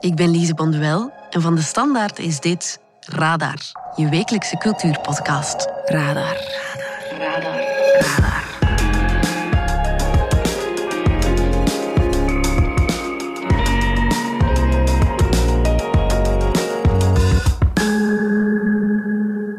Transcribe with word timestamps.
Ik 0.00 0.14
ben 0.14 0.30
Lise 0.30 0.54
Bonduel 0.54 1.12
en 1.30 1.40
van 1.40 1.54
de 1.54 1.60
Standaard 1.60 2.18
is 2.18 2.40
dit 2.40 2.80
Radar, 3.00 3.58
je 3.96 4.08
wekelijkse 4.08 4.56
cultuurpodcast. 4.56 5.68
Radar. 5.84 6.36
Radar. 7.18 7.18
Radar. 7.18 7.66
Radar. 8.00 8.46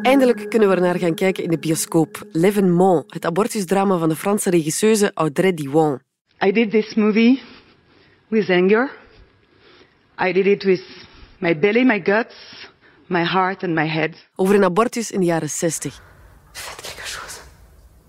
Eindelijk 0.02 0.50
kunnen 0.50 0.70
we 0.70 0.76
er 0.76 0.82
naar 0.82 1.00
gaan 1.00 1.16
kijken 1.16 1.44
in 1.44 1.50
de 1.50 1.60
bioscoop. 1.60 2.28
L'Evenement, 2.32 3.14
het 3.14 3.26
abortusdrama 3.26 3.98
van 3.98 4.10
de 4.10 4.16
Franse 4.16 4.50
regisseuse 4.50 5.12
Audrey 5.14 5.54
Diwan. 5.54 6.00
I 6.46 6.52
did 6.52 6.72
this 6.72 6.96
movie 6.96 7.42
with 8.28 8.50
anger. 8.50 8.99
I 10.22 10.34
did 10.34 10.46
it 10.46 10.64
with 10.64 10.82
my 11.38 11.60
belly, 11.60 11.86
my 11.86 12.02
guts, 12.04 12.68
my 13.08 13.24
heart 13.24 13.64
and 13.64 13.74
my 13.74 13.88
head. 13.88 14.30
Over 14.36 14.56
een 14.56 14.64
abortus 14.64 15.12
in 15.12 15.20
de 15.20 15.26
jaren 15.26 15.50
60. 15.50 16.02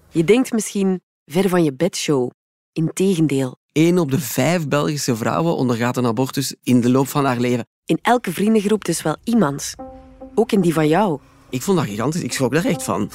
Je 0.09 0.24
denkt 0.24 0.52
misschien 0.52 1.01
ver 1.24 1.48
van 1.48 1.65
je 1.65 1.73
bedshow. 1.73 2.30
Integendeel. 2.73 3.59
Eén 3.73 3.98
op 3.98 4.10
de 4.10 4.18
vijf 4.18 4.68
Belgische 4.68 5.16
vrouwen 5.16 5.56
ondergaat 5.56 5.96
een 5.96 6.06
abortus 6.06 6.54
in 6.62 6.80
de 6.80 6.91
loop 6.91 7.09
van 7.09 7.24
haar 7.24 7.38
leven. 7.38 7.66
In 7.84 7.98
elke 8.02 8.32
vriendengroep 8.32 8.84
dus 8.84 9.02
wel 9.02 9.16
iemand. 9.24 9.74
Ook 10.34 10.52
in 10.52 10.60
die 10.60 10.73
van 10.73 10.88
jou. 10.88 11.18
Ik 11.48 11.62
vond 11.62 11.79
dat 11.79 11.87
gigantisch. 11.87 12.23
Ik 12.23 12.32
schrok 12.32 12.52
daar 12.52 12.65
echt 12.65 12.82
van. 12.82 13.10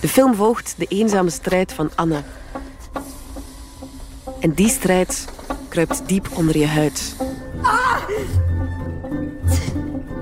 De 0.00 0.08
film 0.08 0.34
volgt 0.34 0.74
de 0.78 0.86
eenzame 0.86 1.30
strijd 1.30 1.72
van 1.72 1.90
Anne. 1.94 2.22
En 4.40 4.52
die 4.52 4.68
strijd 4.68 5.28
kruipt 5.74 6.08
diep 6.08 6.28
onder 6.36 6.58
je 6.58 6.66
huid. 6.66 7.16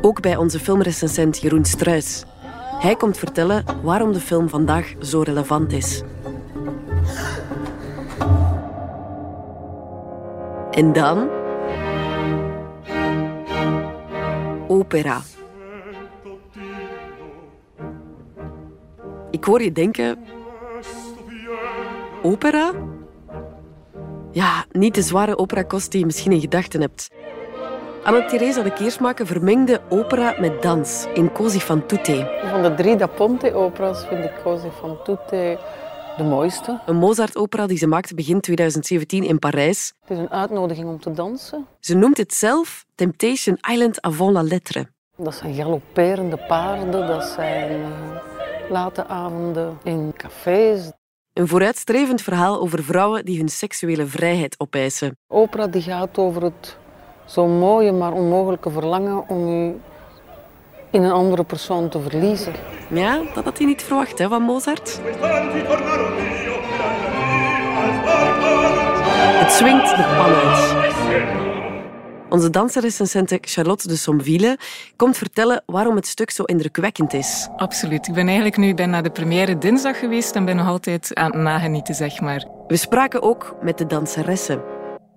Ook 0.01 0.21
bij 0.21 0.37
onze 0.37 0.59
filmrecensent 0.59 1.39
Jeroen 1.39 1.65
Struis. 1.65 2.25
Hij 2.79 2.97
komt 2.97 3.19
vertellen 3.19 3.65
waarom 3.83 4.13
de 4.13 4.21
film 4.21 4.49
vandaag 4.49 4.95
zo 5.01 5.21
relevant 5.21 5.73
is. 5.73 6.03
En 10.71 10.93
dan... 10.93 11.29
Opera. 14.69 15.21
Ik 19.31 19.45
hoor 19.45 19.63
je 19.63 19.73
denken... 19.73 20.19
Opera? 22.23 22.73
Ja, 24.33 24.65
niet 24.71 24.95
de 24.95 25.03
zware 25.03 25.39
operakost 25.39 25.91
die 25.91 26.01
je 26.01 26.07
misschien 26.07 26.33
in 26.33 26.41
gedachten 26.41 26.81
hebt. 26.81 27.09
Anna-Theresa 28.05 28.63
de 28.63 28.73
Keersmaker 28.73 29.27
vermengde 29.27 29.81
opera 29.89 30.35
met 30.41 30.63
dans 30.63 31.07
in 31.15 31.33
Cosi 31.33 31.61
fan 31.61 31.87
tutte. 31.87 32.41
Van 32.51 32.63
de 32.63 32.75
drie 32.75 32.97
Da 32.97 33.07
Ponte-opera's 33.07 34.07
vind 34.07 34.25
ik 34.25 34.33
Cosi 34.43 34.69
fan 34.81 34.99
tutte 35.05 35.59
de 36.17 36.23
mooiste. 36.23 36.81
Een 36.87 36.97
Mozart-opera 36.97 37.67
die 37.67 37.79
ze 37.79 37.87
maakte 37.87 38.15
begin 38.15 38.41
2017 38.41 39.25
in 39.25 39.39
Parijs. 39.39 39.93
Het 40.01 40.11
is 40.11 40.19
een 40.19 40.31
uitnodiging 40.31 40.89
om 40.89 41.01
te 41.01 41.13
dansen. 41.13 41.67
Ze 41.81 41.95
noemt 41.95 42.17
het 42.17 42.35
zelf 42.35 42.85
Temptation 42.95 43.59
Island 43.71 44.01
avant 44.01 44.33
la 44.33 44.43
lettre. 44.43 44.87
Dat 45.17 45.35
zijn 45.35 45.55
galopperende 45.55 46.37
paarden, 46.49 47.07
dat 47.07 47.25
zijn 47.25 47.81
uh, 47.81 47.87
late 48.71 49.07
avonden 49.07 49.79
in 49.83 50.13
cafés. 50.17 50.91
Een 51.33 51.49
vooruitstrevend 51.49 52.23
verhaal 52.23 52.61
over 52.61 52.85
vrouwen 52.85 53.25
die 53.25 53.39
hun 53.39 53.49
seksuele 53.49 54.07
vrijheid 54.07 54.55
opeisen. 54.59 55.17
Opera 55.29 55.67
die 55.67 55.83
gaat 55.83 56.19
over 56.19 56.43
het 56.43 56.77
zo 57.25 57.47
mooie 57.47 57.93
maar 57.93 58.13
onmogelijke 58.13 58.71
verlangen 58.71 59.29
om 59.29 59.49
u 59.49 59.81
in 60.91 61.03
een 61.03 61.13
andere 61.13 61.45
persoon 61.45 61.89
te 61.89 62.01
verliezen. 62.01 62.53
Ja, 62.89 63.21
dat 63.35 63.45
had 63.45 63.59
hij 63.59 63.67
niet 63.67 63.83
verwacht 63.83 64.19
hè, 64.19 64.29
van 64.29 64.43
Mozart. 64.43 65.01
Het 69.41 69.53
swingt 69.53 69.97
de 69.97 70.15
pan 70.17 70.35
uit. 70.35 71.52
Onze 72.33 72.51
danserrecensente 72.51 73.39
Charlotte 73.41 73.89
de 73.89 73.97
Somville 73.97 74.59
komt 74.97 75.17
vertellen 75.17 75.63
waarom 75.67 75.97
het 75.97 76.07
stuk 76.07 76.31
zo 76.31 76.43
indrukwekkend 76.43 77.13
is. 77.13 77.49
Absoluut. 77.57 78.09
Ik 78.09 78.15
ben 78.15 78.27
eigenlijk 78.27 78.57
nu 78.57 78.75
ben 78.75 78.91
naar 78.91 79.03
de 79.03 79.11
première 79.11 79.59
dinsdag 79.59 79.99
geweest 79.99 80.35
en 80.35 80.45
ben 80.45 80.57
nog 80.57 80.67
altijd 80.67 81.15
aan 81.15 81.31
het 81.31 81.41
nagenieten, 81.41 81.95
zeg 81.95 82.21
maar. 82.21 82.47
We 82.67 82.77
spraken 82.77 83.23
ook 83.23 83.57
met 83.63 83.79
de 83.79 83.87
danseressen 83.87 84.63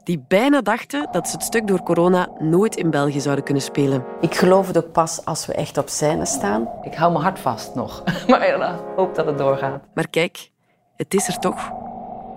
die 0.04 0.24
bijna 0.28 0.62
dachten 0.62 1.08
dat 1.12 1.28
ze 1.28 1.36
het 1.36 1.46
stuk 1.46 1.68
door 1.68 1.84
corona 1.84 2.30
nooit 2.40 2.76
in 2.76 2.90
België 2.90 3.20
zouden 3.20 3.44
kunnen 3.44 3.64
spelen. 3.64 4.06
Ik 4.22 4.36
geloof 4.36 4.68
het 4.68 4.78
ook 4.78 4.92
pas 4.92 5.26
als 5.26 5.46
we 5.46 5.54
echt 5.54 5.78
op 5.78 5.90
scène 5.90 6.26
staan. 6.26 6.70
Ik 6.84 6.94
hou 6.94 7.12
mijn 7.12 7.24
hart 7.24 7.40
vast 7.40 7.76
nog, 7.76 8.04
maar 8.28 8.48
ik 8.48 8.80
hoop 8.96 9.16
dat 9.16 9.26
het 9.26 9.38
doorgaat. 9.38 9.84
Maar 9.94 10.10
kijk, 10.10 10.50
het 10.96 11.14
is 11.14 11.28
er 11.28 11.40
toch. 11.40 11.70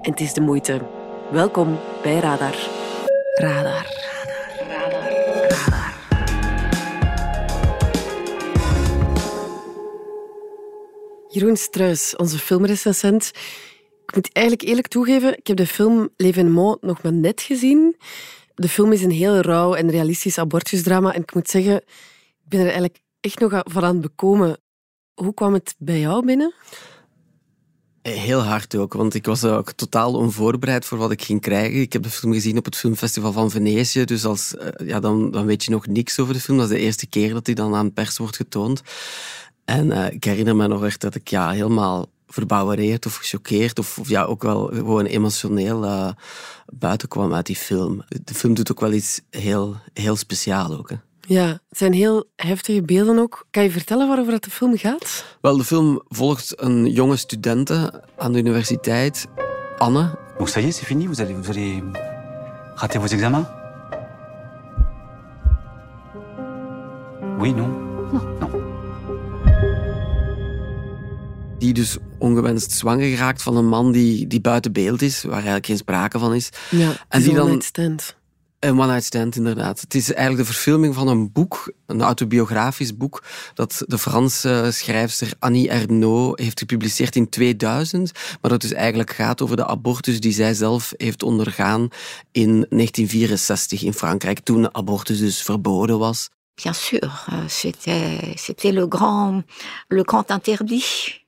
En 0.02 0.10
het 0.10 0.20
is 0.20 0.32
de 0.32 0.40
moeite. 0.40 0.80
Welkom 1.30 1.78
bij 2.02 2.18
Radar. 2.18 2.54
Radar. 3.34 4.07
Jeroen 11.28 11.56
Struis, 11.56 12.16
onze 12.16 12.38
filmrecensent. 12.38 13.30
Ik 14.06 14.14
moet 14.14 14.32
eigenlijk 14.32 14.68
eerlijk 14.68 14.86
toegeven, 14.86 15.38
ik 15.38 15.46
heb 15.46 15.56
de 15.56 15.66
film 15.66 16.08
L'Evenement 16.16 16.82
nog 16.82 17.02
maar 17.02 17.12
net 17.12 17.40
gezien. 17.40 17.96
De 18.54 18.68
film 18.68 18.92
is 18.92 19.02
een 19.02 19.10
heel 19.10 19.40
rauw 19.40 19.74
en 19.74 19.90
realistisch 19.90 20.38
abortusdrama. 20.38 21.14
En 21.14 21.22
ik 21.22 21.34
moet 21.34 21.48
zeggen, 21.48 21.76
ik 21.76 22.48
ben 22.48 22.58
er 22.60 22.66
eigenlijk 22.66 23.00
echt 23.20 23.38
nog 23.38 23.62
van 23.64 23.84
aan 23.84 23.92
het 23.92 24.00
bekomen. 24.00 24.58
Hoe 25.14 25.34
kwam 25.34 25.52
het 25.52 25.74
bij 25.78 26.00
jou 26.00 26.24
binnen? 26.24 26.54
Heel 28.08 28.42
hard 28.42 28.76
ook, 28.76 28.92
want 28.92 29.14
ik 29.14 29.26
was 29.26 29.44
ook 29.44 29.72
totaal 29.72 30.14
onvoorbereid 30.14 30.84
voor 30.84 30.98
wat 30.98 31.10
ik 31.10 31.22
ging 31.22 31.40
krijgen. 31.40 31.80
Ik 31.80 31.92
heb 31.92 32.02
de 32.02 32.10
film 32.10 32.32
gezien 32.32 32.58
op 32.58 32.64
het 32.64 32.76
Filmfestival 32.76 33.32
van 33.32 33.50
Venetië, 33.50 34.04
dus 34.04 34.24
als, 34.24 34.54
ja, 34.84 35.00
dan, 35.00 35.30
dan 35.30 35.46
weet 35.46 35.64
je 35.64 35.70
nog 35.70 35.86
niks 35.86 36.18
over 36.18 36.34
de 36.34 36.40
film. 36.40 36.58
Dat 36.58 36.70
is 36.70 36.76
de 36.76 36.82
eerste 36.82 37.06
keer 37.06 37.32
dat 37.32 37.44
die 37.44 37.54
dan 37.54 37.74
aan 37.74 37.92
pers 37.92 38.18
wordt 38.18 38.36
getoond. 38.36 38.82
En 39.64 39.86
uh, 39.86 40.10
ik 40.10 40.24
herinner 40.24 40.56
me 40.56 40.66
nog 40.66 40.84
echt 40.84 41.00
dat 41.00 41.14
ik 41.14 41.28
ja, 41.28 41.50
helemaal 41.50 42.06
verbouwereerd 42.26 43.06
of 43.06 43.14
gechoqueerd 43.14 43.78
of, 43.78 44.00
ja, 44.04 44.24
ook 44.24 44.42
wel 44.42 44.66
gewoon 44.66 45.04
emotioneel 45.04 45.84
uh, 45.84 46.10
buiten 46.66 47.08
kwam 47.08 47.34
uit 47.34 47.46
die 47.46 47.56
film. 47.56 48.04
De 48.24 48.34
film 48.34 48.54
doet 48.54 48.70
ook 48.70 48.80
wel 48.80 48.92
iets 48.92 49.20
heel, 49.30 49.76
heel 49.92 50.16
speciaal 50.16 50.78
ook. 50.78 50.90
Ja, 51.28 51.46
het 51.46 51.78
zijn 51.78 51.92
heel 51.92 52.30
heftige 52.36 52.82
beelden 52.82 53.18
ook. 53.18 53.46
Kan 53.50 53.62
je 53.62 53.70
vertellen 53.70 54.08
waarover 54.08 54.32
het 54.32 54.44
de 54.44 54.50
film 54.50 54.76
gaat? 54.76 55.24
Wel, 55.40 55.56
de 55.56 55.64
film 55.64 56.02
volgt 56.08 56.52
een 56.56 56.86
jonge 56.92 57.16
studente 57.16 58.02
aan 58.16 58.32
de 58.32 58.38
universiteit, 58.38 59.26
Anne. 59.78 60.18
Donc 60.38 60.48
ça 60.48 60.60
y 60.60 60.64
est, 60.64 60.78
c'est 60.78 60.86
fini 60.86 61.06
Vous 61.06 61.20
allez, 61.20 61.34
vous 61.34 61.48
allez 61.48 61.82
rater 62.74 63.00
vos 63.00 63.12
examens 63.12 63.46
Oui, 67.38 67.52
non 67.54 67.68
Non. 68.12 68.22
non. 68.40 68.50
Die 71.58 71.72
dus 71.72 71.96
ongewenst 72.18 72.72
zwanger 72.72 73.08
geraakt 73.08 73.42
van 73.42 73.56
een 73.56 73.68
man 73.68 73.92
die, 73.92 74.26
die 74.26 74.40
buiten 74.40 74.72
beeld 74.72 75.02
is, 75.02 75.22
waar 75.22 75.32
eigenlijk 75.32 75.66
geen 75.66 75.76
sprake 75.76 76.18
van 76.18 76.34
is. 76.34 76.48
Ja, 76.70 76.92
en 77.08 77.22
die 77.22 77.34
dan 77.34 77.62
stand. 77.62 78.16
Een 78.60 78.80
one-night 78.80 79.04
stand, 79.04 79.36
inderdaad. 79.36 79.80
Het 79.80 79.94
is 79.94 80.12
eigenlijk 80.12 80.48
de 80.48 80.54
verfilming 80.54 80.94
van 80.94 81.08
een 81.08 81.32
boek, 81.32 81.72
een 81.86 82.02
autobiografisch 82.02 82.96
boek, 82.96 83.24
dat 83.54 83.82
de 83.86 83.98
Franse 83.98 84.68
schrijfster 84.72 85.32
Annie 85.38 85.68
Ernaux 85.68 86.42
heeft 86.42 86.58
gepubliceerd 86.58 87.16
in 87.16 87.28
2000, 87.28 88.12
maar 88.40 88.50
dat 88.50 88.60
dus 88.60 88.72
eigenlijk 88.72 89.10
gaat 89.10 89.42
over 89.42 89.56
de 89.56 89.66
abortus 89.66 90.20
die 90.20 90.32
zij 90.32 90.54
zelf 90.54 90.92
heeft 90.96 91.22
ondergaan 91.22 91.88
in 92.32 92.66
1964 92.68 93.82
in 93.82 93.92
Frankrijk, 93.92 94.38
toen 94.38 94.74
abortus 94.74 95.18
dus 95.18 95.42
verboden 95.42 95.98
was. 95.98 96.28
Bien 96.62 96.74
sûr, 96.74 97.24
c'était, 97.46 98.32
c'était 98.34 98.72
le 98.72 98.86
grand, 98.88 99.44
le 99.88 100.02
grand 100.04 100.30
interdit. 100.30 101.26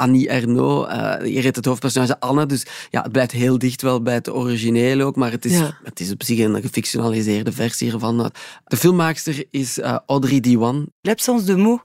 Annie 0.00 0.28
Ernaux. 0.28 0.88
Uh, 0.88 1.22
hier 1.22 1.42
heet 1.42 1.56
het 1.56 1.64
hoofdpersonage 1.64 2.20
Anne, 2.20 2.46
dus 2.46 2.66
ja, 2.90 3.02
het 3.02 3.12
blijft 3.12 3.32
heel 3.32 3.58
dicht 3.58 3.82
wel 3.82 4.02
bij 4.02 4.14
het 4.14 4.30
origineel 4.30 5.00
ook, 5.00 5.16
maar 5.16 5.30
het 5.30 5.44
is, 5.44 5.58
ja. 5.58 5.78
het 5.84 6.00
is 6.00 6.10
op 6.10 6.22
zich 6.22 6.38
een 6.38 6.62
gefictionaliseerde 6.62 7.52
versie 7.52 7.92
ervan. 7.92 8.30
De 8.64 8.76
filmmaakster 8.76 9.44
is 9.50 9.78
uh, 9.78 9.98
Audrey 10.06 10.40
Diwan. 10.40 10.86
L'absence 11.00 11.44
de 11.44 11.56
mots 11.56 11.82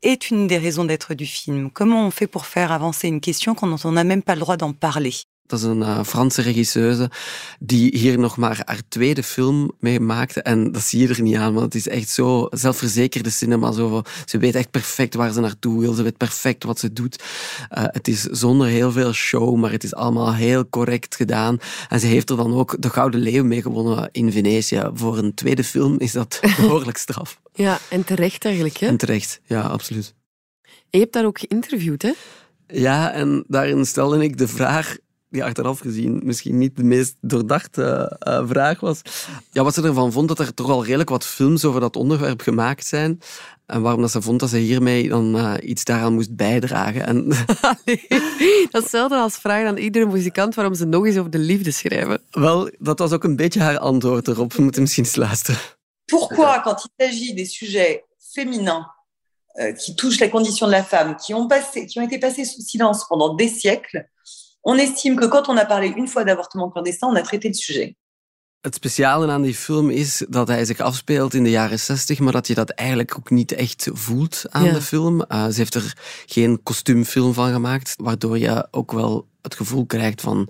est 0.00 0.30
une 0.30 0.46
des 0.46 0.58
raisons 0.58 0.86
d'être 0.86 1.14
du 1.14 1.26
film. 1.26 1.70
Comment 1.72 2.06
on 2.06 2.10
fait 2.10 2.30
pour 2.30 2.46
faire 2.46 2.72
avancer 2.72 3.08
une 3.08 3.20
question 3.20 3.54
quand 3.54 3.84
on 3.84 3.92
n'a 3.92 4.04
même 4.04 4.22
pas 4.22 4.34
le 4.34 4.40
droit 4.40 4.56
d'en 4.56 4.72
parler 4.72 5.14
Dat 5.46 5.58
is 5.58 5.64
een 5.64 5.80
uh, 5.80 6.02
Franse 6.04 6.42
regisseuse 6.42 7.10
die 7.60 7.98
hier 7.98 8.18
nog 8.18 8.36
maar 8.36 8.62
haar 8.64 8.82
tweede 8.88 9.22
film 9.22 9.72
mee 9.78 10.00
maakte. 10.00 10.42
En 10.42 10.72
dat 10.72 10.82
zie 10.82 11.00
je 11.00 11.08
er 11.08 11.22
niet 11.22 11.36
aan, 11.36 11.52
want 11.52 11.64
het 11.64 11.74
is 11.74 11.88
echt 11.88 12.08
zo 12.08 12.46
zelfverzekerde 12.50 13.30
cinema. 13.30 13.72
Zo, 13.72 14.02
ze 14.24 14.38
weet 14.38 14.54
echt 14.54 14.70
perfect 14.70 15.14
waar 15.14 15.32
ze 15.32 15.40
naartoe 15.40 15.80
wil. 15.80 15.92
Ze 15.92 16.02
weet 16.02 16.16
perfect 16.16 16.64
wat 16.64 16.78
ze 16.78 16.92
doet. 16.92 17.22
Uh, 17.78 17.84
het 17.86 18.08
is 18.08 18.22
zonder 18.22 18.66
heel 18.66 18.92
veel 18.92 19.12
show, 19.12 19.56
maar 19.56 19.70
het 19.70 19.84
is 19.84 19.94
allemaal 19.94 20.34
heel 20.34 20.68
correct 20.68 21.16
gedaan. 21.16 21.58
En 21.88 22.00
ze 22.00 22.06
heeft 22.06 22.30
er 22.30 22.36
dan 22.36 22.54
ook 22.54 22.76
de 22.78 22.90
Gouden 22.90 23.20
Leeuw 23.20 23.44
mee 23.44 23.62
gewonnen 23.62 24.08
in 24.12 24.32
Venetië. 24.32 24.90
Voor 24.94 25.18
een 25.18 25.34
tweede 25.34 25.64
film 25.64 25.98
is 25.98 26.12
dat 26.12 26.40
behoorlijk 26.60 26.96
straf. 26.96 27.40
ja, 27.52 27.78
en 27.90 28.04
terecht 28.04 28.44
eigenlijk. 28.44 28.76
Hè? 28.76 28.86
En 28.86 28.96
terecht, 28.96 29.40
ja, 29.44 29.60
absoluut. 29.60 30.14
En 30.62 30.70
je 30.90 30.98
hebt 30.98 31.12
daar 31.12 31.24
ook 31.24 31.38
geïnterviewd, 31.38 32.02
hè? 32.02 32.12
Ja, 32.66 33.12
en 33.12 33.44
daarin 33.48 33.86
stelde 33.86 34.22
ik 34.22 34.38
de 34.38 34.48
vraag 34.48 34.96
die 35.32 35.44
achteraf 35.44 35.78
gezien 35.78 36.20
misschien 36.24 36.58
niet 36.58 36.76
de 36.76 36.82
meest 36.82 37.16
doordachte 37.20 38.16
uh, 38.28 38.48
vraag 38.48 38.80
was. 38.80 39.00
Ja, 39.50 39.62
wat 39.62 39.74
ze 39.74 39.82
ervan 39.82 40.12
vond 40.12 40.28
dat 40.28 40.38
er 40.38 40.54
toch 40.54 40.70
al 40.70 40.84
redelijk 40.84 41.08
wat 41.08 41.26
films 41.26 41.64
over 41.64 41.80
dat 41.80 41.96
onderwerp 41.96 42.40
gemaakt 42.40 42.86
zijn. 42.86 43.20
En 43.66 43.82
waarom 43.82 44.00
dat 44.00 44.10
ze 44.10 44.22
vond 44.22 44.40
dat 44.40 44.50
ze 44.50 44.56
hiermee 44.56 45.08
dan 45.08 45.36
uh, 45.36 45.54
iets 45.60 45.84
daaraan 45.84 46.14
moest 46.14 46.36
bijdragen. 46.36 47.06
En 47.06 47.28
dat 48.70 48.84
is 48.84 48.94
als 48.94 49.36
vragen 49.36 49.66
aan 49.66 49.76
iedere 49.76 50.06
muzikant 50.06 50.54
waarom 50.54 50.74
ze 50.74 50.84
nog 50.84 51.06
eens 51.06 51.16
over 51.16 51.30
de 51.30 51.38
liefde 51.38 51.70
schrijven. 51.70 52.20
Wel, 52.30 52.70
dat 52.78 52.98
was 52.98 53.12
ook 53.12 53.24
een 53.24 53.36
beetje 53.36 53.60
haar 53.60 53.78
antwoord 53.78 54.28
erop. 54.28 54.52
We 54.52 54.62
moeten 54.62 54.82
misschien 54.82 55.04
eens 55.04 55.16
luisteren. 55.16 55.60
Pourquoi, 56.04 56.60
quand 56.62 56.84
il 56.84 56.90
s'agit 56.98 57.34
des 57.34 57.46
sujets 57.46 58.04
féminins 58.34 58.86
euh, 59.58 59.72
qui 59.72 59.94
touchent 59.96 60.20
la 60.20 60.28
condition 60.28 60.66
de 60.66 60.72
la 60.72 60.82
femme, 60.82 61.16
qui 61.16 61.34
ont, 61.34 61.46
passé, 61.48 61.86
qui 61.86 61.98
ont 61.98 62.02
été 62.02 62.18
passés 62.18 62.44
sous 62.44 62.62
silence 62.62 63.06
pendant 63.08 63.34
des 63.34 63.48
siècles, 63.48 64.08
on 64.62 64.78
estime 64.78 65.16
que 65.16 65.28
quand 65.28 65.48
on 65.48 65.56
a 65.56 65.64
parlé 65.64 65.92
une 65.96 66.08
fois 66.08 66.24
d'avortement 66.24 66.70
clandestin, 66.70 67.08
on 67.08 67.16
a 67.16 67.22
traité 67.22 67.48
le 67.48 67.54
sujet. 67.54 67.96
Het 68.60 68.74
speciale 68.74 69.30
aan 69.30 69.42
die 69.42 69.54
film 69.54 69.90
is 69.90 70.24
dat 70.28 70.48
hij 70.48 70.64
zich 70.64 70.80
afspeelt 70.80 71.34
in 71.34 71.42
de 71.42 71.50
jaren 71.50 71.78
60, 71.78 72.18
maar 72.18 72.32
dat 72.32 72.46
je 72.46 72.54
dat 72.54 72.70
eigenlijk 72.70 73.14
ook 73.18 73.30
niet 73.30 73.52
echt 73.52 73.88
voelt 73.92 74.44
aan 74.48 74.64
ja. 74.64 74.72
de 74.72 74.82
film. 74.82 75.24
Uh, 75.28 75.46
ze 75.46 75.54
heeft 75.56 75.74
er 75.74 75.96
geen 76.26 76.62
kostuumfilm 76.62 77.34
van 77.34 77.52
gemaakt, 77.52 77.94
waardoor 77.96 78.38
je 78.38 78.68
ook 78.70 78.92
wel 78.92 79.26
het 79.40 79.54
gevoel 79.54 79.86
krijgt 79.86 80.20
van 80.20 80.48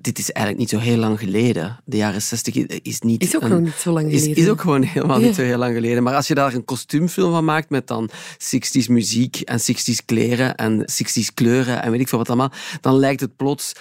dit 0.00 0.18
is 0.18 0.32
eigenlijk 0.32 0.70
niet 0.70 0.80
zo 0.80 0.88
heel 0.88 0.98
lang 0.98 1.18
geleden. 1.18 1.80
De 1.84 1.96
jaren 1.96 2.22
60 2.22 2.54
is 2.82 3.00
niet. 3.00 3.22
Is 3.22 3.36
ook 3.36 3.42
een, 3.42 3.62
niet 3.62 3.72
zo 3.72 3.92
lang 3.92 4.06
geleden. 4.06 4.30
Is, 4.30 4.36
is 4.36 4.48
ook 4.48 4.60
gewoon 4.60 4.82
helemaal 4.82 5.18
niet 5.18 5.34
zo 5.34 5.42
heel 5.42 5.58
lang 5.58 5.74
geleden. 5.74 6.02
Maar 6.02 6.14
als 6.14 6.28
je 6.28 6.34
daar 6.34 6.54
een 6.54 6.64
kostuumfilm 6.64 7.32
van 7.32 7.44
maakt 7.44 7.70
met 7.70 7.86
dan 7.86 8.10
60s 8.32 8.86
muziek 8.88 9.40
en 9.40 9.60
60s 9.60 10.04
kleren 10.04 10.54
en 10.54 10.80
60s 10.80 11.34
kleuren 11.34 11.82
en 11.82 11.90
weet 11.90 12.00
ik 12.00 12.08
veel 12.08 12.18
wat 12.18 12.28
allemaal, 12.28 12.52
dan 12.80 12.98
lijkt 12.98 13.20
het 13.20 13.36
plots 13.36 13.72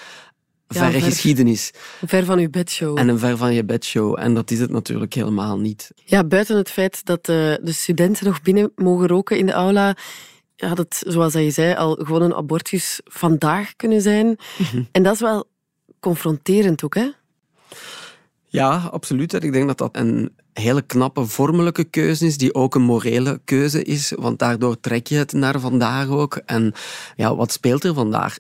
verre 0.68 0.92
ver, 0.92 1.02
geschiedenis. 1.02 1.72
Ver 2.06 2.26
van 2.26 2.40
je 2.40 2.50
bedshow. 2.50 2.98
En 2.98 3.08
een 3.08 3.20
ver 3.20 3.38
van 3.38 3.54
je 3.54 3.66
bedshow. 3.66 4.20
En 4.20 4.34
dat 4.34 4.52
is 4.52 4.60
het 4.60 4.70
natuurlijk 4.70 5.14
helemaal 5.14 5.60
niet. 5.60 5.92
Ja, 5.96 6.24
buiten 6.24 6.58
het 6.58 6.70
feit 6.70 7.06
dat 7.06 7.26
de, 7.26 7.60
de 7.64 7.72
studenten 7.72 8.26
nog 8.26 8.42
binnen 8.42 8.72
mogen 8.76 9.08
roken 9.08 9.38
in 9.38 9.46
de 9.46 9.52
aula, 9.52 9.96
had 10.56 10.78
het, 10.78 11.04
zoals 11.08 11.34
je 11.34 11.52
zei, 11.52 11.76
al 11.76 11.94
gewoon 12.04 12.22
een 12.22 12.36
abortus 12.36 13.00
vandaag 13.04 13.76
kunnen 13.76 14.02
zijn. 14.02 14.26
Mm 14.26 14.66
-hmm. 14.72 14.88
En 14.92 15.04
dat 15.04 15.14
is 15.14 15.20
wel 15.20 15.49
confronterend 16.00 16.84
ook, 16.84 16.96
hè? 16.96 17.10
Ja, 18.46 18.90
absoluut. 18.92 19.34
Ik 19.34 19.54
denk 19.54 19.68
dat 19.68 19.78
dat 19.78 19.96
een 19.96 20.36
hele 20.54 20.82
knappe 20.82 21.26
vormelijke 21.26 21.84
keuze 21.84 22.26
is, 22.26 22.38
die 22.38 22.54
ook 22.54 22.76
een 22.76 22.82
morele 22.82 23.42
keuze 23.46 23.84
is, 23.84 24.14
want 24.18 24.40
daardoor 24.40 24.80
trek 24.80 25.08
je 25.08 25.18
het 25.18 25.34
naar 25.34 25.60
vandaag 25.60 26.08
ook. 26.08 26.42
En 26.46 26.74
ja, 27.16 27.36
wat 27.36 27.52
speelt 27.52 27.84
er 27.84 27.94
vandaag? 27.94 28.38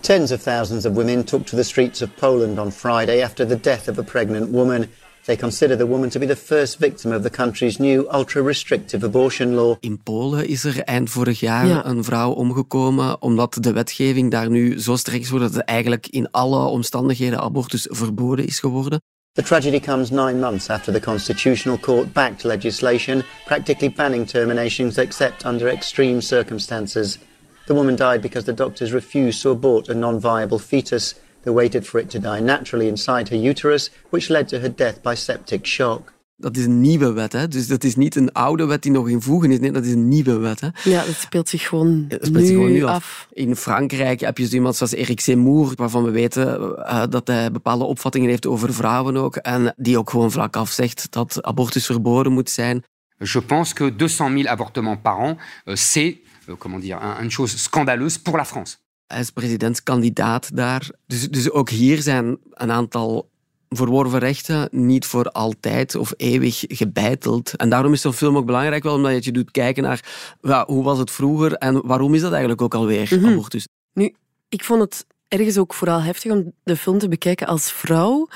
Tens 0.00 0.32
of 0.32 0.42
thousands 0.42 0.86
of 0.86 0.94
women 0.94 1.24
took 1.24 1.46
to 1.46 1.56
the 1.56 1.62
streets 1.62 2.02
of 2.02 2.08
Poland 2.14 2.58
on 2.58 2.72
Friday 2.72 3.22
after 3.22 3.46
the 3.46 3.60
death 3.60 3.88
of 3.88 3.98
a 3.98 4.02
pregnant 4.02 4.50
woman. 4.50 4.86
They 5.24 5.36
consider 5.36 5.76
the 5.76 5.86
woman 5.86 6.08
to 6.10 6.18
be 6.18 6.26
the 6.26 6.36
first 6.36 6.78
victim 6.78 7.12
of 7.12 7.22
the 7.22 7.30
country's 7.30 7.78
new 7.78 8.06
ultra-restrictive 8.12 9.06
abortion 9.06 9.54
law. 9.54 9.76
In 9.80 10.02
Polen 10.02 10.48
is 10.48 10.64
er 10.64 10.82
eind 10.82 11.10
vorig 11.10 11.40
jaar 11.40 11.66
ja. 11.66 11.86
een 11.86 12.04
vrouw 12.04 12.30
omgekomen 12.30 13.22
omdat 13.22 13.56
de 13.60 13.72
wetgeving 13.72 14.30
daar 14.30 14.50
nu 14.50 14.80
zo 14.80 14.96
streng 14.96 15.20
is 15.20 15.26
geworden 15.26 15.48
dat 15.48 15.56
het 15.56 15.68
eigenlijk 15.68 16.06
in 16.06 16.30
alle 16.30 16.58
omstandigheden 16.58 17.40
abortus 17.40 17.86
verboden 17.90 18.46
is 18.46 18.58
geworden. 18.58 19.00
The 19.32 19.42
tragedy 19.42 19.80
comes 19.80 20.10
nine 20.10 20.38
months 20.38 20.68
after 20.68 20.92
the 20.92 21.00
Constitutional 21.00 21.78
Court 21.78 22.12
backed 22.12 22.42
legislation 22.42 23.22
practically 23.44 23.92
banning 23.96 24.28
terminations 24.28 24.96
except 24.96 25.44
under 25.44 25.68
extreme 25.68 26.20
circumstances. 26.20 27.18
The 27.66 27.74
woman 27.74 27.96
died 27.96 28.20
because 28.20 28.46
the 28.46 28.54
doctors 28.54 28.92
refused 28.92 29.40
to 29.40 29.50
abort 29.50 29.88
a 29.88 29.94
non-viable 29.94 30.58
fetus. 30.58 31.14
They 31.44 31.52
waited 31.52 31.86
for 31.86 32.00
it 32.00 32.10
to 32.10 32.18
die 32.18 32.40
naturally 32.40 32.88
inside 32.88 33.28
her 33.28 33.48
uterus, 33.50 33.90
which 34.10 34.28
led 34.28 34.48
to 34.48 34.58
her 34.58 34.76
death 34.76 35.02
by 35.02 35.14
septic 35.14 35.66
shock. 35.66 36.12
Dat 36.36 36.56
is 36.56 36.64
een 36.64 36.80
nieuwe 36.80 37.12
wet, 37.12 37.32
hè? 37.32 37.48
dus 37.48 37.66
dat 37.66 37.84
is 37.84 37.96
niet 37.96 38.16
een 38.16 38.32
oude 38.32 38.64
wet 38.64 38.82
die 38.82 38.92
nog 38.92 39.08
in 39.08 39.22
voegen 39.22 39.50
is. 39.50 39.58
Nee, 39.58 39.70
dat 39.70 39.84
is 39.84 39.92
een 39.92 40.08
nieuwe 40.08 40.36
wet. 40.38 40.60
Hè? 40.60 40.68
Ja, 40.84 41.04
dat 41.04 41.14
speelt 41.14 41.48
zich 41.48 41.68
gewoon, 41.68 42.08
dat 42.08 42.18
speelt 42.20 42.40
nu, 42.40 42.46
zich 42.46 42.56
gewoon 42.56 42.72
nu 42.72 42.82
af. 42.82 42.94
af. 42.94 43.28
In 43.32 43.56
Frankrijk 43.56 44.20
heb 44.20 44.38
je 44.38 44.46
zo 44.46 44.54
iemand 44.54 44.76
zoals 44.76 44.94
Eric 44.94 45.20
Zemmour, 45.20 45.72
waarvan 45.74 46.04
we 46.04 46.10
weten 46.10 46.60
uh, 46.78 47.02
dat 47.08 47.26
hij 47.26 47.50
bepaalde 47.50 47.84
opvattingen 47.84 48.28
heeft 48.28 48.46
over 48.46 48.74
vrouwen 48.74 49.16
ook, 49.16 49.36
en 49.36 49.74
die 49.76 49.98
ook 49.98 50.10
gewoon 50.10 50.30
vlak 50.30 50.56
af 50.56 50.70
zegt 50.70 51.06
dat 51.12 51.42
abortus 51.42 51.86
verboden 51.86 52.32
moet 52.32 52.50
zijn. 52.50 52.84
Je 53.18 53.42
pense 53.42 53.74
que 53.74 53.96
200 53.96 54.34
000 54.34 54.48
avortements 54.48 55.00
par 55.02 55.16
an, 55.16 55.38
uh, 55.64 55.74
c'est, 55.74 56.16
uh, 56.48 56.56
comment 56.58 56.82
dire, 56.82 56.98
une 57.20 57.30
chose 57.30 57.58
scandaleuse 57.58 58.18
pour 58.18 58.36
la 58.36 58.44
France. 58.44 58.83
Hij 59.06 59.20
is 59.20 59.30
presidentskandidaat 59.30 60.56
daar. 60.56 60.90
Dus, 61.06 61.28
dus 61.28 61.50
ook 61.50 61.70
hier 61.70 62.02
zijn 62.02 62.38
een 62.50 62.72
aantal 62.72 63.28
verworven 63.68 64.18
rechten 64.18 64.68
niet 64.70 65.06
voor 65.06 65.30
altijd 65.30 65.94
of 65.94 66.12
eeuwig 66.16 66.64
gebeiteld. 66.68 67.56
En 67.56 67.68
daarom 67.68 67.92
is 67.92 68.00
zo'n 68.00 68.12
film 68.12 68.36
ook 68.36 68.46
belangrijk, 68.46 68.82
wel 68.82 68.94
omdat 68.94 69.12
je 69.12 69.20
je 69.22 69.32
doet 69.32 69.50
kijken 69.50 69.82
naar 69.82 70.04
ja, 70.40 70.64
hoe 70.66 70.84
was 70.84 70.98
het 70.98 71.10
vroeger 71.10 71.52
en 71.52 71.86
waarom 71.86 72.14
is 72.14 72.20
dat 72.20 72.30
eigenlijk 72.30 72.62
ook 72.62 72.74
alweer, 72.74 73.08
mm 73.10 73.18
-hmm. 73.18 73.32
abortus. 73.32 73.68
Nu, 73.92 74.14
ik 74.48 74.64
vond 74.64 74.80
het 74.80 75.06
ergens 75.28 75.58
ook 75.58 75.74
vooral 75.74 76.02
heftig 76.02 76.32
om 76.32 76.52
de 76.62 76.76
film 76.76 76.98
te 76.98 77.08
bekijken 77.08 77.46
als 77.46 77.72
vrouw, 77.72 78.28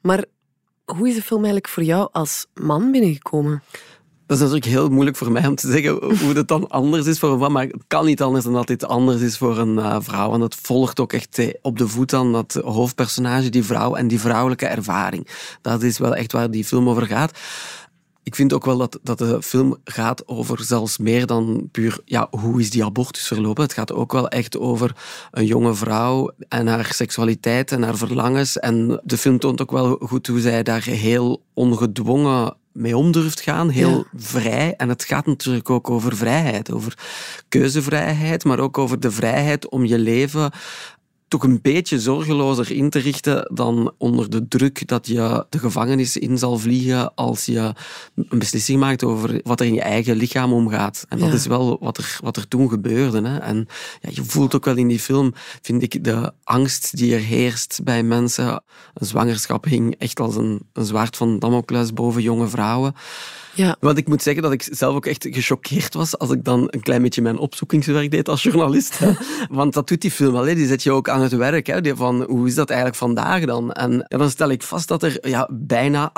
maar 0.00 0.24
hoe 0.84 1.08
is 1.08 1.14
de 1.14 1.22
film 1.22 1.38
eigenlijk 1.38 1.68
voor 1.68 1.82
jou 1.82 2.08
als 2.12 2.46
man 2.54 2.90
binnengekomen? 2.90 3.62
Dat 4.30 4.38
is 4.38 4.44
natuurlijk 4.44 4.72
heel 4.72 4.88
moeilijk 4.88 5.16
voor 5.16 5.32
mij 5.32 5.46
om 5.46 5.54
te 5.54 5.70
zeggen 5.70 6.16
hoe 6.18 6.34
het 6.34 6.48
dan 6.48 6.68
anders 6.68 7.06
is 7.06 7.18
voor 7.18 7.32
een 7.32 7.38
man. 7.38 7.52
Maar 7.52 7.66
het 7.66 7.84
kan 7.86 8.04
niet 8.04 8.22
anders 8.22 8.44
dan 8.44 8.52
dat 8.52 8.66
dit 8.66 8.84
anders 8.84 9.20
is 9.20 9.38
voor 9.38 9.58
een 9.58 9.76
uh, 9.76 9.96
vrouw. 10.00 10.34
En 10.34 10.40
het 10.40 10.54
volgt 10.54 11.00
ook 11.00 11.12
echt 11.12 11.54
op 11.62 11.78
de 11.78 11.88
voet 11.88 12.12
aan 12.12 12.32
dat 12.32 12.60
hoofdpersonage, 12.64 13.48
die 13.48 13.64
vrouw 13.64 13.94
en 13.94 14.08
die 14.08 14.20
vrouwelijke 14.20 14.66
ervaring. 14.66 15.28
Dat 15.62 15.82
is 15.82 15.98
wel 15.98 16.14
echt 16.14 16.32
waar 16.32 16.50
die 16.50 16.64
film 16.64 16.88
over 16.88 17.06
gaat. 17.06 17.38
Ik 18.22 18.34
vind 18.34 18.52
ook 18.52 18.64
wel 18.64 18.76
dat, 18.76 18.98
dat 19.02 19.18
de 19.18 19.42
film 19.42 19.76
gaat 19.84 20.28
over 20.28 20.64
zelfs 20.64 20.98
meer 20.98 21.26
dan 21.26 21.68
puur 21.72 22.00
ja, 22.04 22.28
hoe 22.30 22.60
is 22.60 22.70
die 22.70 22.84
abortus 22.84 23.26
verlopen. 23.26 23.62
Het 23.62 23.72
gaat 23.72 23.92
ook 23.92 24.12
wel 24.12 24.28
echt 24.28 24.58
over 24.58 24.96
een 25.30 25.46
jonge 25.46 25.74
vrouw 25.74 26.30
en 26.48 26.66
haar 26.66 26.92
seksualiteit 26.94 27.72
en 27.72 27.82
haar 27.82 27.96
verlangens. 27.96 28.58
En 28.58 29.00
de 29.04 29.18
film 29.18 29.38
toont 29.38 29.62
ook 29.62 29.70
wel 29.70 29.96
goed 30.00 30.26
hoe 30.26 30.40
zij 30.40 30.62
daar 30.62 30.82
heel 30.82 31.42
ongedwongen 31.54 32.58
mee 32.72 32.96
om 32.96 33.12
durft 33.12 33.40
gaan, 33.40 33.68
heel 33.68 33.96
ja. 33.96 34.04
vrij. 34.16 34.74
En 34.76 34.88
het 34.88 35.04
gaat 35.04 35.26
natuurlijk 35.26 35.70
ook 35.70 35.90
over 35.90 36.16
vrijheid, 36.16 36.72
over 36.72 36.98
keuzevrijheid, 37.48 38.44
maar 38.44 38.58
ook 38.58 38.78
over 38.78 39.00
de 39.00 39.10
vrijheid 39.10 39.68
om 39.68 39.84
je 39.84 39.98
leven 39.98 40.50
toch 41.30 41.42
een 41.42 41.60
beetje 41.62 42.00
zorgelozer 42.00 42.70
in 42.70 42.90
te 42.90 42.98
richten 42.98 43.50
dan 43.54 43.94
onder 43.98 44.30
de 44.30 44.48
druk 44.48 44.88
dat 44.88 45.06
je 45.06 45.46
de 45.48 45.58
gevangenis 45.58 46.16
in 46.16 46.38
zal 46.38 46.58
vliegen 46.58 47.14
als 47.14 47.44
je 47.44 47.72
een 48.14 48.38
beslissing 48.38 48.80
maakt 48.80 49.04
over 49.04 49.40
wat 49.42 49.60
er 49.60 49.66
in 49.66 49.74
je 49.74 49.80
eigen 49.80 50.16
lichaam 50.16 50.52
omgaat. 50.52 51.04
En 51.08 51.18
dat 51.18 51.28
ja. 51.28 51.34
is 51.34 51.46
wel 51.46 51.76
wat 51.80 51.98
er, 51.98 52.18
wat 52.22 52.36
er 52.36 52.48
toen 52.48 52.68
gebeurde. 52.68 53.28
Hè. 53.28 53.38
En 53.38 53.66
ja, 54.00 54.10
je 54.12 54.24
voelt 54.24 54.54
ook 54.54 54.64
wel 54.64 54.76
in 54.76 54.88
die 54.88 54.98
film, 54.98 55.32
vind 55.62 55.82
ik, 55.82 56.04
de 56.04 56.32
angst 56.44 56.96
die 56.96 57.14
er 57.14 57.20
heerst 57.20 57.80
bij 57.84 58.02
mensen. 58.02 58.62
Een 58.94 59.06
zwangerschap 59.06 59.64
hing 59.64 59.94
echt 59.98 60.20
als 60.20 60.36
een, 60.36 60.60
een 60.72 60.84
zwaard 60.84 61.16
van 61.16 61.38
Damocles 61.38 61.92
boven 61.92 62.22
jonge 62.22 62.48
vrouwen. 62.48 62.94
Ja. 63.54 63.76
Want 63.80 63.98
ik 63.98 64.08
moet 64.08 64.22
zeggen 64.22 64.42
dat 64.42 64.52
ik 64.52 64.68
zelf 64.70 64.94
ook 64.94 65.06
echt 65.06 65.26
gechoqueerd 65.30 65.94
was 65.94 66.18
als 66.18 66.30
ik 66.30 66.44
dan 66.44 66.66
een 66.70 66.82
klein 66.82 67.02
beetje 67.02 67.22
mijn 67.22 67.38
opzoekingswerk 67.38 68.10
deed 68.10 68.28
als 68.28 68.42
journalist. 68.42 68.98
Hè. 68.98 69.12
Want 69.60 69.72
dat 69.72 69.88
doet 69.88 70.00
die 70.00 70.10
film 70.10 70.32
wel, 70.32 70.46
hè. 70.46 70.54
die 70.54 70.66
zet 70.66 70.82
je 70.82 70.92
ook 70.92 71.08
aan 71.08 71.20
het 71.20 71.32
werk. 71.32 71.66
Hè. 71.66 71.96
Van, 71.96 72.22
hoe 72.22 72.46
is 72.46 72.54
dat 72.54 72.68
eigenlijk 72.68 72.98
vandaag 72.98 73.44
dan? 73.44 73.72
En 73.72 74.04
dan 74.08 74.30
stel 74.30 74.50
ik 74.50 74.62
vast 74.62 74.88
dat 74.88 75.02
er 75.02 75.28
ja, 75.28 75.48
bijna 75.52 76.12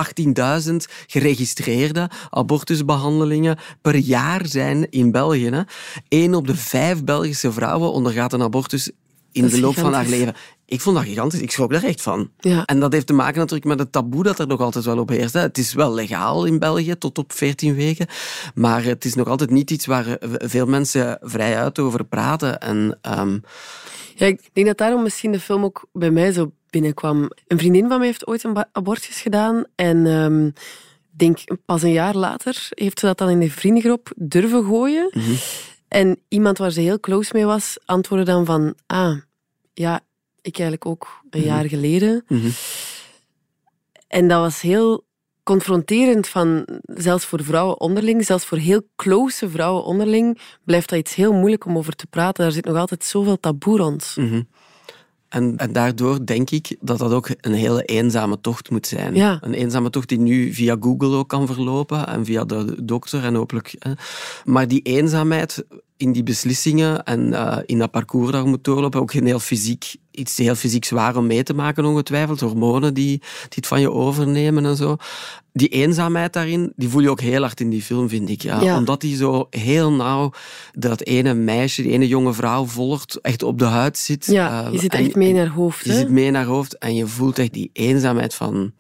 18.000 0.69 0.77
geregistreerde 1.07 2.11
abortusbehandelingen 2.31 3.59
per 3.81 3.97
jaar 3.97 4.47
zijn 4.47 4.91
in 4.91 5.11
België. 5.11 5.51
Hè. 5.51 5.62
Eén 6.09 6.35
op 6.35 6.47
de 6.47 6.57
vijf 6.57 7.05
Belgische 7.05 7.53
vrouwen 7.53 7.93
ondergaat 7.93 8.33
een 8.33 8.43
abortus 8.43 8.91
in 9.33 9.47
de 9.47 9.61
loop 9.61 9.75
van 9.75 9.95
haar 9.95 10.07
leven. 10.07 10.35
Ik 10.73 10.81
vond 10.81 10.97
dat 10.97 11.05
gigantisch. 11.05 11.41
Ik 11.41 11.50
schrok 11.50 11.73
daar 11.73 11.83
echt 11.85 12.02
van. 12.02 12.31
Ja. 12.38 12.64
En 12.64 12.81
dat 12.81 12.93
heeft 12.93 13.07
te 13.07 13.12
maken 13.12 13.38
natuurlijk 13.38 13.69
met 13.69 13.79
het 13.79 13.93
taboe 13.93 14.23
dat 14.23 14.38
er 14.38 14.47
nog 14.47 14.61
altijd 14.61 14.85
wel 14.85 14.99
op 14.99 15.09
heerst. 15.09 15.35
hè. 15.35 15.41
Het 15.41 15.59
is 15.59 15.75
wel 15.75 15.95
legaal 15.95 16.45
in 16.45 16.59
België 16.59 16.99
tot 16.99 17.19
op 17.19 17.33
14 17.33 17.75
weken. 17.75 18.07
Maar 18.55 18.85
het 18.85 19.05
is 19.05 19.14
nog 19.14 19.29
altijd 19.29 19.50
niet 19.50 19.71
iets 19.71 19.87
waar 19.87 20.07
eh, 20.17 20.29
veel 20.49 20.67
mensen 20.67 21.19
vrij 21.21 21.57
uit 21.57 21.79
over 21.79 22.05
praten. 22.05 22.61
En, 22.61 22.99
ehm, 23.00 23.38
Ja, 24.14 24.26
ik 24.26 24.49
denk 24.52 24.67
dat 24.67 24.79
daarom 24.79 25.02
misschien 25.02 25.33
de 25.33 25.41
film 25.41 25.64
ook 25.64 25.87
bij 25.93 26.11
mij 26.11 26.33
zo 26.33 26.52
binnenkwam. 26.71 27.31
Een 27.47 27.59
vriendin 27.59 27.88
van 27.88 27.99
mij 27.99 28.07
heeft 28.07 28.26
ooit 28.26 28.45
een 28.45 28.64
abortus 28.73 29.21
gedaan. 29.21 29.64
En 29.75 30.07
ik 31.12 31.19
denk 31.19 31.38
pas 31.64 31.83
een 31.83 31.93
jaar 31.93 32.14
later 32.17 32.67
heeft 32.71 32.99
ze 32.99 33.07
dat 33.07 33.19
dan 33.19 33.29
in 33.29 33.38
de 33.41 33.50
vriendengroep 33.50 34.12
durven 34.17 34.64
gooien. 34.64 35.11
mhm. 35.12 35.33
En 35.88 36.19
iemand 36.29 36.59
waar 36.59 36.71
ze 36.71 36.81
heel 36.81 37.00
close 37.00 37.31
mee 37.35 37.45
was, 37.45 37.79
antwoordde 37.85 38.33
dan 38.33 38.45
van... 38.45 38.75
Ah, 38.87 39.17
ja, 39.73 40.00
ik 40.42 40.58
eigenlijk 40.58 40.87
ook 40.87 41.20
een 41.30 41.40
Mhm. 41.40 41.49
jaar 41.49 41.68
geleden. 41.68 42.25
Mhm. 42.28 42.49
En 44.08 44.28
dat 44.28 44.40
was 44.40 44.61
heel 44.61 45.04
confronterend 45.42 46.28
van, 46.28 46.66
zelfs 46.82 47.25
voor 47.25 47.44
vrouwen 47.44 47.80
onderling, 47.80 48.25
zelfs 48.25 48.44
voor 48.44 48.58
heel 48.58 48.82
close 48.96 49.50
vrouwen 49.50 49.84
onderling, 49.84 50.38
blijft 50.64 50.88
dat 50.88 50.99
iets 50.99 51.14
heel 51.14 51.32
moeilijk 51.32 51.64
om 51.66 51.76
over 51.76 51.94
te 51.94 52.06
praten. 52.06 52.44
Daar 52.44 52.52
zit 52.52 52.64
nog 52.64 52.76
altijd 52.76 53.04
zoveel 53.04 53.40
taboe 53.40 53.76
rond. 53.78 54.14
Mhm. 54.16 54.42
En, 55.28 55.56
en 55.56 55.72
daardoor 55.72 56.26
denk 56.26 56.50
ik 56.50 56.76
dat 56.80 56.99
dat 56.99 57.12
ook 57.12 57.28
een 57.40 57.52
hele 57.52 57.82
eenzame 57.82 58.40
tocht 58.40 58.70
moet 58.70 58.87
zijn. 58.87 59.14
Ja. 59.14 59.38
Een 59.40 59.54
eenzame 59.54 59.90
tocht 59.90 60.08
die 60.08 60.18
nu 60.18 60.52
via 60.54 60.76
Google 60.80 61.16
ook 61.16 61.28
kan 61.28 61.46
verlopen 61.46 62.06
en 62.06 62.25
via 62.25 62.44
de 62.44 62.84
dokter 62.84 63.25
en 63.25 63.34
hopelijk. 63.34 63.75
Hè. 63.78 63.92
Maar 64.44 64.68
die 64.68 64.80
eenzaamheid 64.82 65.64
in 66.02 66.12
die 66.12 66.23
beslissingen 66.23 67.04
en 67.04 67.32
eh, 67.32 67.59
in 67.66 67.78
dat 67.78 67.90
parcours 67.90 68.30
dat 68.32 68.42
je 68.42 68.49
moet 68.49 68.64
doorlopen, 68.64 69.00
ook 69.00 69.12
een 69.12 69.26
heel 69.26 69.38
fysiek, 69.38 69.94
iets 70.11 70.37
heel 70.37 70.54
fysiek 70.54 70.85
zwaar 70.85 71.16
om 71.16 71.26
mee 71.26 71.42
te 71.42 71.54
maken, 71.54 71.85
ongetwijfeld. 71.85 72.40
Hormonen 72.40 72.94
die, 72.94 73.18
die 73.18 73.49
het 73.49 73.66
van 73.66 73.80
je 73.80 73.90
overnemen 73.90 74.64
en 74.66 74.76
zo. 74.76 74.97
Die 75.52 75.68
eenzaamheid 75.68 76.32
daarin, 76.32 76.73
die 76.76 76.88
voel 76.88 77.02
je 77.02 77.11
ook 77.11 77.21
heel 77.21 77.40
hard 77.40 77.61
in 77.61 77.71
die 77.71 77.82
film, 77.82 78.09
vind 78.09 78.28
ik. 78.28 78.42
Ja. 78.42 78.61
Ja. 78.61 78.76
Omdat 78.76 79.00
die 79.00 79.16
zo 79.16 79.47
heel 79.50 79.92
nauw 79.92 80.32
dat 80.73 81.00
ene 81.02 81.35
meisje, 81.35 81.82
die 81.82 81.92
ene 81.92 82.09
jonge 82.09 82.32
vrouw 82.32 82.64
volgt, 82.64 83.21
echt 83.21 83.42
op 83.42 83.59
de 83.59 83.64
huid 83.64 83.99
zit. 83.99 84.26
Ja, 84.26 84.64
Eh, 84.66 84.73
je 84.73 84.78
zit 84.78 84.94
echt 84.94 85.14
mee 85.14 85.28
in 85.28 85.37
haar 85.37 85.49
hoofd. 85.49 85.85
je 85.85 85.92
zit 85.92 86.09
mee 86.11 86.30
naar 86.30 86.44
hoofd 86.44 86.78
en 86.78 86.94
je 86.94 87.06
voelt 87.06 87.38
echt 87.38 87.52
die 87.52 87.71
eenzaamheid 87.73 88.35
van... 88.35 88.73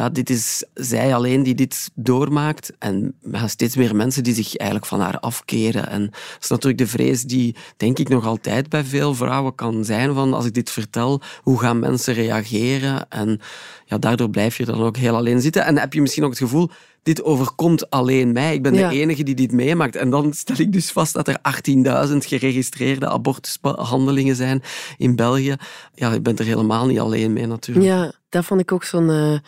Ja, 0.00 0.08
dit 0.08 0.30
is 0.30 0.64
zij 0.74 1.14
alleen 1.14 1.42
die 1.42 1.54
dit 1.54 1.90
doormaakt. 1.94 2.72
En 2.78 3.14
gaan 3.32 3.48
steeds 3.48 3.76
meer 3.76 3.96
mensen 3.96 4.22
die 4.22 4.34
zich 4.34 4.56
eigenlijk 4.56 4.88
van 4.88 5.00
haar 5.00 5.18
afkeren. 5.18 5.88
En 5.88 6.04
dat 6.10 6.42
is 6.42 6.48
natuurlijk 6.48 6.78
de 6.78 6.86
vrees 6.86 7.22
die, 7.22 7.56
denk 7.76 7.98
ik, 7.98 8.08
nog 8.08 8.26
altijd 8.26 8.68
bij 8.68 8.84
veel 8.84 9.14
vrouwen 9.14 9.54
kan 9.54 9.84
zijn. 9.84 10.14
Van 10.14 10.34
als 10.34 10.44
ik 10.44 10.54
dit 10.54 10.70
vertel, 10.70 11.20
hoe 11.42 11.60
gaan 11.60 11.78
mensen 11.78 12.14
reageren? 12.14 13.08
En 13.08 13.40
ja, 13.84 13.98
daardoor 13.98 14.30
blijf 14.30 14.56
je 14.56 14.64
dan 14.64 14.82
ook 14.82 14.96
heel 14.96 15.16
alleen 15.16 15.40
zitten. 15.40 15.64
En 15.64 15.78
heb 15.78 15.92
je 15.92 16.00
misschien 16.00 16.24
ook 16.24 16.30
het 16.30 16.38
gevoel, 16.38 16.70
dit 17.02 17.22
overkomt 17.22 17.90
alleen 17.90 18.32
mij. 18.32 18.54
Ik 18.54 18.62
ben 18.62 18.74
Ja. 18.74 18.88
de 18.88 19.00
enige 19.00 19.22
die 19.22 19.34
dit 19.34 19.52
meemaakt. 19.52 19.96
En 19.96 20.10
dan 20.10 20.32
stel 20.32 20.56
ik 20.58 20.72
dus 20.72 20.90
vast 20.90 21.12
dat 21.12 21.28
er 21.28 21.38
18.000 21.42 22.26
geregistreerde 22.26 23.08
abortushandelingen 23.08 24.36
zijn 24.36 24.62
in 24.96 25.16
België. 25.16 25.56
Ja, 25.94 26.12
je 26.12 26.20
bent 26.20 26.38
er 26.38 26.44
helemaal 26.44 26.86
niet 26.86 26.98
alleen 27.00 27.32
mee 27.32 27.46
natuurlijk. 27.46 27.86
Ja, 27.86 28.12
dat 28.28 28.44
vond 28.44 28.60
ik 28.60 28.72
ook 28.72 28.84
zo'n 28.84 29.10
eh, 29.10 29.38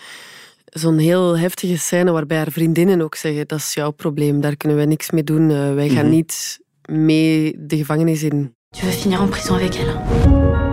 zo'n 0.73 0.99
heel 0.99 1.39
heftige 1.39 1.79
scène 1.79 2.11
waarbij 2.13 2.37
haar 2.37 2.51
vriendinnen 2.51 3.01
ook 3.01 3.15
zeggen 3.15 3.49
dat 3.49 3.59
is 3.59 3.75
jouw 3.75 3.91
probleem, 3.91 4.41
daar 4.41 4.57
kunnen 4.57 4.77
wij 4.79 4.87
niks 4.87 5.11
mee 5.11 5.25
doen. 5.25 5.51
Eh, 5.51 5.75
wij 5.75 5.89
gaan 5.89 6.05
Mhm. 6.07 6.15
niet 6.15 6.61
mee 6.91 7.55
de 7.59 7.77
gevangenis 7.77 8.23
in. 8.23 8.55
Tu 8.71 8.81
veux 8.87 8.95
finir 9.01 9.21
en 9.21 9.29
prison 9.29 9.57
avec 9.57 9.75
elle. 9.75 10.72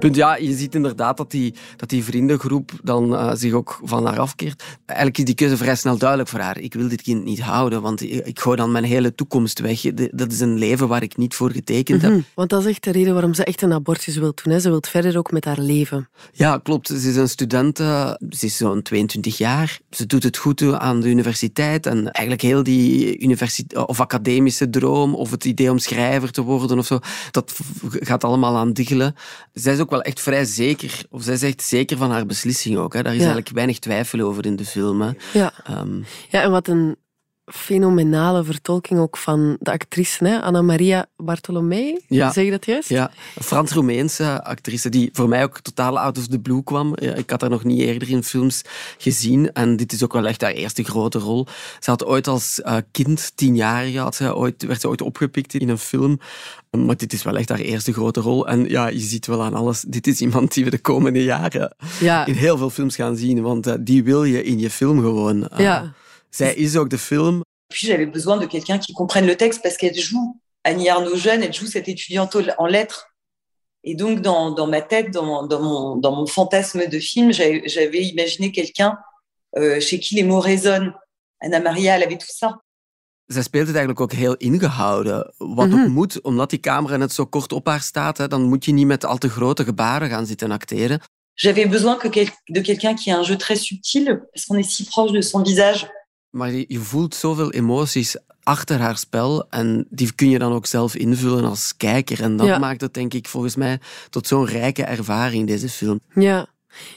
Punt, 0.00 0.16
ja, 0.16 0.36
je 0.36 0.56
ziet 0.56 0.74
inderdaad 0.74 1.16
dat 1.16 1.30
die, 1.30 1.54
dat 1.76 1.88
die 1.88 2.04
vriendengroep 2.04 2.70
dan 2.82 3.16
eh, 3.16 3.30
zich 3.34 3.52
ook 3.52 3.80
van 3.84 4.06
haar 4.06 4.18
afkeert. 4.18 4.62
Eigenlijk 4.86 5.18
is 5.18 5.24
die 5.24 5.34
keuze 5.34 5.56
vrij 5.56 5.74
snel 5.74 5.98
duidelijk 5.98 6.28
voor 6.28 6.40
haar. 6.40 6.58
Ik 6.58 6.74
wil 6.74 6.88
dit 6.88 7.02
kind 7.02 7.24
niet 7.24 7.40
houden, 7.40 7.82
want 7.82 8.00
ik, 8.02 8.26
ik 8.26 8.40
gooi 8.40 8.56
dan 8.56 8.72
mijn 8.72 8.84
hele 8.84 9.14
toekomst 9.14 9.58
weg. 9.58 9.80
De- 9.80 10.10
Dat 10.12 10.32
is 10.32 10.40
een 10.40 10.58
leven 10.58 10.88
waar 10.88 11.02
ik 11.02 11.16
niet 11.16 11.34
voor 11.34 11.50
getekend 11.50 12.02
heb. 12.02 12.10
Mhm. 12.10 12.20
Want 12.34 12.50
dat 12.50 12.60
is 12.60 12.66
echt 12.70 12.84
de 12.84 12.90
reden 12.92 13.12
waarom 13.12 13.34
ze 13.34 13.44
echt 13.44 13.62
een 13.62 13.72
abortus 13.72 14.16
wil 14.16 14.32
doen. 14.42 14.52
Hè. 14.52 14.60
Ze 14.60 14.68
wil 14.68 14.82
verder 14.88 15.18
ook 15.18 15.32
met 15.32 15.44
haar 15.44 15.58
leven. 15.60 16.08
Ja, 16.32 16.58
klopt. 16.58 16.86
Ze 16.86 16.94
is 17.08 17.16
een 17.16 17.28
student, 17.28 17.80
eh, 17.80 18.10
ze 18.30 18.46
is 18.46 18.56
zo'n 18.56 18.82
22 18.82 19.38
jaar. 19.38 19.78
Ze 19.90 20.06
doet 20.06 20.22
het 20.22 20.36
goed 20.36 20.62
aan 20.72 21.00
de 21.00 21.08
universiteit 21.08 21.86
en 21.86 22.10
eigenlijk 22.10 22.40
heel 22.42 22.62
die 22.62 23.18
universiteit 23.20 23.86
of 23.86 24.00
academische 24.00 24.70
droom 24.70 25.14
of 25.14 25.30
het 25.30 25.44
idee 25.44 25.70
om 25.70 25.78
schrijver 25.78 26.30
te 26.32 26.42
worden 26.42 26.78
of 26.78 26.86
zo, 26.86 26.98
dat 27.30 27.58
gaat 27.90 28.24
allemaal 28.24 28.56
aan 28.56 28.72
diggelen. 28.72 29.14
Zij 29.52 29.72
is 29.72 29.78
ook 29.80 29.89
wel 29.90 30.02
echt 30.02 30.20
vrij 30.20 30.44
zeker, 30.44 31.02
of 31.10 31.22
zij 31.22 31.34
is 31.34 31.42
echt 31.42 31.62
zeker 31.62 31.96
van 31.96 32.10
haar 32.10 32.26
beslissing 32.26 32.76
ook. 32.76 32.92
Hè. 32.92 33.02
Daar 33.02 33.12
is 33.12 33.18
Ja. 33.18 33.24
eigenlijk 33.24 33.54
weinig 33.54 33.78
twijfel 33.78 34.20
over 34.20 34.46
in 34.46 34.56
de 34.56 34.64
film. 34.64 35.00
Hè. 35.00 35.10
Ja. 35.32 35.52
Ehm, 35.64 35.96
Ja, 36.28 36.42
en 36.42 36.50
wat 36.50 36.68
een 36.68 36.96
fenomenale 37.54 38.44
vertolking 38.44 39.00
ook 39.00 39.16
van 39.16 39.56
de 39.60 39.70
actrice, 39.72 40.24
hè? 40.26 40.40
Anna 40.40 40.62
Maria 40.62 41.06
Bartolomei. 41.16 41.98
Ja. 42.08 42.32
Zeg 42.32 42.44
je 42.44 42.50
dat 42.50 42.66
juist? 42.66 42.88
Ja, 42.88 43.10
een 43.36 43.42
Frans-Roemeense 43.42 44.44
actrice 44.44 44.88
die 44.88 45.10
voor 45.12 45.28
mij 45.28 45.42
ook 45.42 45.60
totaal 45.60 45.98
out 45.98 46.18
of 46.18 46.26
the 46.26 46.38
blue 46.38 46.62
kwam. 46.62 46.92
Ja, 47.00 47.14
Ik 47.14 47.30
had 47.30 47.40
haar 47.40 47.50
nog 47.50 47.64
niet 47.64 47.80
eerder 47.80 48.10
in 48.10 48.22
films 48.22 48.62
gezien 48.98 49.52
en 49.52 49.76
dit 49.76 49.92
is 49.92 50.04
ook 50.04 50.12
wel 50.12 50.26
echt 50.26 50.40
haar 50.40 50.50
eerste 50.52 50.82
grote 50.82 51.18
rol. 51.18 51.46
Ze 51.80 51.90
had 51.90 52.04
ooit 52.04 52.26
als 52.28 52.60
eh, 52.62 52.76
kind, 52.90 53.32
tienjarige, 53.34 53.98
had 53.98 54.14
ze 54.14 54.36
ooit, 54.36 54.62
werd 54.62 54.80
ze 54.80 54.88
ooit 54.88 55.00
opgepikt 55.02 55.54
in 55.54 55.68
een 55.68 55.78
film. 55.78 56.18
Maar 56.70 56.96
dit 56.96 57.12
is 57.12 57.22
wel 57.22 57.36
echt 57.36 57.48
haar 57.48 57.58
eerste 57.58 57.92
grote 57.92 58.20
rol. 58.20 58.46
En 58.48 58.68
ja, 58.68 58.86
je 58.88 58.98
ziet 58.98 59.26
wel 59.26 59.42
aan 59.42 59.54
alles, 59.54 59.84
dit 59.88 60.06
is 60.06 60.20
iemand 60.20 60.54
die 60.54 60.64
we 60.64 60.70
de 60.70 60.78
komende 60.78 61.24
jaren 61.24 61.74
Ja. 62.00 62.26
in 62.26 62.34
heel 62.34 62.56
veel 62.58 62.70
films 62.70 62.96
gaan 62.96 63.16
zien, 63.16 63.42
want 63.42 63.66
eh, 63.66 63.74
die 63.80 64.04
wil 64.04 64.24
je 64.24 64.44
in 64.44 64.58
je 64.58 64.70
film 64.70 65.00
gewoon. 65.00 65.48
Eh, 65.48 65.58
Ja. 65.58 65.92
Zij 66.30 66.54
is 66.54 66.76
ook 66.76 66.90
de 66.90 66.98
film. 66.98 67.40
Puis 67.72 67.86
j'avais 67.86 68.10
besoin 68.10 68.36
de 68.40 68.46
quelqu'un 68.46 68.78
qui 68.78 68.92
comprenne 68.92 69.26
le 69.26 69.36
texte 69.36 69.62
parce 69.62 69.76
qu'elle 69.76 69.98
joue 70.00 70.40
Annie 70.62 70.88
Arnaud 70.90 71.16
jeune, 71.16 71.42
elle 71.42 71.54
joue 71.54 71.66
cette 71.66 71.88
étudiante 71.88 72.36
en 72.58 72.66
lettres. 72.66 73.06
Et 73.82 73.94
donc 73.96 74.20
dans, 74.20 74.50
dans 74.54 74.66
ma 74.66 74.80
tête, 74.82 75.10
dans 75.12 75.24
mon, 75.24 75.46
dans 75.46 75.62
mon, 75.62 75.96
dans 75.96 76.14
mon 76.16 76.26
fantasme 76.26 76.86
de 76.88 76.98
film, 76.98 77.32
j'avais 77.32 78.02
imaginé 78.02 78.50
quelqu'un 78.52 78.98
euh, 79.56 79.80
chez 79.80 79.98
qui 79.98 80.14
les 80.16 80.24
mots 80.24 80.40
résonnent. 80.40 80.92
Anna 81.40 81.60
Maria, 81.60 81.94
elle 81.96 82.02
avait 82.04 82.18
tout 82.18 82.34
ça. 82.40 82.60
Zij 83.26 83.42
speelt 83.42 83.66
het 83.66 83.76
eigenlijk 83.76 84.00
ook 84.00 84.12
heel 84.12 84.34
ingehouden. 84.36 85.32
Wat 85.38 85.68
Mhm. 85.68 85.80
ook 85.82 85.88
moet, 85.88 86.20
omdat 86.22 86.50
die 86.50 86.60
camera 86.60 86.96
net 86.96 87.12
zo 87.12 87.26
kort 87.26 87.52
op 87.52 87.66
haar 87.66 87.80
staat, 87.80 88.18
hè, 88.18 88.28
dan 88.28 88.42
moet 88.42 88.64
je 88.64 88.72
niet 88.72 88.86
met 88.86 89.04
al 89.04 89.18
te 89.18 89.28
grote 89.28 89.64
gebaren 89.64 90.08
gaan 90.08 90.26
zitten 90.26 90.50
acteren. 90.50 91.00
J'avais 91.34 91.68
besoin 91.68 91.96
que 91.96 92.08
quel- 92.08 92.34
de 92.44 92.60
quelqu'un 92.60 92.94
qui 92.94 93.10
a 93.10 93.16
un 93.18 93.24
jeu 93.24 93.36
très 93.36 93.56
subtil, 93.62 94.04
parce 94.32 94.46
qu'on 94.46 94.58
est 94.58 94.70
si 94.70 94.84
proche 94.84 95.12
de 95.12 95.20
son 95.22 95.42
visage. 95.44 95.86
Maar 96.30 96.50
je, 96.52 96.64
je 96.68 96.78
voelt 96.78 97.14
zoveel 97.14 97.50
emoties 97.52 98.16
achter 98.42 98.78
haar 98.80 98.96
spel 98.98 99.46
en 99.50 99.86
die 99.90 100.12
kun 100.14 100.30
je 100.30 100.38
dan 100.38 100.52
ook 100.52 100.66
zelf 100.66 100.94
invullen 100.94 101.44
als 101.44 101.76
kijker. 101.76 102.22
En 102.22 102.36
dat 102.36 102.46
Ja. 102.46 102.58
maakt 102.58 102.80
het, 102.80 102.94
denk 102.94 103.14
ik, 103.14 103.28
volgens 103.28 103.56
mij 103.56 103.80
tot 104.10 104.26
zo'n 104.26 104.46
rijke 104.46 104.82
ervaring, 104.82 105.46
deze 105.46 105.68
film. 105.68 106.00
Ja. 106.14 106.46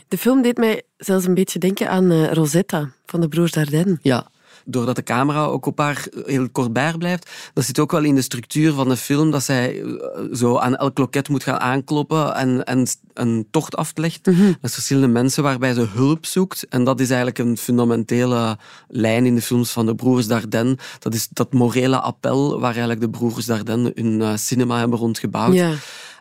De 0.08 0.18
film 0.18 0.42
deed 0.42 0.58
mij 0.58 0.82
zelfs 0.98 1.26
een 1.26 1.34
beetje 1.34 1.60
denken 1.60 1.90
aan 1.90 2.12
eh, 2.12 2.32
Rosetta 2.32 2.90
van 3.06 3.22
de 3.22 3.28
Broers 3.28 3.52
Dardenne. 3.52 3.98
Ja. 4.02 4.28
Doordat 4.66 4.96
de 4.96 5.04
camera 5.04 5.44
ook 5.44 5.66
op 5.66 5.78
haar 5.78 6.08
heel 6.26 6.50
kort 6.50 6.74
bij 6.74 6.94
blijft, 6.98 7.30
dat 7.54 7.66
zit 7.66 7.80
ook 7.80 7.92
wel 7.92 8.04
in 8.04 8.16
de 8.16 8.22
structuur 8.22 8.74
van 8.74 8.90
de 8.90 8.98
film, 8.98 9.32
dat 9.32 9.44
zij 9.44 9.82
eh, 9.82 9.98
zo 10.34 10.58
aan 10.58 10.76
elk 10.76 10.98
loket 10.98 11.30
moet 11.30 11.44
gaan 11.44 11.60
aankloppen 11.60 12.36
en, 12.36 12.64
en 12.64 12.88
een 13.14 13.48
tocht 13.52 13.76
aflegt. 13.76 14.26
Mhm. 14.26 14.54
met 14.62 14.74
verschillende 14.74 15.08
mensen 15.08 15.44
waarbij 15.44 15.74
ze 15.74 15.88
hulp 15.94 16.26
zoekt. 16.26 16.66
En 16.70 16.84
dat 16.84 17.00
is 17.00 17.08
eigenlijk 17.08 17.40
een 17.40 17.58
fundamentele 17.58 18.58
lijn 18.88 19.26
in 19.26 19.36
de 19.36 19.42
films 19.42 19.72
van 19.72 19.86
de 19.86 19.96
broers 19.96 20.28
Dardenne. 20.28 20.78
Dat 21.00 21.14
is 21.14 21.28
dat 21.32 21.54
morele 21.54 22.00
appel 22.00 22.60
waar 22.60 22.72
eigenlijk 22.72 23.02
de 23.02 23.10
broers 23.10 23.46
Dardenne 23.46 23.92
hun 23.96 24.22
eh, 24.22 24.36
cinema 24.36 24.78
hebben 24.80 25.00
rondgebouwd. 25.00 25.54
Ja. 25.54 25.74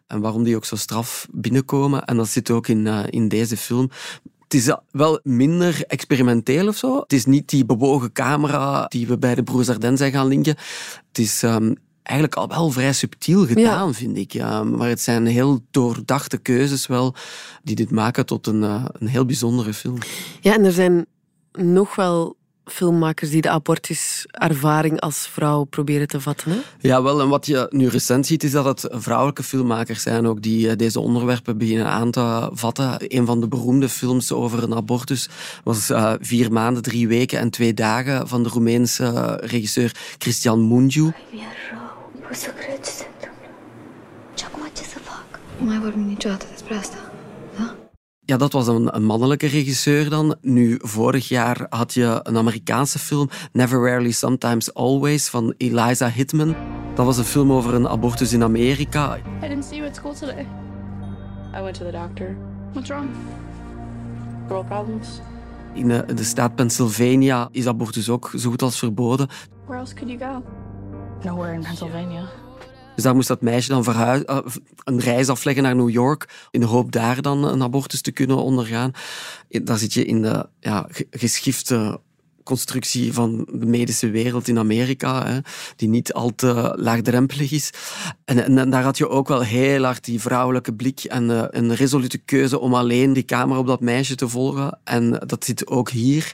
En 0.06 0.20
waarom 0.20 0.42
die 0.42 0.56
ook 0.56 0.64
zo 0.64 0.76
straf 0.76 1.26
binnenkomen. 1.30 2.04
En 2.04 2.16
dat 2.16 2.28
zit 2.28 2.50
ook 2.50 2.68
in, 2.68 2.86
eh, 2.86 3.00
in 3.10 3.28
deze 3.28 3.56
film. 3.56 3.90
Het 4.52 4.60
is 4.60 4.74
wel 4.90 5.20
minder 5.22 5.84
experimenteel 5.86 6.68
of 6.68 6.76
zo. 6.76 7.00
Het 7.00 7.12
is 7.12 7.24
niet 7.24 7.48
die 7.48 7.64
bewogen 7.64 8.12
camera 8.12 8.86
die 8.86 9.06
we 9.06 9.18
bij 9.18 9.34
de 9.34 9.42
broers 9.42 9.66
Dardenne 9.66 9.96
zijn 9.96 10.12
gaan 10.12 10.26
linken. 10.26 10.56
Het 11.08 11.18
is 11.18 11.42
ehm, 11.42 11.74
eigenlijk 12.02 12.36
al 12.36 12.48
wel 12.48 12.70
vrij 12.70 12.92
subtiel 12.92 13.46
gedaan, 13.46 13.94
vind 13.94 14.16
ik. 14.16 14.32
Ja. 14.32 14.64
Maar 14.64 14.88
het 14.88 15.00
zijn 15.00 15.26
heel 15.26 15.60
doordachte 15.70 16.38
keuzes 16.38 16.86
wel 16.86 17.14
die 17.62 17.76
dit 17.76 17.90
maken 17.90 18.26
tot 18.26 18.46
een, 18.46 18.62
eh, 18.62 18.84
een 18.92 19.06
heel 19.06 19.24
bijzondere 19.24 19.74
film. 19.74 19.98
Ja, 20.40 20.54
en 20.54 20.64
er 20.64 20.72
zijn 20.72 21.06
nog 21.52 21.94
wel 21.94 22.36
filmmakers 22.64 23.30
die 23.30 23.40
de 23.40 23.50
abortuservaring 23.50 25.00
als 25.00 25.26
vrouw 25.26 25.64
proberen 25.64 26.08
te 26.08 26.20
vatten. 26.20 26.50
Hè? 26.50 26.58
Ja, 26.80 27.02
wel. 27.02 27.20
En 27.20 27.28
wat 27.28 27.46
je 27.46 27.66
nu 27.70 27.88
recent 27.88 28.26
ziet, 28.26 28.44
is 28.44 28.50
dat 28.50 28.64
het 28.64 28.86
vrouwelijke 28.90 29.42
filmmakers 29.42 30.02
zijn 30.02 30.26
ook 30.26 30.42
die 30.42 30.68
eh, 30.68 30.76
deze 30.76 31.00
onderwerpen 31.00 31.58
beginnen 31.58 31.86
aan 31.86 32.10
te 32.10 32.50
vatten. 32.52 32.96
Een 32.98 33.26
van 33.26 33.40
de 33.40 33.48
beroemde 33.48 33.88
films 33.88 34.32
over 34.32 34.62
een 34.62 34.74
abortus 34.74 35.28
was 35.64 35.90
eh, 35.90 36.12
Vier 36.20 36.52
maanden, 36.52 36.82
drie 36.82 37.08
weken 37.08 37.38
en 37.38 37.50
twee 37.50 37.74
dagen 37.74 38.28
van 38.28 38.42
de 38.42 38.48
Roemeense 38.48 39.38
regisseur 39.42 39.94
Cristian 40.18 40.68
Mungiu. 40.68 41.12
mai 45.62 45.78
vorbim 45.78 46.06
niciodată 46.06 46.46
despre 46.50 46.76
asta. 46.76 47.11
Ja, 48.32 48.38
dat 48.38 48.52
was 48.52 48.66
een, 48.66 48.96
een, 48.96 49.04
mannelijke 49.04 49.46
regisseur 49.46 50.08
dan. 50.08 50.36
Nu, 50.40 50.78
vorig 50.82 51.28
jaar 51.28 51.66
had 51.68 51.94
je 51.94 52.20
een 52.22 52.36
Amerikaanse 52.36 52.98
film, 52.98 53.28
Never 53.52 53.80
Rarely, 53.80 54.10
Sometimes 54.10 54.74
Always, 54.74 55.28
van 55.28 55.54
Eliza 55.56 56.08
Hitman. 56.08 56.54
Dat 56.94 57.06
was 57.06 57.18
een 57.18 57.24
film 57.24 57.52
over 57.52 57.74
een 57.74 57.88
abortus 57.88 58.32
in 58.32 58.42
Amerika. 58.42 59.16
I 59.16 59.20
didn't 59.40 59.64
see 59.64 59.76
you 59.76 59.88
at 59.88 59.96
school 59.96 60.14
today. 60.14 60.46
I 61.58 61.62
went 61.62 61.74
to 61.78 61.84
the 61.84 61.90
doctor. 61.90 62.36
What's 62.72 62.88
wrong? 62.88 63.08
Girl 64.48 64.64
problems? 64.64 65.08
In 65.74 65.88
de, 65.88 66.14
de 66.14 66.24
staat 66.24 66.54
Pennsylvania 66.54 67.48
is 67.50 67.66
abortus 67.66 68.08
ook 68.08 68.32
zo 68.36 68.50
goed 68.50 68.62
als 68.62 68.78
verboden. 68.78 69.28
Where 69.64 69.80
else 69.80 69.94
could 69.94 70.20
you 70.20 70.32
go? 70.32 70.42
Nowhere 71.22 71.54
in 71.54 71.62
Pennsylvania. 71.62 72.41
Dus 72.94 73.04
daar 73.04 73.14
moest 73.14 73.28
dat 73.28 73.40
meisje 73.40 73.68
dan 73.68 73.84
verhuis, 73.84 74.22
uh, 74.26 74.38
een 74.84 75.00
reis 75.00 75.28
afleggen 75.28 75.62
naar 75.62 75.76
New 75.76 75.90
York 75.90 76.48
in 76.50 76.60
de 76.60 76.66
hoop 76.66 76.92
daar 76.92 77.22
dan 77.22 77.44
een 77.44 77.62
abortus 77.62 78.00
te 78.00 78.12
kunnen 78.12 78.36
ondergaan. 78.36 78.92
Daar 79.48 79.78
zit 79.78 79.92
je 79.92 80.04
in 80.04 80.22
de 80.22 80.46
ja, 80.60 80.86
geschifte 81.10 82.00
constructie 82.42 83.12
van 83.12 83.48
de 83.52 83.66
medische 83.66 84.10
wereld 84.10 84.48
in 84.48 84.58
Amerika, 84.58 85.26
hè, 85.26 85.38
die 85.76 85.88
niet 85.88 86.12
al 86.12 86.34
te 86.34 86.72
laagdrempelig 86.76 87.52
is. 87.52 87.70
En, 88.24 88.58
en, 88.58 88.70
daar 88.70 88.82
had 88.82 88.98
je 88.98 89.08
ook 89.08 89.28
wel 89.28 89.40
heel 89.40 89.84
hard 89.84 90.04
die 90.04 90.20
vrouwelijke 90.20 90.74
blik 90.74 91.04
en 91.04 91.30
uh, 91.30 91.44
een 91.50 91.74
resolute 91.74 92.18
keuze 92.18 92.58
om 92.58 92.74
alleen 92.74 93.12
die 93.12 93.24
camera 93.24 93.58
op 93.58 93.66
dat 93.66 93.80
meisje 93.80 94.14
te 94.14 94.28
volgen. 94.28 94.78
En 94.84 95.10
dat 95.26 95.44
zit 95.44 95.66
ook 95.66 95.90
hier. 95.90 96.32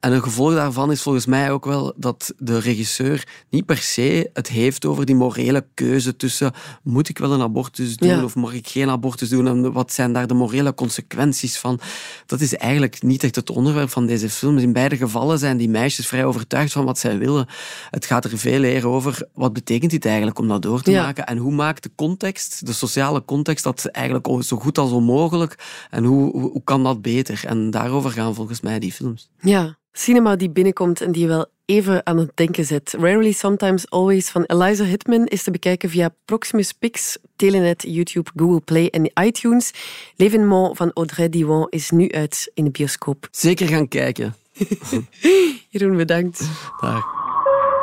En 0.00 0.12
een 0.12 0.22
gevolg 0.22 0.54
daarvan 0.54 0.90
is 0.90 1.02
volgens 1.02 1.26
mij 1.26 1.50
ook 1.50 1.64
wel 1.64 1.92
dat 1.96 2.32
de 2.38 2.58
regisseur 2.58 3.26
niet 3.50 3.66
per 3.66 3.76
se 3.76 4.30
het 4.32 4.48
heeft 4.48 4.84
over 4.84 5.06
die 5.06 5.14
morele 5.14 5.66
keuze 5.74 6.16
tussen 6.16 6.52
moet 6.82 7.08
ik 7.08 7.18
wel 7.18 7.32
een 7.32 7.40
abortus 7.40 7.96
doen 7.96 8.08
ja. 8.08 8.24
of 8.24 8.34
mag 8.34 8.52
ik 8.52 8.68
geen 8.68 8.90
abortus 8.90 9.28
doen 9.28 9.46
en 9.46 9.72
wat 9.72 9.92
zijn 9.92 10.12
daar 10.12 10.26
de 10.26 10.34
morele 10.34 10.74
consequenties 10.74 11.58
van. 11.58 11.80
Dat 12.26 12.40
is 12.40 12.56
eigenlijk 12.56 13.02
niet 13.02 13.24
echt 13.24 13.34
het 13.36 13.50
onderwerp 13.50 13.90
van 13.90 14.06
deze 14.06 14.30
films. 14.30 14.62
In 14.62 14.72
beide 14.72 14.96
gevallen 14.96 15.38
zijn 15.38 15.56
die 15.56 15.68
meisjes 15.68 16.06
vrij 16.06 16.24
overtuigd 16.24 16.72
van 16.72 16.84
wat 16.84 16.98
zij 16.98 17.18
willen. 17.18 17.46
Het 17.90 18.06
gaat 18.06 18.24
er 18.24 18.38
veel 18.38 18.62
eer 18.62 18.88
over 18.88 19.28
wat 19.34 19.52
betekent 19.52 19.90
dit 19.90 20.04
eigenlijk 20.04 20.38
om 20.38 20.48
dat 20.48 20.62
door 20.62 20.82
te 20.82 20.90
ja. 20.90 21.02
maken 21.02 21.26
en 21.26 21.36
hoe 21.36 21.52
maakt 21.52 21.82
de 21.82 21.90
context, 21.94 22.66
de 22.66 22.72
sociale 22.72 23.24
context, 23.24 23.64
dat 23.64 23.84
eigenlijk 23.84 24.28
zo 24.40 24.56
goed 24.56 24.78
als 24.78 24.90
onmogelijk 24.90 25.86
en 25.90 26.04
hoe, 26.04 26.30
hoe, 26.30 26.50
hoe 26.50 26.64
kan 26.64 26.82
dat 26.82 27.02
beter? 27.02 27.42
En 27.46 27.70
daarover 27.70 28.10
gaan 28.10 28.34
volgens 28.34 28.60
mij 28.60 28.78
die 28.78 28.92
films. 28.92 29.30
Ja. 29.40 29.78
Cinema 29.92 30.36
die 30.36 30.50
binnenkomt 30.50 31.00
en 31.00 31.12
die 31.12 31.22
je 31.22 31.28
wel 31.28 31.46
even 31.64 32.06
aan 32.06 32.18
het 32.18 32.30
denken 32.34 32.64
zet. 32.64 32.94
Rarely, 32.98 33.32
Sometimes, 33.32 33.90
Always 33.90 34.30
van 34.30 34.44
Eliza 34.44 34.84
Hitman 34.84 35.26
is 35.26 35.42
te 35.42 35.50
bekijken 35.50 35.90
via 35.90 36.14
Proximus 36.24 36.72
Pix, 36.72 37.18
Telenet, 37.36 37.84
YouTube, 37.86 38.30
Google 38.36 38.60
Play 38.60 38.86
en 38.86 39.24
iTunes. 39.24 39.72
L'Evenement 40.16 40.76
van 40.76 40.90
Audrey 40.94 41.28
Diwan 41.28 41.66
is 41.68 41.90
nu 41.90 42.10
uit 42.10 42.50
in 42.54 42.64
de 42.64 42.70
bioscoop. 42.70 43.28
Zeker 43.30 43.68
gaan 43.68 43.88
kijken. 43.88 44.34
Jeroen, 45.70 45.96
bedankt. 45.96 46.38
Dag. 46.80 47.04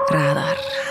Radar. 0.06 0.34
Radar. 0.34 0.87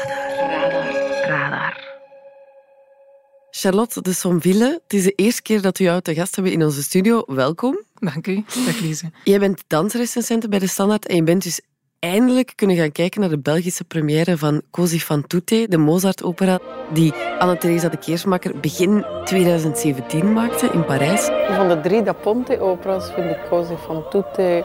Charlotte 3.58 4.02
de 4.02 4.12
Somville, 4.12 4.80
het 4.82 4.92
is 4.92 5.02
de 5.02 5.12
eerste 5.12 5.42
keer 5.42 5.62
dat 5.62 5.78
we 5.78 5.84
jou 5.84 6.00
te 6.00 6.14
gast 6.14 6.34
hebben 6.34 6.52
in 6.52 6.64
onze 6.64 6.82
studio. 6.82 7.22
Welkom. 7.26 7.80
Dank 7.94 8.26
u. 8.26 8.44
Dag 8.66 8.80
Lise. 8.80 9.10
Jij 9.24 9.38
bent 9.38 9.64
dansrecensent 9.66 10.50
bij 10.50 10.58
De 10.58 10.66
Standaard 10.66 11.06
en 11.06 11.16
je 11.16 11.22
bent 11.22 11.42
dus 11.42 11.60
eindelijk 11.98 12.52
kunnen 12.54 12.76
gaan 12.76 12.92
kijken 12.92 13.20
naar 13.20 13.30
de 13.30 13.38
Belgische 13.38 13.84
première 13.84 14.38
van 14.38 14.62
Così 14.70 14.98
fan 15.00 15.26
tutte, 15.26 15.66
de 15.68 15.76
Mozart-opera 15.76 16.58
die 16.92 17.12
Anna-Theresa 17.38 17.88
de 17.88 17.96
Keersmaker 17.96 18.60
begin 18.60 19.04
2017 19.24 20.32
maakte 20.32 20.66
in 20.66 20.84
Parijs. 20.84 21.24
Van 21.56 21.68
de 21.68 21.80
drie 21.82 22.02
Da 22.02 22.12
Ponte-opera's 22.12 23.10
vind 23.14 23.30
ik 23.30 23.46
Così 23.50 23.76
fan 23.76 24.04
tutte 24.10 24.64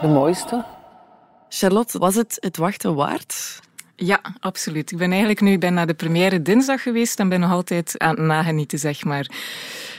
de 0.00 0.08
mooiste. 0.08 0.64
Charlotte, 1.48 1.98
was 1.98 2.14
het 2.14 2.36
het 2.40 2.56
wachten 2.56 2.94
waard? 2.94 3.60
Ja, 3.96 4.20
absoluut. 4.40 4.92
Ik 4.92 4.98
ben 4.98 5.10
eigenlijk 5.10 5.40
nu 5.40 5.58
ben 5.58 5.74
naar 5.74 5.86
de 5.86 5.94
première 5.94 6.42
dinsdag 6.42 6.82
geweest 6.82 7.18
en 7.18 7.28
ben 7.28 7.40
nog 7.40 7.50
altijd 7.50 7.98
aan 7.98 8.16
het 8.16 8.24
nagenieten, 8.24 8.78
zeg 8.78 9.04
maar. 9.04 9.26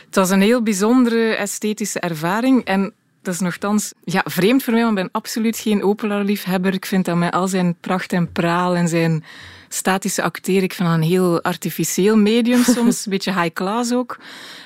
Het 0.05 0.15
was 0.15 0.29
een 0.29 0.41
heel 0.41 0.63
bijzondere 0.63 1.35
esthetische 1.35 1.99
ervaring 1.99 2.63
en 2.63 2.93
dat 3.21 3.33
is 3.33 3.39
nogthans 3.39 3.93
ja, 4.03 4.21
vreemd 4.25 4.63
voor 4.63 4.73
mij, 4.73 4.83
want 4.83 4.97
ik 4.97 5.03
ben 5.03 5.11
absoluut 5.13 5.57
geen 5.57 5.83
opera-liefhebber. 5.83 6.73
Ik 6.73 6.85
vind 6.85 7.05
dat 7.05 7.15
met 7.15 7.33
al 7.33 7.47
zijn 7.47 7.75
pracht 7.79 8.13
en 8.13 8.31
praal 8.31 8.75
en 8.75 8.87
zijn 8.87 9.23
statische 9.75 10.21
acteren, 10.21 10.63
ik 10.63 10.73
vind 10.73 10.89
dat 10.89 10.97
een 10.97 11.03
heel 11.03 11.41
artificieel 11.43 12.17
medium 12.17 12.63
soms, 12.75 13.05
een 13.05 13.11
beetje 13.11 13.33
high 13.33 13.53
class 13.53 13.93
ook. 13.93 14.17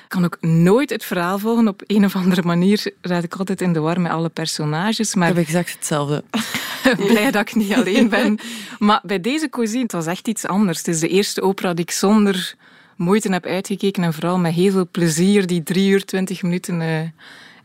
Ik 0.03 0.15
kan 0.15 0.25
ook 0.25 0.37
nooit 0.41 0.89
het 0.89 1.05
verhaal 1.05 1.39
volgen. 1.39 1.67
Op 1.67 1.81
een 1.87 2.05
of 2.05 2.15
andere 2.15 2.41
manier 2.41 2.91
raad 3.01 3.23
ik 3.23 3.35
altijd 3.35 3.61
in 3.61 3.73
de 3.73 3.79
war 3.79 4.01
met 4.01 4.11
alle 4.11 4.29
personages. 4.29 5.15
Maar... 5.15 5.29
Ik 5.29 5.35
heb 5.35 5.45
exact 5.45 5.73
hetzelfde. 5.73 6.23
Blij 7.07 7.31
dat 7.31 7.41
ik 7.41 7.55
niet 7.55 7.73
alleen 7.73 8.09
ben. 8.09 8.39
Maar 8.79 8.99
bij 9.03 9.21
deze 9.21 9.49
Così, 9.49 9.79
het 9.81 9.91
was 9.91 10.05
echt 10.05 10.27
iets 10.27 10.45
anders. 10.45 10.77
Het 10.77 10.87
is 10.87 10.99
de 10.99 11.07
eerste 11.07 11.41
opera 11.41 11.73
die 11.73 11.85
ik 11.85 11.91
zonder 11.91 12.55
moeite 12.95 13.31
heb 13.31 13.45
uitgekeken 13.45 14.03
en 14.03 14.13
vooral 14.13 14.37
met 14.37 14.53
heel 14.53 14.71
veel 14.71 14.87
plezier 14.91 15.47
die 15.47 15.63
drie 15.63 15.89
uur, 15.89 16.05
twintig 16.05 16.41
minuten 16.41 16.81
uh, 16.81 16.99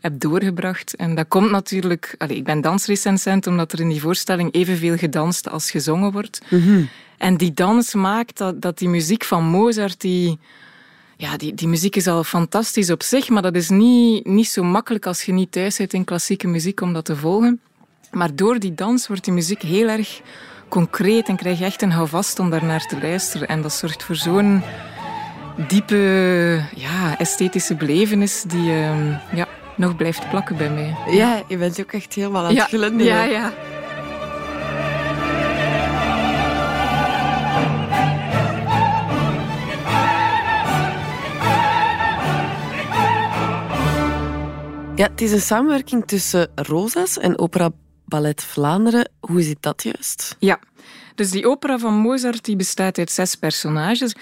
heb 0.05 0.19
doorgebracht. 0.19 0.95
En 0.95 1.15
dat 1.15 1.27
komt 1.27 1.51
natuurlijk... 1.51 2.15
Allez, 2.17 2.37
ik 2.37 2.43
ben 2.43 2.61
dansrecensent, 2.61 3.47
omdat 3.47 3.71
er 3.71 3.79
in 3.79 3.89
die 3.89 4.01
voorstelling 4.01 4.53
evenveel 4.53 4.97
gedanst 4.97 5.49
als 5.49 5.71
gezongen 5.71 6.11
wordt. 6.11 6.41
Mm 6.49 6.61
-hmm. 6.61 6.89
En 7.17 7.37
die 7.37 7.53
dans 7.53 7.93
maakt 7.93 8.37
dat, 8.37 8.61
dat 8.61 8.77
die 8.77 8.89
muziek 8.89 9.23
van 9.23 9.43
Mozart... 9.43 10.01
Die, 10.01 10.39
ja, 11.17 11.37
die, 11.37 11.53
die 11.53 11.67
muziek 11.67 11.95
is 11.95 12.07
al 12.07 12.23
fantastisch 12.23 12.91
op 12.91 13.03
zich, 13.03 13.29
maar 13.29 13.41
dat 13.41 13.55
is 13.55 13.69
niet, 13.69 14.25
niet 14.25 14.47
zo 14.47 14.63
makkelijk 14.63 15.05
als 15.05 15.21
je 15.21 15.31
niet 15.31 15.51
thuis 15.51 15.75
zit 15.75 15.93
in 15.93 16.03
klassieke 16.03 16.47
muziek 16.47 16.81
om 16.81 16.93
dat 16.93 17.05
te 17.05 17.15
volgen. 17.15 17.61
Maar 18.11 18.35
door 18.35 18.59
die 18.59 18.73
dans 18.73 19.07
wordt 19.07 19.23
die 19.23 19.33
muziek 19.33 19.61
heel 19.61 19.87
erg 19.87 20.21
concreet 20.69 21.27
en 21.27 21.35
krijg 21.35 21.59
je 21.59 21.65
echt 21.65 21.81
een 21.81 21.91
houvast 21.91 22.39
om 22.39 22.49
daarnaar 22.49 22.85
te 22.85 22.97
luisteren. 23.01 23.47
En 23.47 23.61
dat 23.61 23.73
zorgt 23.73 24.03
voor 24.03 24.15
zo'n 24.15 24.63
diepe, 25.67 26.61
ja, 26.75 27.17
esthetische 27.17 27.75
belevenis 27.75 28.43
die 28.47 28.69
uh, 28.69 29.35
ja, 29.35 29.47
nog 29.77 29.95
blijft 29.95 30.29
plakken 30.29 30.57
bij 30.57 30.69
mij. 30.69 30.95
Ja, 31.09 31.43
je 31.47 31.57
bent 31.57 31.79
ook 31.79 31.91
echt 31.91 32.13
helemaal 32.13 32.41
aan 32.41 32.47
het 32.47 32.57
ja, 32.57 32.65
glunderen. 32.65 33.13
Ja, 33.13 33.23
ja. 33.23 33.53
Ja, 44.95 45.07
het 45.07 45.21
is 45.21 45.31
een 45.31 45.41
samenwerking 45.41 46.05
tussen 46.05 46.51
Rosas 46.55 47.17
en 47.17 47.39
Opera 47.39 47.69
Ballet 48.05 48.43
Vlaanderen. 48.43 49.09
Hoe 49.19 49.41
zit 49.41 49.57
dat 49.59 49.83
juist? 49.83 50.35
Ja, 50.39 50.59
dus 51.15 51.31
die 51.31 51.47
opera 51.47 51.77
van 51.77 51.93
Mozart 51.93 52.45
die 52.45 52.55
bestaat 52.55 52.97
uit 52.97 53.11
zes 53.11 53.35
personages. 53.35 54.15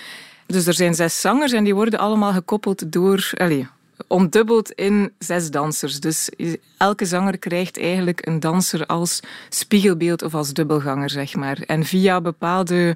Dus 0.45 0.67
er 0.67 0.73
zijn 0.73 0.93
zes 0.93 1.21
zangers 1.21 1.51
en 1.51 1.63
die 1.63 1.75
worden 1.75 1.99
allemaal 1.99 2.31
gekoppeld 2.31 2.91
door... 2.91 3.31
Allez, 3.33 3.65
omdubbeld 4.07 4.71
in 4.71 5.11
zes 5.19 5.51
dansers. 5.51 5.99
Dus 5.99 6.29
elke 6.77 7.05
zanger 7.05 7.37
krijgt 7.37 7.79
eigenlijk 7.79 8.27
een 8.27 8.39
danser 8.39 8.85
als 8.85 9.19
spiegelbeeld 9.49 10.21
of 10.21 10.33
als 10.35 10.53
dubbelganger, 10.53 11.09
zeg 11.09 11.35
maar. 11.35 11.57
En 11.65 11.85
via 11.85 12.21
bepaalde 12.21 12.95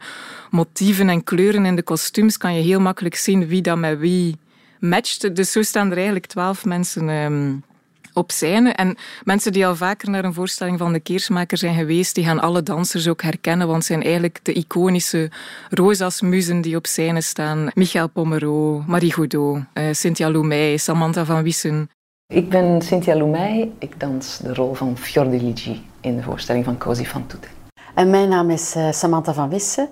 motieven 0.49 1.09
en 1.09 1.23
kleuren 1.23 1.65
in 1.65 1.75
de 1.75 1.83
kostuums 1.83 2.37
kan 2.37 2.55
je 2.55 2.61
heel 2.61 2.79
makkelijk 2.79 3.15
zien 3.15 3.47
wie 3.47 3.61
dat 3.61 3.77
met 3.77 3.99
wie 3.99 4.37
matcht. 4.79 5.35
Dus 5.35 5.51
zo 5.51 5.61
staan 5.61 5.87
er 5.87 5.95
eigenlijk 5.95 6.25
twaalf 6.25 6.65
mensen... 6.65 7.09
Um, 7.09 7.63
op 8.17 8.31
scène. 8.31 8.71
En 8.71 8.95
mensen 9.23 9.51
die 9.51 9.67
al 9.67 9.75
vaker 9.75 10.09
naar 10.09 10.25
een 10.25 10.33
voorstelling 10.33 10.77
van 10.77 10.93
de 10.93 10.99
Keersmaker 10.99 11.57
zijn 11.57 11.75
geweest, 11.75 12.15
die 12.15 12.23
gaan 12.23 12.39
alle 12.39 12.63
dansers 12.63 13.07
ook 13.07 13.21
herkennen, 13.21 13.67
want 13.67 13.77
het 13.77 13.87
zijn 13.87 14.03
eigenlijk 14.03 14.39
de 14.43 14.53
iconische 14.53 15.31
Rosas-muzen 15.69 16.61
die 16.61 16.75
op 16.75 16.85
scène 16.85 17.21
staan. 17.21 17.67
Michael 17.73 18.09
Pomerot, 18.09 18.87
Marie 18.87 19.13
Godot, 19.13 19.59
uh, 19.73 19.83
Cynthia 19.91 20.29
Loumey, 20.31 20.77
Samantha 20.77 21.25
van 21.25 21.43
Wissen. 21.43 21.89
Ik 22.33 22.49
ben 22.49 22.81
Cynthia 22.81 23.15
Loumey. 23.15 23.71
Ik 23.79 23.99
dans 23.99 24.37
de 24.37 24.53
rol 24.53 24.73
van 24.73 24.97
Fiordiligi 24.97 25.85
in 26.01 26.15
de 26.15 26.23
voorstelling 26.23 26.65
van 26.65 26.77
Così 26.77 27.05
fan 27.05 27.27
tutte. 27.27 27.47
En 27.95 28.09
mijn 28.09 28.29
naam 28.29 28.49
is 28.49 28.75
uh, 28.75 28.91
Samantha 28.91 29.33
van 29.33 29.49
Wissen 29.49 29.89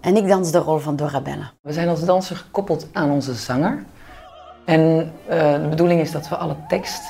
en 0.00 0.16
ik 0.16 0.28
dans 0.28 0.50
de 0.50 0.58
rol 0.58 0.78
van 0.78 0.96
Dora 0.96 1.20
Bella. 1.20 1.52
We 1.60 1.72
zijn 1.72 1.88
als 1.88 2.04
danser 2.04 2.36
gekoppeld 2.36 2.88
aan 2.92 3.10
onze 3.10 3.34
zanger. 3.34 3.84
En 4.64 5.12
uh, 5.30 5.52
de 5.52 5.66
bedoeling 5.68 6.00
is 6.00 6.10
dat 6.10 6.28
we 6.28 6.36
alle 6.36 6.56
tekst 6.68 7.02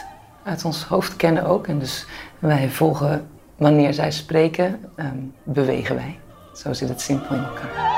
uit 0.44 0.64
ons 0.64 0.85
hoofd 0.85 1.16
kennen 1.16 1.44
ook. 1.44 1.66
En 1.66 1.78
dus 1.78 2.07
wij 2.38 2.70
volgen 2.70 3.26
wanneer 3.57 3.94
zij 3.94 4.11
spreken, 4.11 4.80
um, 4.96 5.35
bewegen 5.42 5.94
wij. 5.94 6.18
Zo 6.54 6.72
zit 6.72 6.88
het 6.88 7.00
simpel 7.00 7.35
in 7.35 7.42
elkaar. 7.42 7.92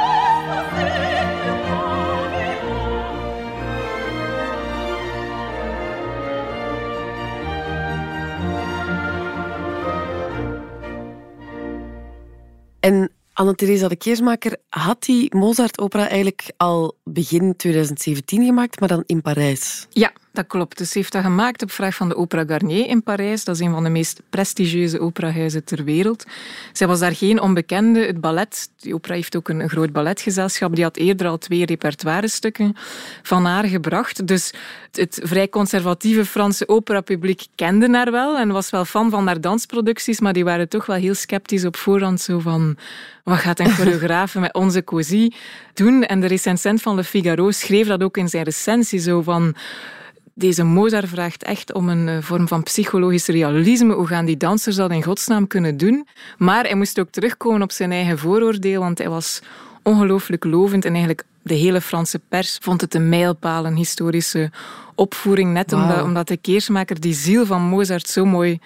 En 12.80 13.10
Anne-Theresa 13.32 13.88
de 13.88 13.96
Keersmaker 13.96 14.56
had 14.68 15.02
die 15.02 15.34
Mozart-opera 15.36 16.08
eigenlijk 16.08 16.52
al 16.56 16.96
begin 17.04 17.56
2017 17.56 18.44
gemaakt, 18.44 18.80
maar 18.80 18.88
dan 18.88 19.02
in 19.06 19.22
Parijs. 19.22 19.86
Ja, 19.90 20.12
dat 20.36 20.46
klopt. 20.46 20.78
Dus 20.78 20.90
ze 20.90 20.98
heeft 20.98 21.12
dat 21.12 21.22
gemaakt 21.22 21.62
op 21.62 21.70
vraag 21.70 21.94
van 21.94 22.08
de 22.08 22.16
Opera 22.16 22.44
Garnier 22.46 22.86
in 22.86 23.02
Parijs. 23.02 23.44
Dat 23.44 23.54
is 23.54 23.60
een 23.60 23.72
van 23.72 23.84
de 23.84 23.90
meest 23.90 24.22
prestigieuze 24.30 25.00
operahuizen 25.00 25.64
ter 25.64 25.84
wereld. 25.84 26.24
Zij 26.72 26.86
was 26.86 26.98
daar 26.98 27.14
geen 27.14 27.40
onbekende. 27.40 28.00
Het 28.00 28.20
ballet, 28.20 28.70
die 28.80 28.94
opera 28.94 29.14
heeft 29.14 29.36
ook 29.36 29.48
een, 29.48 29.68
groot 29.68 29.92
balletgezelschap, 29.92 30.74
die 30.74 30.84
had 30.84 30.96
eerder 30.96 31.26
al 31.26 31.38
twee 31.38 31.66
repertoirestukken 31.66 32.76
van 33.22 33.44
haar 33.44 33.64
gebracht. 33.64 34.26
Dus 34.26 34.52
het, 34.92 35.20
vrij 35.22 35.48
conservatieve 35.48 36.24
Franse 36.24 36.68
operapubliek 36.68 37.46
kende 37.54 37.90
haar 37.90 38.10
wel 38.10 38.38
en 38.38 38.48
was 38.48 38.70
wel 38.70 38.84
fan 38.84 39.10
van 39.10 39.26
haar 39.26 39.40
dansproducties, 39.40 40.20
maar 40.20 40.32
die 40.32 40.44
waren 40.44 40.68
toch 40.68 40.86
wel 40.86 40.96
heel 40.96 41.14
sceptisch 41.14 41.64
op 41.64 41.76
voorhand. 41.76 42.20
Zo 42.20 42.38
van, 42.38 42.76
wat 43.24 43.38
gaat 43.38 43.58
een 43.58 43.70
choreograaf 43.76 44.34
met 44.34 44.54
onze 44.54 44.84
Cosy 44.84 45.30
doen? 45.74 46.04
En 46.04 46.20
de 46.20 46.26
recensent 46.26 46.82
van 46.82 46.94
Le 46.94 47.04
Figaro 47.04 47.50
schreef 47.50 47.86
dat 47.86 48.02
ook 48.02 48.16
in 48.16 48.28
zijn 48.28 48.44
recensie, 48.44 48.98
zo 48.98 49.22
van 49.22 49.54
deze 50.38 50.64
Mozart 50.64 51.08
vraagt 51.08 51.42
echt 51.42 51.72
om 51.72 51.88
een 51.88 52.08
eh, 52.08 52.16
vorm 52.20 52.48
van 52.48 52.62
psychologisch 52.62 53.26
realisme. 53.26 53.94
Hoe 53.94 54.06
gaan 54.06 54.24
die 54.24 54.36
dansers 54.36 54.76
dat 54.76 54.90
in 54.90 55.02
godsnaam 55.02 55.46
kunnen 55.46 55.76
doen? 55.76 56.06
Maar 56.38 56.64
hij 56.64 56.74
moest 56.74 57.00
ook 57.00 57.10
terugkomen 57.10 57.62
op 57.62 57.72
zijn 57.72 57.92
eigen 57.92 58.18
vooroordeel, 58.18 58.80
want 58.80 58.98
hij 58.98 59.08
was 59.08 59.40
ongelooflijk 59.82 60.44
lovend 60.44 60.84
en 60.84 60.90
eigenlijk 60.90 61.24
de 61.42 61.54
hele 61.54 61.80
Franse 61.80 62.18
pers 62.28 62.58
vond 62.62 62.80
het 62.80 62.94
een 62.94 63.08
mijlpaal, 63.08 63.66
een 63.66 63.76
historische 63.76 64.50
opvoering, 64.94 65.52
net 65.52 65.72
omdat, 65.72 66.02
omdat 66.02 66.28
de 66.28 66.36
keersmaker 66.36 67.00
die 67.00 67.14
ziel 67.14 67.46
van 67.46 67.62
Mozart 67.62 68.08
zo 68.08 68.24
mooi 68.24 68.58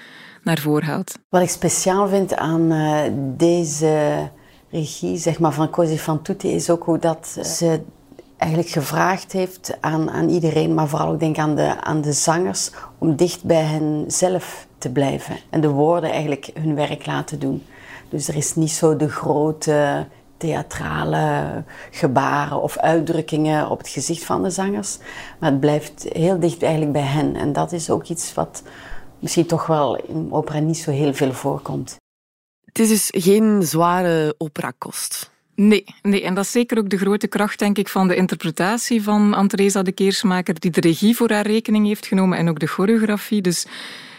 naar 0.42 0.58
voren 0.58 0.88
haalt. 0.88 1.18
Wat 1.28 1.42
ik 1.42 1.48
speciaal 1.48 2.08
vind 2.08 2.36
aan 2.36 2.72
uh, 2.72 3.00
deze 3.36 4.30
regie 4.70 5.16
zeg 5.16 5.38
maar, 5.38 5.52
van 5.52 5.70
Così 5.70 5.98
fan 5.98 6.22
tutte 6.22 6.48
is 6.48 6.70
ook 6.70 6.84
hoe 6.84 6.98
dat 6.98 7.40
ze 7.44 7.80
eigenlijk 8.40 8.70
gevraagd 8.70 9.32
heeft 9.32 9.76
aan, 9.80 10.10
aan 10.10 10.28
iedereen, 10.28 10.74
maar 10.74 10.88
vooral 10.88 11.08
ook 11.08 11.20
denk 11.20 11.38
aan 11.38 11.54
de, 11.54 11.80
aan 11.80 12.00
de 12.00 12.12
zangers, 12.12 12.70
om 12.98 13.16
dicht 13.16 13.44
bij 13.44 13.62
henzelf 13.62 14.66
te 14.78 14.90
blijven 14.92 15.36
en 15.50 15.60
de 15.60 15.68
woorden 15.68 16.10
eigenlijk 16.10 16.50
hun 16.54 16.74
werk 16.74 17.06
laten 17.06 17.38
doen. 17.38 17.62
Dus 18.08 18.28
er 18.28 18.36
is 18.36 18.54
niet 18.54 18.70
zo 18.70 18.96
de 18.96 19.08
grote 19.08 20.06
theatrale 20.36 21.64
gebaren 21.90 22.62
of 22.62 22.78
uitdrukkingen 22.78 23.70
op 23.70 23.78
het 23.78 23.88
gezicht 23.88 24.24
van 24.24 24.42
de 24.42 24.50
zangers, 24.50 24.98
maar 25.38 25.50
het 25.50 25.60
blijft 25.60 26.06
heel 26.08 26.38
dicht 26.40 26.62
eigenlijk 26.62 26.92
bij 26.92 27.02
hen. 27.02 27.36
En 27.36 27.52
dat 27.52 27.72
is 27.72 27.90
ook 27.90 28.04
iets 28.08 28.34
wat 28.34 28.62
misschien 29.18 29.46
toch 29.46 29.66
wel 29.66 29.96
in 29.96 30.28
opera 30.30 30.58
niet 30.58 30.78
zo 30.78 30.90
heel 30.90 31.14
veel 31.14 31.32
voorkomt. 31.32 31.96
Het 32.64 32.78
is 32.78 32.88
dus 32.88 33.24
geen 33.24 33.62
zware 33.62 34.34
operakost. 34.38 35.29
Nee, 35.60 35.84
nee, 36.02 36.24
en 36.24 36.34
dat 36.34 36.44
is 36.44 36.50
zeker 36.50 36.78
ook 36.78 36.90
de 36.90 36.98
grote 36.98 37.26
kracht, 37.26 37.58
denk 37.58 37.78
ik, 37.78 37.88
van 37.88 38.08
de 38.08 38.14
interpretatie 38.16 39.02
van 39.02 39.34
Anteresa 39.34 39.82
de 39.82 39.92
Keersmaker, 39.92 40.60
die 40.60 40.70
de 40.70 40.80
regie 40.80 41.16
voor 41.16 41.30
haar 41.30 41.46
rekening 41.46 41.86
heeft 41.86 42.06
genomen 42.06 42.38
en 42.38 42.48
ook 42.48 42.58
de 42.58 42.66
choreografie. 42.66 43.42
Dus 43.42 43.66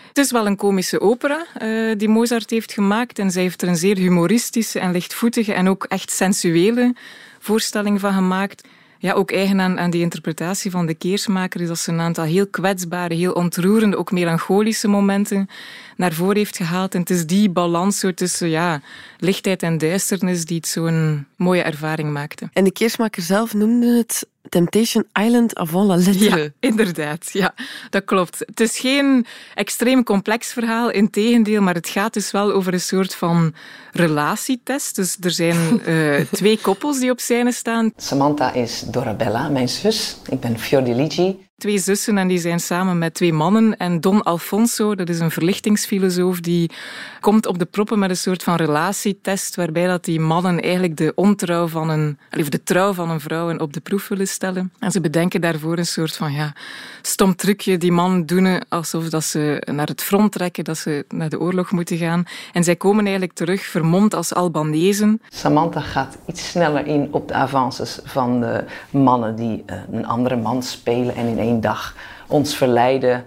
het 0.07 0.17
is 0.17 0.31
wel 0.31 0.45
een 0.45 0.55
komische 0.55 1.01
opera 1.01 1.45
uh, 1.61 1.93
die 1.97 2.09
Mozart 2.09 2.49
heeft 2.49 2.73
gemaakt 2.73 3.19
en 3.19 3.31
zij 3.31 3.41
heeft 3.41 3.61
er 3.61 3.67
een 3.67 3.75
zeer 3.75 3.97
humoristische 3.97 4.79
en 4.79 4.91
lichtvoetige 4.91 5.53
en 5.53 5.69
ook 5.69 5.83
echt 5.83 6.11
sensuele 6.11 6.95
voorstelling 7.39 7.99
van 7.99 8.13
gemaakt 8.13 8.67
ja, 9.01 9.13
ook 9.13 9.31
eigen 9.31 9.59
aan, 9.59 9.79
aan 9.79 9.89
die 9.89 10.01
interpretatie 10.01 10.71
van 10.71 10.85
de 10.85 10.93
keersmaker 10.93 11.61
is 11.61 11.67
dat 11.67 11.79
ze 11.79 11.91
een 11.91 11.99
aantal 11.99 12.23
heel 12.23 12.47
kwetsbare, 12.47 13.13
heel 13.13 13.31
ontroerende, 13.31 13.97
ook 13.97 14.11
melancholische 14.11 14.87
momenten 14.87 15.49
naar 15.97 16.13
voren 16.13 16.37
heeft 16.37 16.57
gehaald. 16.57 16.93
En 16.93 16.99
het 16.99 17.09
is 17.09 17.25
die 17.25 17.49
balans 17.49 18.05
tussen 18.15 18.49
ja, 18.49 18.81
lichtheid 19.17 19.63
en 19.63 19.77
duisternis 19.77 20.45
die 20.45 20.57
het 20.57 20.67
zo'n 20.67 21.25
mooie 21.35 21.61
ervaring 21.61 22.11
maakte. 22.11 22.49
En 22.53 22.63
de 22.63 22.71
keersmaker 22.71 23.21
zelf 23.21 23.53
noemde 23.53 23.97
het 23.97 24.27
Temptation 24.49 25.05
Island 25.19 25.55
avant 25.55 25.87
la 25.87 25.95
lettre. 25.95 26.41
Ja, 26.41 26.49
inderdaad. 26.59 27.29
Ja, 27.31 27.53
dat 27.89 28.05
klopt. 28.05 28.39
Het 28.39 28.59
is 28.59 28.79
geen 28.79 29.25
extreem 29.53 30.03
complex 30.03 30.53
verhaal, 30.53 30.89
in 30.89 31.09
tegendeel, 31.09 31.61
maar 31.61 31.73
het 31.73 31.89
gaat 31.89 32.13
dus 32.13 32.31
wel 32.31 32.51
over 32.51 32.73
een 32.73 32.81
soort 32.81 33.15
van 33.15 33.53
relatietest. 33.91 34.95
Dus 34.95 35.17
er 35.21 35.31
zijn 35.31 35.81
uh, 35.87 36.19
twee 36.31 36.57
koppels 36.57 36.99
die 36.99 37.11
op 37.11 37.19
scène 37.19 37.51
staan. 37.51 37.91
Samantha 37.97 38.53
is 38.53 38.81
Dorabella, 38.81 39.49
mijn 39.49 39.69
zus. 39.69 40.17
Ik 40.29 40.39
ben 40.39 40.59
Fiordiligi 40.59 41.49
twee 41.61 41.77
zussen 41.77 42.17
en 42.17 42.27
die 42.27 42.39
zijn 42.39 42.59
samen 42.59 42.97
met 42.97 43.13
twee 43.13 43.33
mannen. 43.33 43.77
En 43.77 43.99
Don 43.99 44.23
Alfonso, 44.23 44.95
dat 44.95 45.09
is 45.09 45.19
een 45.19 45.31
verlichtingsfilosoof, 45.31 46.39
die 46.39 46.71
komt 47.19 47.45
op 47.45 47.59
de 47.59 47.65
proppen 47.65 47.99
met 47.99 48.09
een 48.09 48.17
soort 48.17 48.43
van 48.43 48.55
relatietest 48.55 49.55
waarbij 49.55 49.87
dat 49.87 50.05
die 50.05 50.19
mannen 50.19 50.61
eigenlijk 50.61 50.97
de 50.97 51.11
ontrouw 51.15 51.67
van 51.67 51.89
een, 51.89 52.17
of 52.39 52.49
de 52.49 52.63
trouw 52.63 52.93
van 52.93 53.09
een 53.09 53.19
vrouw 53.19 53.57
op 53.57 53.73
de 53.73 53.79
proef 53.79 54.07
willen 54.07 54.27
stellen. 54.27 54.73
En 54.79 54.91
ze 54.91 55.01
bedenken 55.01 55.41
daarvoor 55.41 55.77
een 55.77 55.85
soort 55.85 56.15
van 56.15 56.31
ja, 56.33 56.53
stom 57.01 57.35
trucje. 57.35 57.77
Die 57.77 57.91
mannen 57.91 58.25
doen 58.25 58.61
alsof 58.69 59.09
dat 59.09 59.23
ze 59.23 59.67
naar 59.71 59.87
het 59.87 60.03
front 60.03 60.31
trekken, 60.31 60.63
dat 60.63 60.77
ze 60.77 61.05
naar 61.07 61.29
de 61.29 61.39
oorlog 61.39 61.71
moeten 61.71 61.97
gaan. 61.97 62.23
En 62.53 62.63
zij 62.63 62.75
komen 62.75 63.03
eigenlijk 63.03 63.33
terug 63.33 63.61
vermomd 63.61 64.13
als 64.13 64.33
Albanezen. 64.33 65.21
Samantha 65.29 65.79
gaat 65.79 66.17
iets 66.27 66.49
sneller 66.49 66.87
in 66.87 67.07
op 67.11 67.27
de 67.27 67.33
avances 67.33 67.99
van 68.03 68.39
de 68.39 68.63
mannen 68.89 69.35
die 69.35 69.63
eh, 69.65 69.77
een 69.91 70.05
andere 70.05 70.35
man 70.35 70.63
spelen 70.63 71.15
en 71.15 71.27
in 71.27 71.37
één 71.51 71.61
dag 71.61 71.95
ons 72.27 72.55
verleiden 72.55 73.25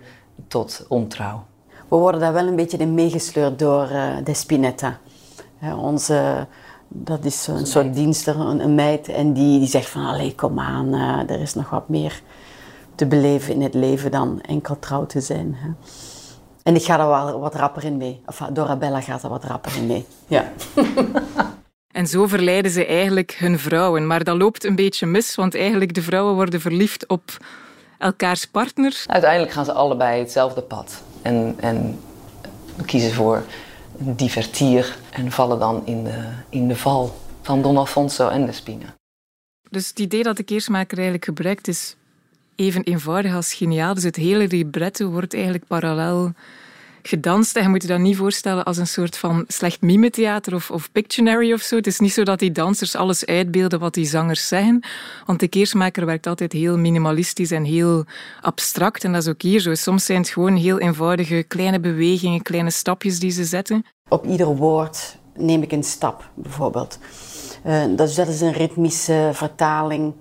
tot 0.49 0.85
ontrouw. 0.89 1.45
We 1.89 1.97
worden 1.97 2.21
daar 2.21 2.33
wel 2.33 2.47
een 2.47 2.57
beetje 2.57 2.77
in 2.77 2.95
meegesleurd 2.95 3.59
door 3.59 3.91
uh, 3.91 4.17
de 4.25 4.35
Spinetta. 4.35 4.99
onze, 5.77 6.47
dat 6.89 7.25
is 7.25 7.47
een 7.47 7.67
soort 7.67 7.95
dienster, 7.95 8.41
een, 8.41 8.61
een, 8.61 8.75
meid, 8.75 9.09
en 9.09 9.33
die, 9.33 9.59
die 9.59 9.69
zegt 9.69 9.89
van, 9.89 10.07
allee, 10.07 10.35
kom 10.35 10.61
aan, 10.61 10.95
uh, 10.95 11.31
er 11.31 11.41
is 11.41 11.55
nog 11.55 11.71
wat 11.71 11.89
meer 11.89 12.23
te 12.95 13.07
beleven 13.07 13.55
in 13.55 13.63
het 13.63 13.75
leven 13.75 14.11
dan 14.11 14.41
enkel 14.41 14.79
trouw 14.79 15.07
te 15.07 15.21
zijn. 15.21 15.55
Hè. 15.59 15.71
En 16.63 16.75
ik 16.75 16.85
ga 16.85 17.01
er 17.01 17.09
wel 17.09 17.41
wat 17.41 17.55
rapper 17.55 17.85
in 17.85 17.97
mee. 17.97 18.21
Of 18.27 18.49
Dorabella 18.53 19.01
gaat 19.01 19.23
er 19.23 19.29
wat 19.29 19.45
rapper 19.45 19.77
in 19.77 19.87
mee. 19.87 20.07
Ja. 20.27 20.53
En 21.95 22.07
zo 22.07 22.27
verleiden 22.27 22.71
ze 22.71 22.87
eigenlijk 22.87 23.37
hun 23.39 23.59
vrouwen. 23.59 24.07
Maar 24.07 24.25
dat 24.25 24.37
loopt 24.37 24.65
een 24.65 24.75
beetje 24.75 25.07
mis, 25.07 25.35
want 25.35 25.55
eigenlijk 25.55 25.95
de 25.95 26.03
vrouwen 26.03 26.35
worden 26.35 26.61
verliefd 26.61 27.09
op 27.09 27.23
elkaars 28.05 28.47
partner? 28.47 29.05
Uiteindelijk 29.07 29.53
gaan 29.53 29.65
ze 29.65 29.73
allebei 29.73 30.19
hetzelfde 30.19 30.63
pad. 30.63 31.03
En, 31.23 31.55
en 31.61 32.01
kiezen 32.87 33.13
voor 33.13 33.43
een 33.99 34.17
divertier 34.17 34.97
en 35.11 35.33
vallen 35.33 35.59
dan 35.59 35.83
in 35.87 36.05
de, 36.05 36.29
in 36.49 36.69
de 36.69 36.77
val 36.77 37.15
van 37.43 37.63
Don 37.63 37.77
Alfonso 37.77 38.29
en 38.29 38.47
de 38.47 38.53
Spina. 38.53 38.95
Dus 39.71 39.89
het 39.89 39.99
idee 39.99 40.23
dat 40.23 40.37
de 40.37 40.43
keersmaker 40.43 40.97
eigenlijk 40.97 41.25
gebruikt 41.25 41.69
is 41.69 41.97
even 42.57 42.83
eenvoudig 42.83 43.35
als 43.35 43.55
geniaal. 43.55 43.95
Dus 43.95 44.03
het 44.03 44.17
hele 44.17 44.47
libretto 44.47 45.11
wordt 45.11 45.35
eigenlijk 45.35 45.67
parallel 45.67 46.33
gedanst. 47.09 47.59
Je 47.59 47.69
moet 47.69 47.83
je 47.83 47.89
dat 47.89 47.99
niet 47.99 48.17
voorstellen 48.17 48.65
als 48.65 48.77
een 48.77 48.87
soort 48.87 49.17
van 49.17 49.45
slecht 49.47 49.81
mimetheater 49.81 50.55
of, 50.55 50.71
of 50.71 50.93
Pictionary 50.93 51.53
of 51.53 51.61
zo. 51.61 51.77
Het 51.77 51.87
is 51.87 51.99
niet 51.99 52.13
zo 52.13 52.23
dat 52.23 52.39
die 52.39 52.53
dansers 52.53 52.97
alles 52.97 53.27
uitbeelden 53.27 53.79
wat 53.81 53.95
die 53.95 54.07
zangers 54.07 54.49
zeggen. 54.49 54.85
Want 55.27 55.41
de 55.41 55.49
keersmaker 55.49 56.07
werkt 56.07 56.27
altijd 56.27 56.53
heel 56.53 56.79
minimalistisch 56.79 57.51
en 57.51 57.65
heel 57.65 58.05
abstract. 58.41 59.05
En 59.05 59.13
dat 59.13 59.23
is 59.23 59.29
ook 59.29 59.43
hier 59.43 59.61
zo. 59.61 59.75
Soms 59.75 60.05
zijn 60.05 60.19
het 60.19 60.29
gewoon 60.29 60.57
heel 60.57 60.79
eenvoudige 60.79 61.45
kleine 61.49 61.81
bewegingen, 61.81 62.43
kleine 62.43 62.71
stapjes 62.71 63.19
die 63.19 63.31
ze 63.31 63.45
zetten. 63.45 63.85
Op 64.09 64.27
ieder 64.27 64.57
woord 64.57 65.19
neem 65.37 65.63
ik 65.63 65.73
een 65.73 65.85
stap, 65.85 66.31
bijvoorbeeld. 66.35 66.99
Uh, 67.67 67.85
dat 67.97 68.29
is 68.29 68.41
een 68.41 68.53
ritmische 68.53 69.31
vertaling 69.33 70.15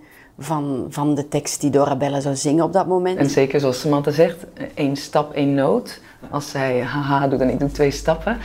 van, 0.43 0.85
van 0.89 1.15
de 1.15 1.27
tekst 1.27 1.61
die 1.61 1.69
Dorabella 1.69 2.19
zou 2.19 2.35
zingen 2.35 2.63
op 2.63 2.73
dat 2.73 2.87
moment. 2.87 3.17
En 3.17 3.29
zeker 3.29 3.59
zoals 3.59 3.79
Samantha 3.79 4.11
zegt, 4.11 4.45
één 4.73 4.95
stap, 4.95 5.33
één 5.33 5.53
noot. 5.53 6.01
Als 6.29 6.49
zij 6.49 6.81
haha 6.81 7.27
doet 7.27 7.41
en 7.41 7.49
ik 7.49 7.59
doe 7.59 7.71
twee 7.71 7.91
stappen, 7.91 8.37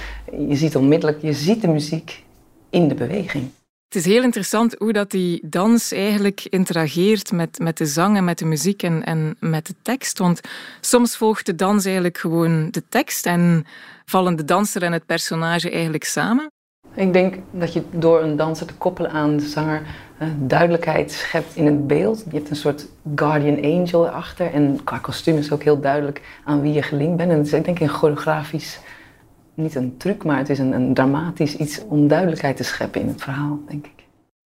je 0.49 0.57
ziet 0.57 0.77
onmiddellijk, 0.77 1.23
je 1.23 1.33
ziet 1.33 1.61
de 1.61 1.69
muziek 1.69 2.25
in 2.71 2.89
de 2.89 2.95
beweging. 2.95 3.51
Het 3.89 3.97
is 3.97 4.05
heel 4.05 4.23
interessant 4.23 4.75
hoe 4.79 4.93
dat 4.93 5.11
die 5.11 5.41
dans 5.45 5.93
eigenlijk 5.93 6.45
interageert 6.45 7.33
met, 7.33 7.59
met 7.59 7.77
de 7.77 7.87
zang 7.87 8.17
en 8.17 8.25
met 8.25 8.39
de 8.39 8.45
muziek 8.45 8.83
en, 8.83 9.05
en 9.05 9.37
met 9.41 9.67
de 9.67 9.75
tekst. 9.83 10.19
Want 10.19 10.41
soms 10.81 11.17
volgt 11.17 11.47
de 11.47 11.55
dans 11.55 11.85
eigenlijk 11.85 12.19
gewoon 12.19 12.71
de 12.71 12.83
tekst 12.89 13.27
en 13.27 13.67
vallen 14.05 14.37
de 14.37 14.45
danser 14.45 14.83
en 14.83 14.93
het 14.93 15.07
personage 15.07 15.71
eigenlijk 15.71 16.05
samen. 16.05 16.51
Ik 16.95 17.13
denk 17.13 17.35
dat 17.51 17.73
je 17.73 17.83
door 17.91 18.23
een 18.23 18.37
danser 18.37 18.67
te 18.67 18.75
koppelen 18.75 19.11
aan 19.11 19.37
de 19.37 19.47
zanger 19.47 19.83
duidelijkheid 20.39 21.13
schept 21.13 21.57
in 21.57 21.67
het 21.67 21.87
beeld. 21.87 22.25
Je 22.31 22.37
hebt 22.37 22.51
een 22.51 22.57
soort 22.57 22.87
guardian 23.15 23.63
angel 23.63 24.07
erachter. 24.07 24.53
En 24.53 24.81
qua 24.85 24.99
kostuum 24.99 25.37
is 25.37 25.53
ook 25.53 25.63
heel 25.63 25.81
duidelijk 25.81 26.23
aan 26.45 26.61
wie 26.61 26.73
je 26.73 26.83
gelinkt 26.83 27.17
bent. 27.17 27.31
En 27.31 27.37
het 27.37 27.47
is 27.47 27.53
ik 27.53 27.65
denk 27.65 27.81
een 27.81 27.89
choreografisch, 27.89 28.81
niet 29.55 29.75
een 29.75 29.97
truc, 29.97 30.25
maar 30.25 30.39
het 30.39 30.49
is 30.49 30.59
een, 30.59 30.73
een 30.73 30.95
dramatisch 30.95 31.57
iets 31.57 31.83
om 31.89 32.09
duidelijkheid 32.09 32.57
te 32.57 32.65
scheppen 32.65 33.01
in 33.01 33.09
het 33.09 33.23
verhaal, 33.23 33.61
denk 33.69 33.87
ik. 33.87 34.05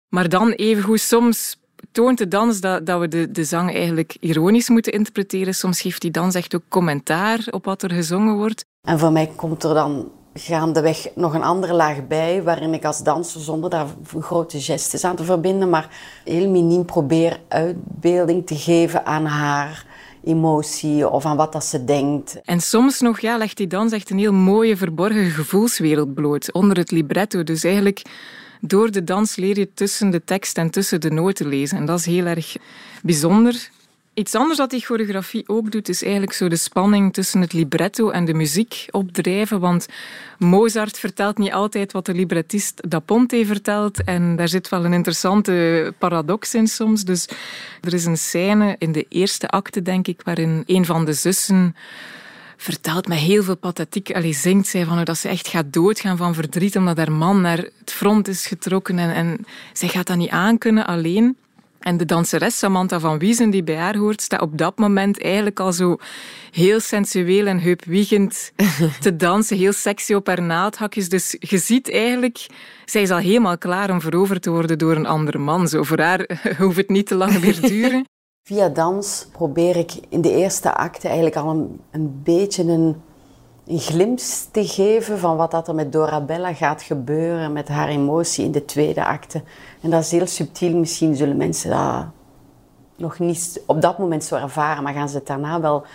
Maar 0.09 0.29
dan 0.29 0.51
evengoed 0.51 0.99
soms 0.99 1.59
toont 1.91 2.17
de 2.17 2.27
dans 2.27 2.61
dat, 2.61 2.85
dat 2.85 2.99
we 2.99 3.07
de, 3.07 3.31
de 3.31 3.43
zang 3.43 3.73
eigenlijk 3.73 4.17
ironisch 4.19 4.69
moeten 4.69 4.93
interpreteren. 4.93 5.55
Soms 5.55 5.81
geeft 5.81 6.01
die 6.01 6.11
dans 6.11 6.35
echt 6.35 6.55
ook 6.55 6.63
commentaar 6.67 7.47
op 7.49 7.65
wat 7.65 7.81
er 7.83 7.91
gezongen 7.91 8.35
wordt. 8.35 8.65
En 8.87 8.99
voor 8.99 9.11
mij 9.11 9.31
komt 9.35 9.63
er 9.63 9.73
dan 9.73 10.11
gaandeweg 10.33 11.07
nog 11.15 11.33
een 11.33 11.43
andere 11.43 11.73
laag 11.73 12.07
bij, 12.07 12.43
waarin 12.43 12.73
ik 12.73 12.85
als 12.85 13.03
danser, 13.03 13.41
zonder 13.41 13.69
daar 13.69 13.87
grote 14.19 14.61
gestes 14.61 15.03
aan 15.03 15.15
te 15.15 15.23
verbinden, 15.23 15.69
maar 15.69 15.89
heel 16.23 16.49
miniem 16.49 16.85
probeer 16.85 17.39
uitbeelding 17.47 18.47
te 18.47 18.55
geven 18.55 19.05
aan 19.05 19.25
haar 19.25 19.85
emotie 20.23 21.09
of 21.09 21.25
aan 21.25 21.37
wat 21.37 21.53
dat 21.53 21.65
ze 21.65 21.83
denkt. 21.85 22.41
En 22.43 22.59
soms 22.59 22.99
nog 22.99 23.19
ja, 23.19 23.37
legt 23.37 23.57
die 23.57 23.67
dans 23.67 23.91
echt 23.91 24.09
een 24.09 24.19
heel 24.19 24.33
mooie 24.33 24.77
verborgen 24.77 25.29
gevoelswereld 25.29 26.13
bloot, 26.13 26.53
onder 26.53 26.77
het 26.77 26.91
libretto. 26.91 27.43
Dus 27.43 27.63
eigenlijk 27.63 28.01
door 28.61 28.91
de 28.91 29.03
dans 29.03 29.35
leer 29.35 29.59
je 29.59 29.73
tussen 29.73 30.09
de 30.09 30.23
tekst 30.23 30.57
en 30.57 30.69
tussen 30.69 31.01
de 31.01 31.11
noten 31.11 31.47
lezen. 31.47 31.77
En 31.77 31.85
dat 31.85 31.99
is 31.99 32.05
heel 32.05 32.25
erg 32.25 32.57
bijzonder. 33.03 33.69
Iets 34.21 34.35
anders 34.35 34.57
dat 34.57 34.69
die 34.69 34.85
choreografie 34.85 35.43
ook 35.47 35.71
doet, 35.71 35.89
is 35.89 36.03
eigenlijk 36.03 36.33
zo 36.33 36.47
de 36.47 36.55
spanning 36.55 37.13
tussen 37.13 37.41
het 37.41 37.53
libretto 37.53 38.09
en 38.09 38.25
de 38.25 38.33
muziek 38.33 38.85
opdrijven. 38.91 39.59
Want 39.59 39.87
Mozart 40.37 40.99
vertelt 40.99 41.37
niet 41.37 41.51
altijd 41.51 41.91
wat 41.91 42.05
de 42.05 42.13
librettist 42.13 42.89
Da 42.89 42.99
Ponte 42.99 43.45
vertelt. 43.45 44.03
En 44.03 44.35
daar 44.35 44.47
zit 44.47 44.69
wel 44.69 44.85
een 44.85 44.93
interessante 44.93 45.93
paradox 45.97 46.53
in 46.53 46.67
soms. 46.67 47.03
Dus 47.03 47.27
er 47.81 47.93
is 47.93 48.05
een 48.05 48.17
scène 48.17 48.75
in 48.77 48.91
de 48.91 49.05
eerste 49.09 49.47
acte, 49.47 49.81
denk 49.81 50.07
ik, 50.07 50.21
waarin 50.23 50.63
een 50.65 50.85
van 50.85 51.05
de 51.05 51.13
zussen 51.13 51.75
vertelt 52.57 53.07
met 53.07 53.17
heel 53.17 53.43
veel 53.43 53.57
pathetiek. 53.57 54.11
Allee, 54.11 54.33
zingt 54.33 54.67
zij 54.67 54.85
van 54.85 55.03
dat 55.03 55.17
ze 55.17 55.27
echt 55.27 55.47
gaat 55.47 55.73
doodgaan 55.73 56.17
van 56.17 56.33
verdriet 56.33 56.75
omdat 56.75 56.97
haar 56.97 57.11
man 57.11 57.41
naar 57.41 57.57
het 57.57 57.91
front 57.91 58.27
is 58.27 58.47
getrokken 58.47 58.99
en, 58.99 59.13
en 59.13 59.45
zij 59.73 59.87
gaat 59.87 60.07
dat 60.07 60.17
niet 60.17 60.29
aankunnen 60.29 60.87
alleen. 60.87 61.37
En 61.81 61.97
de 61.97 62.05
danseres 62.05 62.57
Samantha 62.57 62.99
van 62.99 63.19
Wiesen, 63.19 63.49
die 63.49 63.63
bij 63.63 63.75
haar 63.75 63.97
hoort, 63.97 64.21
staat 64.21 64.41
op 64.41 64.57
dat 64.57 64.77
moment 64.77 65.21
eigenlijk 65.21 65.59
al 65.59 65.73
zo 65.73 65.97
heel 66.51 66.79
sensueel 66.79 67.45
en 67.45 67.59
heupwiegend 67.59 68.51
te 68.99 69.15
dansen. 69.15 69.57
Heel 69.57 69.73
sexy 69.73 70.13
op 70.13 70.27
haar 70.27 70.41
naaldhakjes. 70.41 71.09
Dus 71.09 71.35
je 71.39 71.57
ziet 71.57 71.91
eigenlijk, 71.91 72.47
zij 72.85 73.01
is 73.01 73.11
al 73.11 73.17
helemaal 73.17 73.57
klaar 73.57 73.89
om 73.89 74.01
veroverd 74.01 74.41
te 74.41 74.49
worden 74.49 74.77
door 74.77 74.95
een 74.95 75.05
andere 75.05 75.37
man. 75.37 75.67
Zo 75.67 75.83
voor 75.83 75.99
haar 75.99 76.41
hoeft 76.59 76.77
het 76.77 76.89
niet 76.89 77.07
te 77.07 77.15
lang 77.15 77.41
meer 77.41 77.61
duren. 77.69 78.05
Via 78.43 78.69
dans 78.69 79.27
probeer 79.31 79.75
ik 79.75 79.91
in 80.09 80.21
de 80.21 80.31
eerste 80.31 80.75
acte 80.75 81.07
eigenlijk 81.07 81.35
al 81.35 81.49
een, 81.49 81.79
een 81.91 82.21
beetje 82.23 82.63
een, 82.63 82.95
een 83.71 83.79
glimp 83.79 84.19
te 84.51 84.67
geven 84.67 85.19
van 85.19 85.37
wat 85.37 85.51
dat 85.51 85.67
er 85.67 85.75
met 85.75 85.91
Dorabella 85.91 86.53
gaat 86.53 86.81
gebeuren, 86.81 87.53
met 87.53 87.67
haar 87.67 87.87
emotie 87.87 88.45
in 88.45 88.51
de 88.51 88.65
tweede 88.65 89.05
acte. 89.05 89.43
En 89.81 89.89
dat 89.89 90.01
is 90.03 90.11
heel 90.11 90.27
subtiel, 90.27 90.77
misschien 90.77 91.15
zullen 91.15 91.37
mensen 91.37 91.69
dat 91.69 92.05
nog 92.95 93.19
niet 93.19 93.61
op 93.65 93.81
dat 93.81 93.97
moment 93.97 94.23
zo 94.23 94.35
ervaren, 94.35 94.83
maar 94.83 94.93
gaan 94.93 95.09
ze 95.09 95.17
het 95.17 95.27
daarna 95.27 95.61
wel 95.61 95.85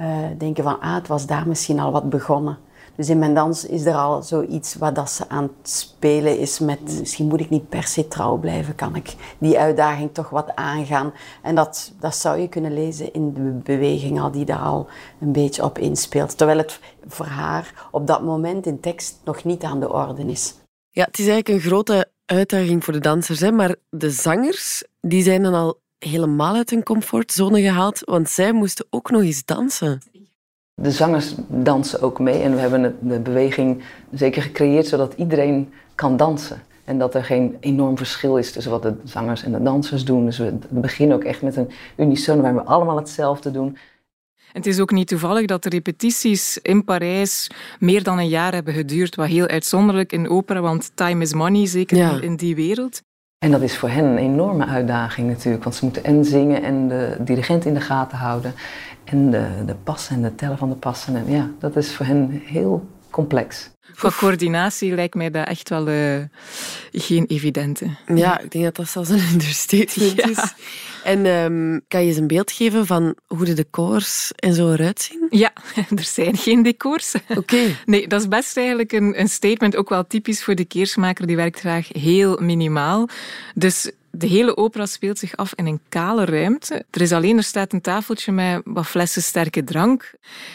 uh, 0.00 0.06
denken 0.38 0.64
van, 0.64 0.80
ah, 0.80 0.94
het 0.94 1.06
was 1.06 1.26
daar 1.26 1.48
misschien 1.48 1.80
al 1.80 1.92
wat 1.92 2.08
begonnen. 2.08 2.58
Dus 3.00 3.08
in 3.08 3.18
mijn 3.18 3.34
dans 3.34 3.66
is 3.66 3.84
er 3.84 3.94
al 3.94 4.22
zoiets 4.22 4.74
wat 4.74 4.94
dat 4.94 5.10
ze 5.10 5.28
aan 5.28 5.42
het 5.42 5.70
spelen 5.70 6.38
is 6.38 6.58
met... 6.58 6.80
Misschien 6.98 7.26
moet 7.26 7.40
ik 7.40 7.50
niet 7.50 7.68
per 7.68 7.82
se 7.82 8.08
trouw 8.08 8.36
blijven, 8.36 8.74
kan 8.74 8.96
ik 8.96 9.14
die 9.38 9.58
uitdaging 9.58 10.10
toch 10.12 10.30
wat 10.30 10.54
aangaan. 10.54 11.12
En 11.42 11.54
dat, 11.54 11.92
dat 12.00 12.16
zou 12.16 12.38
je 12.38 12.48
kunnen 12.48 12.74
lezen 12.74 13.12
in 13.12 13.32
de 13.34 13.40
beweging 13.40 14.20
al 14.20 14.30
die 14.30 14.44
daar 14.44 14.58
al 14.58 14.88
een 15.20 15.32
beetje 15.32 15.64
op 15.64 15.78
inspeelt. 15.78 16.36
Terwijl 16.36 16.58
het 16.58 16.80
voor 17.06 17.26
haar 17.26 17.88
op 17.90 18.06
dat 18.06 18.22
moment 18.22 18.66
in 18.66 18.80
tekst 18.80 19.20
nog 19.24 19.44
niet 19.44 19.62
aan 19.62 19.80
de 19.80 19.92
orde 19.92 20.22
is. 20.22 20.54
Ja, 20.90 21.04
het 21.04 21.18
is 21.18 21.26
eigenlijk 21.26 21.48
een 21.48 21.70
grote 21.70 22.10
uitdaging 22.24 22.84
voor 22.84 22.92
de 22.92 23.00
dansers, 23.00 23.40
hè? 23.40 23.52
maar 23.52 23.76
de 23.90 24.10
zangers 24.10 24.84
die 25.00 25.22
zijn 25.22 25.42
dan 25.42 25.54
al 25.54 25.80
helemaal 25.98 26.54
uit 26.54 26.70
hun 26.70 26.82
comfortzone 26.82 27.60
gehaald, 27.60 28.00
want 28.04 28.28
zij 28.30 28.52
moesten 28.52 28.86
ook 28.90 29.10
nog 29.10 29.22
eens 29.22 29.44
dansen. 29.44 30.00
De 30.82 30.90
zangers 30.90 31.34
dansen 31.48 32.02
ook 32.02 32.18
mee 32.18 32.42
en 32.42 32.54
we 32.54 32.60
hebben 32.60 32.96
de 33.00 33.18
beweging 33.18 33.82
zeker 34.12 34.42
gecreëerd 34.42 34.86
zodat 34.86 35.14
iedereen 35.16 35.72
kan 35.94 36.16
dansen. 36.16 36.62
En 36.84 36.98
dat 36.98 37.14
er 37.14 37.24
geen 37.24 37.56
enorm 37.60 37.96
verschil 37.96 38.36
is 38.36 38.52
tussen 38.52 38.72
wat 38.72 38.82
de 38.82 38.94
zangers 39.04 39.42
en 39.42 39.52
de 39.52 39.62
dansers 39.62 40.04
doen. 40.04 40.24
Dus 40.24 40.38
we 40.38 40.52
beginnen 40.68 41.16
ook 41.16 41.24
echt 41.24 41.42
met 41.42 41.56
een 41.56 41.70
unisono 41.96 42.42
waar 42.42 42.54
we 42.54 42.62
allemaal 42.62 42.96
hetzelfde 42.96 43.50
doen. 43.50 43.76
Het 44.52 44.66
is 44.66 44.80
ook 44.80 44.90
niet 44.90 45.08
toevallig 45.08 45.46
dat 45.46 45.62
de 45.62 45.68
repetities 45.68 46.58
in 46.62 46.84
Parijs 46.84 47.50
meer 47.78 48.02
dan 48.02 48.18
een 48.18 48.28
jaar 48.28 48.52
hebben 48.52 48.74
geduurd, 48.74 49.14
wat 49.14 49.26
heel 49.26 49.46
uitzonderlijk 49.46 50.12
in 50.12 50.28
opera, 50.28 50.60
want 50.60 50.90
time 50.94 51.22
is 51.22 51.34
money, 51.34 51.66
zeker 51.66 52.22
in 52.22 52.36
die 52.36 52.54
wereld. 52.54 53.02
En 53.38 53.50
dat 53.50 53.62
is 53.62 53.76
voor 53.76 53.88
hen 53.88 54.04
een 54.04 54.18
enorme 54.18 54.66
uitdaging 54.66 55.28
natuurlijk, 55.28 55.64
want 55.64 55.76
ze 55.76 55.84
moeten 55.84 56.04
en 56.04 56.24
zingen 56.24 56.62
en 56.62 56.88
de 56.88 57.16
dirigent 57.20 57.64
in 57.64 57.74
de 57.74 57.80
gaten 57.80 58.18
houden 58.18 58.54
en 59.10 59.30
de, 59.30 59.46
de 59.66 59.74
passen 59.74 60.16
en 60.16 60.22
de 60.22 60.34
tellen 60.34 60.58
van 60.58 60.68
de 60.68 60.74
passen. 60.74 61.16
En 61.16 61.30
ja, 61.30 61.50
dat 61.58 61.76
is 61.76 61.94
voor 61.94 62.06
hen 62.06 62.42
heel 62.44 62.88
complex. 63.10 63.70
Voor 63.92 64.14
coördinatie 64.14 64.94
lijkt 64.94 65.14
mij 65.14 65.30
dat 65.30 65.48
echt 65.48 65.68
wel 65.68 65.88
uh, 65.88 66.22
geen 66.92 67.26
evidente. 67.26 67.86
Ja, 68.14 68.40
ik 68.40 68.50
denk 68.50 68.64
dat 68.64 68.76
dat 68.76 68.88
zelfs 68.88 69.08
een 69.08 69.28
understatement 69.32 70.16
ja. 70.16 70.28
is. 70.28 70.54
En 71.04 71.26
um, 71.26 71.80
kan 71.88 72.00
je 72.00 72.08
eens 72.08 72.16
een 72.16 72.26
beeld 72.26 72.52
geven 72.52 72.86
van 72.86 73.16
hoe 73.26 73.44
de 73.44 73.52
decors 73.52 74.32
en 74.36 74.54
zo 74.54 74.72
eruit 74.72 75.00
zien? 75.00 75.26
Ja, 75.30 75.52
er 75.96 76.04
zijn 76.04 76.36
geen 76.36 76.62
decors. 76.62 77.14
Oké. 77.28 77.76
Nee, 77.84 78.08
dat 78.08 78.20
is 78.20 78.28
best 78.28 78.56
eigenlijk 78.56 78.92
een, 78.92 79.20
een 79.20 79.28
statement, 79.28 79.76
ook 79.76 79.88
wel 79.88 80.06
typisch 80.06 80.44
voor 80.44 80.54
de 80.54 80.64
keersmaker. 80.64 81.26
Die 81.26 81.36
werkt 81.36 81.60
graag 81.60 81.88
heel 81.92 82.38
minimaal. 82.40 83.08
Dus 83.54 83.90
de 84.10 84.26
hele 84.26 84.56
opera 84.56 84.86
speelt 84.86 85.18
zich 85.18 85.36
af 85.36 85.52
in 85.54 85.66
een 85.66 85.80
kale 85.88 86.24
ruimte. 86.24 86.84
Er 86.90 87.00
is 87.00 87.12
alleen 87.12 87.36
er 87.36 87.42
staat 87.42 87.72
een 87.72 87.80
tafeltje 87.80 88.32
met 88.32 88.60
wat 88.64 88.86
flessen 88.86 89.22
sterke 89.22 89.64
drank. 89.64 90.12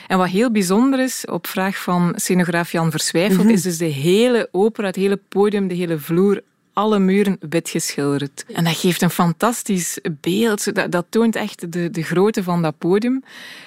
En 0.07 0.17
wat 0.17 0.27
heel 0.27 0.51
bijzonder 0.51 0.99
is, 0.99 1.25
op 1.25 1.47
vraag 1.47 1.77
van 1.77 2.13
scenograaf 2.15 2.71
Jan 2.71 2.91
Verswijfeld, 2.91 3.43
mm 3.43 3.49
is 3.49 3.61
dus 3.61 3.77
de 3.77 3.85
hele 3.85 4.47
opera, 4.51 4.87
het 4.87 4.95
hele 4.95 5.19
podium, 5.29 5.67
de 5.67 5.75
hele 5.75 5.99
vloer 5.99 6.41
alle 6.73 6.99
muren 6.99 7.37
wit 7.49 7.69
geschilderd. 7.69 8.45
En 8.53 8.63
dat 8.63 8.75
geeft 8.75 9.01
een 9.01 9.09
fantastisch 9.09 9.99
beeld. 10.21 10.75
Dat, 10.75 10.91
dat 10.91 11.05
toont 11.09 11.35
echt 11.35 11.71
de, 11.71 11.89
de 11.89 12.03
grootte 12.03 12.43
van 12.43 12.61
dat 12.61 12.77
podium. 12.77 13.23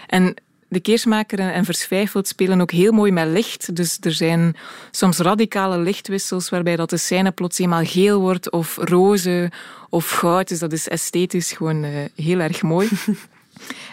En 0.06 0.34
de 0.68 0.80
keersmaker 0.80 1.38
en 1.38 1.64
Verswijfeld 1.64 2.28
spelen 2.28 2.60
ook 2.60 2.70
heel 2.70 2.92
mooi 2.92 3.12
met 3.12 3.26
licht. 3.28 3.76
Dus 3.76 3.98
er 4.00 4.12
zijn 4.12 4.56
soms 4.90 5.18
radicale 5.18 5.78
lichtwissels 5.78 6.48
waarbij 6.48 6.76
dat 6.76 6.90
de 6.90 6.96
scène 6.96 7.30
plots 7.30 7.58
eenmaal 7.58 7.84
geel 7.84 8.20
wordt 8.20 8.50
of 8.50 8.76
roze 8.76 9.50
of 9.88 10.10
goud. 10.10 10.48
Dus 10.48 10.58
dat 10.58 10.72
is 10.72 10.88
esthetisch 10.88 11.52
gewoon 11.52 11.84
uh, 11.84 11.90
heel 12.14 12.38
erg 12.38 12.62
mooi. 12.62 12.88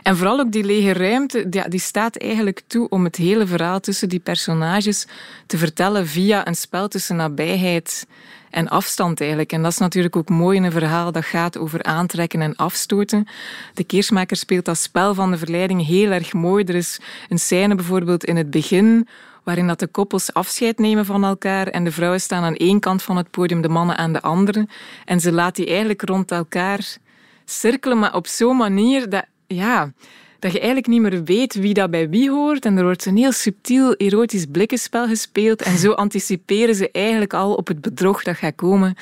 En 0.03 0.17
vooral 0.17 0.39
ook 0.39 0.51
die 0.51 0.63
lege 0.63 0.93
ruimte, 0.93 1.49
die, 1.49 1.69
die 1.69 1.79
staat 1.79 2.17
eigenlijk 2.17 2.61
toe 2.67 2.89
om 2.89 3.03
het 3.03 3.15
hele 3.15 3.47
verhaal 3.47 3.79
tussen 3.79 4.09
die 4.09 4.19
personages 4.19 5.07
te 5.45 5.57
vertellen 5.57 6.07
via 6.07 6.47
een 6.47 6.55
spel 6.55 6.87
tussen 6.87 7.15
nabijheid 7.15 8.07
en 8.49 8.67
afstand 8.67 9.19
eigenlijk. 9.19 9.51
En 9.51 9.61
dat 9.61 9.71
is 9.71 9.77
natuurlijk 9.77 10.15
ook 10.15 10.29
mooi 10.29 10.57
in 10.57 10.63
een 10.63 10.71
verhaal 10.71 11.11
dat 11.11 11.25
gaat 11.25 11.57
over 11.57 11.83
aantrekken 11.83 12.41
en 12.41 12.55
afstoten. 12.55 13.27
De 13.73 13.83
keersmaker 13.83 14.37
speelt 14.37 14.65
dat 14.65 14.77
spel 14.77 15.13
van 15.13 15.31
de 15.31 15.37
verleiding 15.37 15.85
heel 15.85 16.11
erg 16.11 16.33
mooi. 16.33 16.63
Er 16.63 16.75
is 16.75 16.99
een 17.29 17.39
scène 17.39 17.75
bijvoorbeeld 17.75 18.25
in 18.25 18.35
het 18.35 18.49
begin 18.49 19.07
waarin 19.43 19.67
dat 19.67 19.79
de 19.79 19.87
koppels 19.87 20.33
afscheid 20.33 20.79
nemen 20.79 21.05
van 21.05 21.23
elkaar 21.23 21.67
en 21.67 21.83
de 21.83 21.91
vrouwen 21.91 22.21
staan 22.21 22.43
aan 22.43 22.55
één 22.55 22.79
kant 22.79 23.03
van 23.03 23.17
het 23.17 23.31
podium, 23.31 23.61
de 23.61 23.69
mannen 23.69 23.97
aan 23.97 24.13
de 24.13 24.21
andere. 24.21 24.67
En 25.05 25.19
ze 25.19 25.31
laat 25.31 25.55
die 25.55 25.67
eigenlijk 25.67 26.01
rond 26.01 26.31
elkaar 26.31 26.97
cirkelen, 27.45 27.99
maar 27.99 28.15
op 28.15 28.27
zo'n 28.27 28.57
manier 28.57 29.09
dat, 29.09 29.25
ja, 29.47 29.93
dat 30.39 30.51
je 30.51 30.59
eigenlijk 30.59 30.87
niet 30.87 31.01
meer 31.01 31.23
weet 31.23 31.53
wie 31.53 31.73
dat 31.73 31.91
bij 31.91 32.09
wie 32.09 32.29
hoort. 32.29 32.65
En 32.65 32.77
er 32.77 32.83
wordt 32.83 33.05
een 33.05 33.17
heel 33.17 33.31
subtiel 33.31 33.95
erotisch 33.95 34.45
blikkenspel 34.51 35.07
gespeeld. 35.07 35.61
En 35.61 35.77
zo 35.77 35.91
anticiperen 35.91 36.75
ze 36.75 36.91
eigenlijk 36.91 37.33
al 37.33 37.53
op 37.53 37.67
het 37.67 37.81
bedrog 37.81 38.23
dat 38.23 38.35
gaat 38.35 38.55
komen 38.55 38.95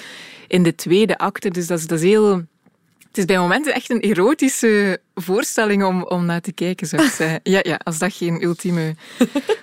in 0.48 0.64
de 0.64 0.76
tweede 0.76 1.18
acte. 1.18 1.50
Dus 1.50 1.68
dat 1.68 1.80
is, 1.80 1.88
dat 1.88 2.00
is 2.00 2.06
heel... 2.06 2.36
Het 3.08 3.18
is 3.22 3.26
bij 3.26 3.38
momenten 3.38 3.74
echt 3.74 3.90
een 3.90 4.00
erotische 4.00 5.00
voorstelling 5.16 5.84
om, 5.84 6.04
om 6.04 6.26
naar 6.26 6.42
te 6.42 6.52
kijken, 6.52 6.88
zou 6.88 7.04
ik 7.04 7.12
zeggen. 7.22 7.40
Ja, 7.44 7.60
ja, 7.64 7.80
als 7.84 7.98
dat 7.98 8.14
geen 8.14 8.44
ultieme 8.44 8.96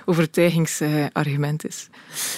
overtuigingsargument 0.05 1.67
is. 1.67 1.89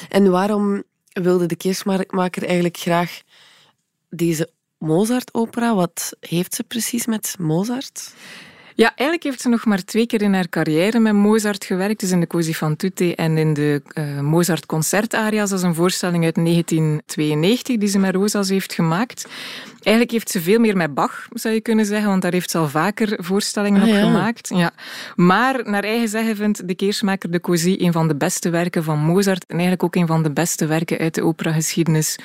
En 0.08 0.30
waarom 0.30 0.82
wilde 1.12 1.46
de 1.46 1.56
keersmaker 1.56 2.44
eigenlijk 2.44 2.76
graag 2.76 3.20
deze 4.10 4.50
Mozart-opera? 4.82 5.74
Wat 5.74 6.16
heeft 6.20 6.54
ze 6.54 6.62
precies 6.64 7.06
met 7.06 7.34
Mozart? 7.38 8.12
Ja, 8.74 8.92
eigenlijk 8.94 9.22
heeft 9.22 9.40
ze 9.40 9.48
nog 9.48 9.64
maar 9.64 9.84
twee 9.84 10.06
keer 10.06 10.22
in 10.22 10.34
haar 10.34 10.48
carrière 10.48 10.98
met 10.98 11.12
Mozart 11.12 11.64
gewerkt. 11.64 12.00
Dus 12.00 12.10
in 12.10 12.20
de 12.20 12.26
Così 12.26 12.54
fan 12.54 12.76
tutte 12.76 13.14
en 13.14 13.38
in 13.38 13.54
de 13.54 13.82
uh, 13.94 14.20
Mozart 14.20 14.66
concertaria's. 14.66 15.50
Dat 15.50 15.58
is 15.58 15.64
een 15.64 15.74
voorstelling 15.74 16.24
uit 16.24 16.34
1992 16.34 17.76
die 17.76 17.88
ze 17.88 17.98
met 17.98 18.14
Rosas 18.14 18.48
heeft 18.48 18.72
gemaakt. 18.72 19.28
Eigenlijk 19.72 20.10
heeft 20.10 20.30
ze 20.30 20.40
veel 20.40 20.58
meer 20.58 20.76
met 20.76 20.94
Bach, 20.94 21.26
zou 21.32 21.54
je 21.54 21.60
kunnen 21.60 21.86
zeggen, 21.86 22.08
want 22.08 22.22
daar 22.22 22.32
heeft 22.32 22.50
ze 22.50 22.58
al 22.58 22.68
vaker 22.68 23.24
voorstellingen 23.24 23.82
ah, 23.82 23.88
op 23.88 23.94
ja. 23.94 24.00
gemaakt. 24.00 24.50
Ja. 24.54 24.70
Maar 25.16 25.70
naar 25.70 25.84
eigen 25.84 26.08
zeggen 26.08 26.36
vindt 26.36 26.68
de 26.68 26.74
keersmaker 26.74 27.30
de 27.30 27.40
Così 27.40 27.76
een 27.78 27.92
van 27.92 28.08
de 28.08 28.16
beste 28.16 28.50
werken 28.50 28.84
van 28.84 28.98
Mozart 28.98 29.44
en 29.46 29.52
eigenlijk 29.52 29.82
ook 29.82 29.94
een 29.94 30.06
van 30.06 30.22
de 30.22 30.32
beste 30.32 30.66
werken 30.66 30.98
uit 30.98 31.14
de 31.14 31.24
operageschiedenis 31.24 32.18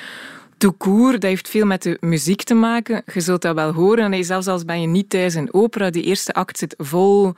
Toekoer, 0.58 1.12
dat 1.12 1.22
heeft 1.22 1.48
veel 1.48 1.66
met 1.66 1.82
de 1.82 1.96
muziek 2.00 2.42
te 2.42 2.54
maken. 2.54 3.02
Je 3.12 3.20
zult 3.20 3.42
dat 3.42 3.54
wel 3.54 3.72
horen. 3.72 4.12
En 4.12 4.24
zelfs 4.24 4.46
als 4.46 4.64
ben 4.64 4.80
je 4.80 4.86
niet 4.86 5.10
thuis 5.10 5.34
in 5.34 5.54
opera, 5.54 5.90
die 5.90 6.02
eerste 6.02 6.32
act 6.32 6.58
zit 6.58 6.74
vol 6.78 7.34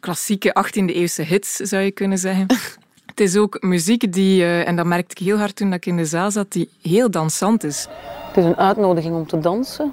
klassieke 0.00 0.64
18e-eeuwse 0.66 1.22
hits, 1.22 1.54
zou 1.56 1.82
je 1.82 1.90
kunnen 1.90 2.18
zeggen. 2.18 2.46
Het 3.06 3.20
is 3.20 3.36
ook 3.36 3.62
muziek 3.62 4.12
die, 4.12 4.40
uh, 4.40 4.68
en 4.68 4.76
dat 4.76 4.86
merkte 4.86 5.14
ik 5.20 5.26
heel 5.26 5.36
hard 5.36 5.56
toen 5.56 5.72
ik 5.72 5.86
in 5.86 5.96
de 5.96 6.04
zaal 6.04 6.30
zat, 6.30 6.52
die 6.52 6.70
heel 6.82 7.10
dansant 7.10 7.64
is. 7.64 7.86
Het 8.26 8.36
is 8.36 8.44
een 8.44 8.56
uitnodiging 8.56 9.14
om 9.14 9.26
te 9.26 9.38
dansen. 9.38 9.92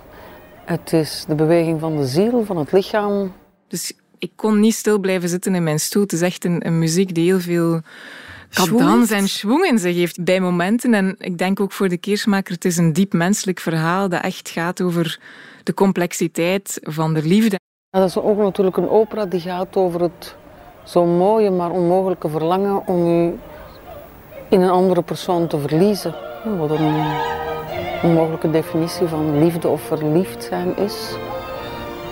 Het 0.66 0.94
is 0.94 1.26
de 1.28 1.36
beweging 1.36 1.80
van 1.80 1.98
de 1.98 2.08
ziel, 2.08 2.46
van 2.46 2.58
het 2.58 2.72
lichaam. 2.72 3.34
Dus 3.68 3.94
ik 4.20 4.32
kon 4.36 4.60
niet 4.60 4.76
stil 4.76 5.00
blijven 5.00 5.30
zitten 5.30 5.56
in 5.56 5.64
mijn 5.64 5.80
stoel. 5.80 6.02
Het 6.02 6.14
is 6.14 6.22
echt 6.22 6.46
een, 6.46 6.66
een 6.68 6.80
muziek 6.80 7.16
die 7.16 7.26
heel 7.26 7.40
veel 7.40 7.82
cadans 8.56 9.12
en 9.12 9.28
schwung 9.28 9.66
in 9.66 9.80
zich 9.80 9.96
heeft 9.96 10.24
bij 10.24 10.40
momenten. 10.40 10.94
En 10.94 11.16
ik 11.18 11.38
denk 11.38 11.60
ook 11.60 11.72
voor 11.72 11.90
de 11.90 11.98
keersmaker, 11.98 12.54
het 12.54 12.66
is 12.66 12.78
een 12.78 12.94
diep 12.94 13.14
menselijk 13.14 13.60
verhaal 13.60 14.10
dat 14.10 14.22
echt 14.22 14.50
gaat 14.50 14.82
over 14.82 15.20
de 15.64 15.74
complexiteit 15.74 16.80
van 16.82 17.14
de 17.14 17.24
liefde. 17.24 17.60
Ja, 17.90 18.00
dat 18.00 18.10
is 18.10 18.18
ook 18.18 18.38
natuurlijk 18.38 18.78
een 18.78 18.90
opera 18.90 19.26
die 19.26 19.40
gaat 19.40 19.76
over 19.76 20.02
het 20.02 20.36
zo 20.84 21.06
mooie 21.06 21.50
maar 21.50 21.72
onmogelijke 21.72 22.30
verlangen 22.30 22.88
om 22.88 23.08
u 23.08 23.40
in 24.50 24.62
een 24.62 24.70
andere 24.70 25.02
persoon 25.02 25.48
te 25.48 25.60
verliezen. 25.60 26.16
Wat 26.58 26.70
een 26.70 27.04
onmogelijke 28.04 28.52
definitie 28.52 29.08
van 29.08 29.40
liefde 29.44 29.68
of 29.68 29.82
verliefd 29.82 30.44
zijn 30.44 30.78
is. 30.78 31.16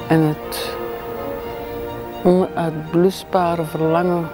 En 0.08 0.22
het 0.22 0.78
onuitblusbare 2.24 3.66
verlangen 3.66 4.30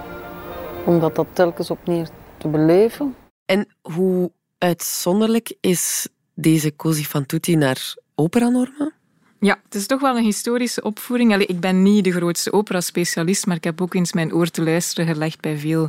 om 0.84 1.00
dat, 1.00 1.14
dat 1.14 1.26
telkens 1.32 1.70
opnieuw 1.70 2.04
te 2.38 2.48
beleven. 2.48 3.14
En 3.44 3.66
hoe 3.82 4.30
uitzonderlijk 4.58 5.54
is 5.60 6.08
deze 6.34 6.76
Cosi 6.76 7.04
fan 7.04 7.26
tutti 7.26 7.56
naar 7.56 7.94
operanormen? 8.14 8.92
Ja, 9.40 9.60
het 9.64 9.74
is 9.74 9.86
toch 9.86 10.00
wel 10.00 10.16
een 10.16 10.24
historische 10.24 10.82
opvoering. 10.82 11.32
Allee, 11.32 11.46
ik 11.46 11.60
ben 11.60 11.82
niet 11.82 12.04
de 12.04 12.12
grootste 12.12 12.52
opera-specialist, 12.52 13.46
maar 13.46 13.56
ik 13.56 13.64
heb 13.64 13.80
ook 13.80 13.94
eens 13.94 14.12
mijn 14.12 14.34
oor 14.34 14.46
te 14.46 14.62
luisteren 14.62 15.06
gelegd 15.06 15.40
bij 15.40 15.58
veel 15.58 15.88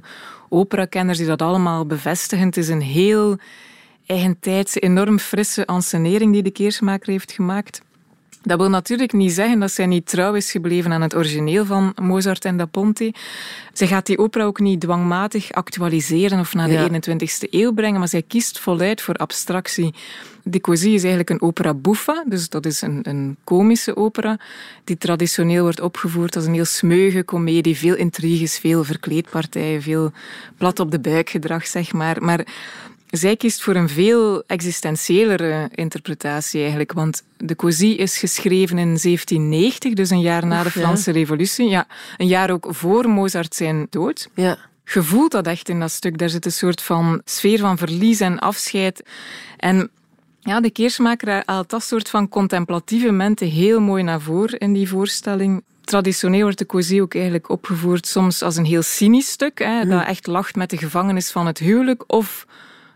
operakenners 0.50 1.18
die 1.18 1.28
dat 1.28 1.42
allemaal 1.42 1.86
bevestigen. 1.86 2.46
Het 2.46 2.58
is 2.58 2.68
een 2.68 2.82
heel 2.82 3.38
eigentijdse, 4.06 4.80
enorm 4.80 5.20
frisse 5.20 5.68
ansenering 5.68 6.34
die 6.34 6.44
de 6.44 6.52
Keersmaker 6.52 7.12
heeft 7.12 7.32
gemaakt. 7.32 7.82
Dat 8.44 8.60
wil 8.60 8.70
natuurlijk 8.70 9.14
niet 9.14 9.32
zeggen 9.32 9.60
dat 9.60 9.72
zij 9.72 9.86
niet 9.86 10.06
trouw 10.06 10.34
is 10.34 10.52
gebleven 10.52 10.92
aan 10.92 11.02
het 11.02 11.16
origineel 11.16 11.66
van 11.66 11.94
Mozart 12.02 12.46
en 12.46 12.58
da 12.58 12.66
Ponte. 12.66 13.14
Zij 13.74 13.88
gaat 13.88 14.06
die 14.06 14.18
opera 14.18 14.44
ook 14.44 14.60
niet 14.60 14.80
dwangmatig 14.80 15.52
actualiseren 15.52 16.40
of 16.40 16.54
naar 16.54 16.68
de 16.68 16.90
21ste 16.92 17.50
eeuw 17.50 17.74
brengen, 17.74 18.00
maar 18.00 18.08
zij 18.08 18.22
kiest 18.22 18.60
voluit 18.60 19.02
voor 19.02 19.16
abstractie. 19.16 19.94
De 20.44 20.62
Così 20.62 20.94
is 20.94 21.02
eigenlijk 21.02 21.30
een 21.30 21.42
opera 21.42 21.74
buffa, 21.74 22.24
dus 22.28 22.50
dat 22.50 22.66
is 22.66 22.82
een, 22.82 23.00
een 23.04 23.38
komische 23.44 23.96
opera, 23.96 24.40
die 24.84 24.98
traditioneel 24.98 25.64
wordt 25.64 25.82
opgevoerd 25.82 26.36
als 26.36 26.46
een 26.46 26.54
heel 26.54 26.66
smeuige 26.66 27.24
komedie, 27.24 27.78
veel 27.78 27.96
intriges, 27.96 28.58
veel 28.58 28.84
verkleedpartijen, 28.84 29.82
veel 29.82 30.12
plat 30.58 30.80
op 30.80 30.92
de 30.92 31.00
buik 31.00 31.30
gedrag, 31.30 31.68
zeg 31.68 31.94
maar. 31.94 32.24
Maar 32.24 32.46
zij 33.12 33.36
kiest 33.36 33.62
voor 33.62 33.76
een 33.76 33.90
veel 33.90 34.44
existentiëlere 34.48 35.70
interpretatie 35.76 36.60
eigenlijk, 36.60 36.94
want 36.94 37.24
de 37.38 37.56
Così 37.56 37.96
is 37.96 38.18
geschreven 38.18 38.78
in 38.78 38.98
1790, 39.02 39.94
dus 39.94 40.10
een 40.10 40.22
jaar 40.22 40.46
na 40.46 40.64
de 40.64 40.72
Franse 40.72 41.12
Revolutie. 41.12 41.70
Ja, 41.70 41.88
een 42.18 42.28
jaar 42.28 42.52
ook 42.52 42.68
voor 42.70 43.10
Mozart 43.10 43.56
zijn 43.56 43.88
dood. 43.90 44.30
Ja. 44.34 44.58
Je 44.94 45.04
voelt 45.04 45.32
dat 45.32 45.48
echt 45.48 45.70
in 45.70 45.80
dat 45.80 45.92
stuk. 45.92 46.18
Daar 46.18 46.30
zit 46.30 46.46
een 46.46 46.52
soort 46.52 46.82
van 46.82 47.22
sfeer 47.26 47.60
van 47.60 47.78
verlies 47.78 48.20
en 48.20 48.40
afscheid. 48.40 49.04
En 49.58 49.90
ja, 50.40 50.62
de 50.62 50.72
keersmaker 50.72 51.44
haalt 51.46 51.70
dat 51.70 51.84
soort 51.84 52.10
van 52.10 52.30
contemplatieve 52.30 53.06
momenten 53.06 53.48
heel 53.48 53.80
mooi 53.80 54.04
naar 54.04 54.22
voren 54.22 54.60
in 54.60 54.74
die 54.74 54.90
voorstelling. 54.90 55.64
Traditioneel 55.82 56.42
wordt 56.42 56.58
de 56.58 56.66
Così 56.66 57.02
ook 57.02 57.14
eigenlijk 57.14 57.50
opgevoerd 57.50 58.08
soms 58.08 58.42
als 58.42 58.56
een 58.56 58.66
heel 58.66 58.82
cynisch 58.82 59.30
stuk, 59.30 59.60
hè, 59.60 59.86
dat 59.86 60.06
echt 60.06 60.28
lacht 60.28 60.56
met 60.56 60.70
de 60.70 60.78
gevangenis 60.78 61.32
van 61.32 61.46
het 61.46 61.58
huwelijk, 61.58 62.04
of 62.08 62.46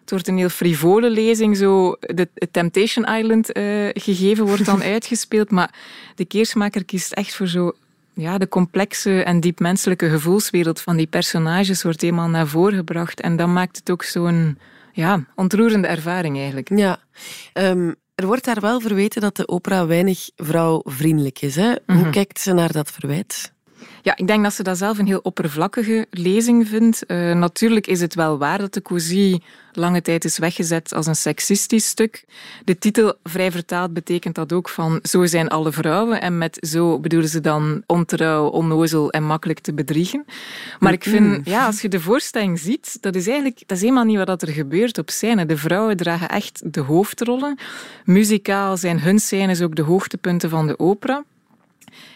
het 0.05 0.13
wordt 0.13 0.27
een 0.27 0.37
heel 0.37 0.49
frivole 0.49 1.09
lezing, 1.09 1.57
zo 1.57 1.95
de 1.99 2.29
Temptation 2.51 3.05
Island 3.05 3.57
uh, 3.57 3.89
gegeven 3.93 4.45
wordt 4.45 4.65
dan 4.65 4.81
uitgespeeld. 4.93 5.51
Maar 5.51 5.73
de 6.15 6.25
keersmaker 6.25 6.85
kiest 6.85 7.11
echt 7.11 7.35
voor 7.35 7.47
zo 7.47 7.73
ja, 8.13 8.37
de 8.37 8.47
complexe 8.47 9.23
en 9.23 9.39
diepmenselijke 9.39 10.09
gevoelswereld 10.09 10.81
van 10.81 10.97
die 10.97 11.07
personages 11.07 11.83
wordt 11.83 12.03
eenmaal 12.03 12.27
naar 12.27 12.47
voren 12.47 12.77
gebracht. 12.77 13.21
En 13.21 13.35
dan 13.35 13.53
maakt 13.53 13.77
het 13.77 13.91
ook 13.91 14.03
zo'n 14.03 14.57
ja, 14.91 15.25
ontroerende 15.35 15.87
ervaring 15.87 16.37
eigenlijk. 16.37 16.69
Ja, 16.75 16.99
ehm, 17.53 17.91
er 18.15 18.25
wordt 18.25 18.45
daar 18.45 18.61
wel 18.61 18.79
verweten 18.79 19.21
dat 19.21 19.35
de 19.35 19.47
opera 19.47 19.85
weinig 19.85 20.29
vrouwvriendelijk 20.35 21.41
is. 21.41 21.55
Hè? 21.55 21.73
Hoe 21.85 21.95
mhm. 21.95 22.11
kijkt 22.11 22.39
ze 22.39 22.53
naar 22.53 22.71
dat 22.71 22.91
verwijt? 22.91 23.53
Ja, 24.05 24.15
ik 24.15 24.27
denk 24.27 24.43
dat 24.43 24.53
ze 24.53 24.63
dat 24.63 24.77
zelf 24.77 24.97
een 24.97 25.05
heel 25.05 25.19
oppervlakkige 25.23 26.07
lezing 26.09 26.67
vindt. 26.67 27.03
Uh, 27.07 27.33
natuurlijk 27.33 27.87
is 27.87 28.01
het 28.01 28.15
wel 28.15 28.37
waar 28.37 28.57
dat 28.57 28.73
de 28.73 28.81
Così 28.81 29.43
lange 29.71 30.01
tijd 30.01 30.25
is 30.25 30.37
weggezet 30.37 30.93
als 30.93 31.05
een 31.05 31.15
seksistisch 31.15 31.87
stuk. 31.87 32.25
De 32.65 32.77
titel, 32.77 33.13
vrij 33.23 33.51
vertaald, 33.51 33.93
betekent 33.93 34.35
dat 34.35 34.53
ook 34.53 34.69
van 34.69 34.99
zo 35.03 35.25
zijn 35.25 35.47
alle 35.47 35.71
vrouwen. 35.71 36.21
En 36.21 36.37
met 36.37 36.57
zo 36.69 36.99
bedoelen 36.99 37.29
ze 37.29 37.41
dan 37.41 37.83
ontrouw, 37.85 38.47
onnozel 38.47 39.11
en 39.11 39.23
makkelijk 39.23 39.59
te 39.59 39.73
bedriegen. 39.73 40.25
Maar 40.79 40.93
ik 40.93 41.03
vind, 41.03 41.45
ja, 41.45 41.65
als 41.65 41.81
je 41.81 41.89
de 41.89 41.99
voorstelling 41.99 42.59
ziet, 42.59 42.97
dat 43.01 43.15
is 43.15 43.27
eigenlijk 43.27 43.59
dat 43.65 43.77
is 43.77 43.83
helemaal 43.83 44.05
niet 44.05 44.17
wat 44.17 44.41
er 44.41 44.53
gebeurt 44.53 44.97
op 44.97 45.09
scène. 45.09 45.45
De 45.45 45.57
vrouwen 45.57 45.97
dragen 45.97 46.29
echt 46.29 46.73
de 46.73 46.81
hoofdrollen. 46.81 47.57
Muzikaal 48.03 48.77
zijn 48.77 48.99
hun 48.99 49.19
scènes 49.19 49.61
ook 49.61 49.75
de 49.75 49.81
hoogtepunten 49.81 50.49
van 50.49 50.67
de 50.67 50.79
opera. 50.79 51.23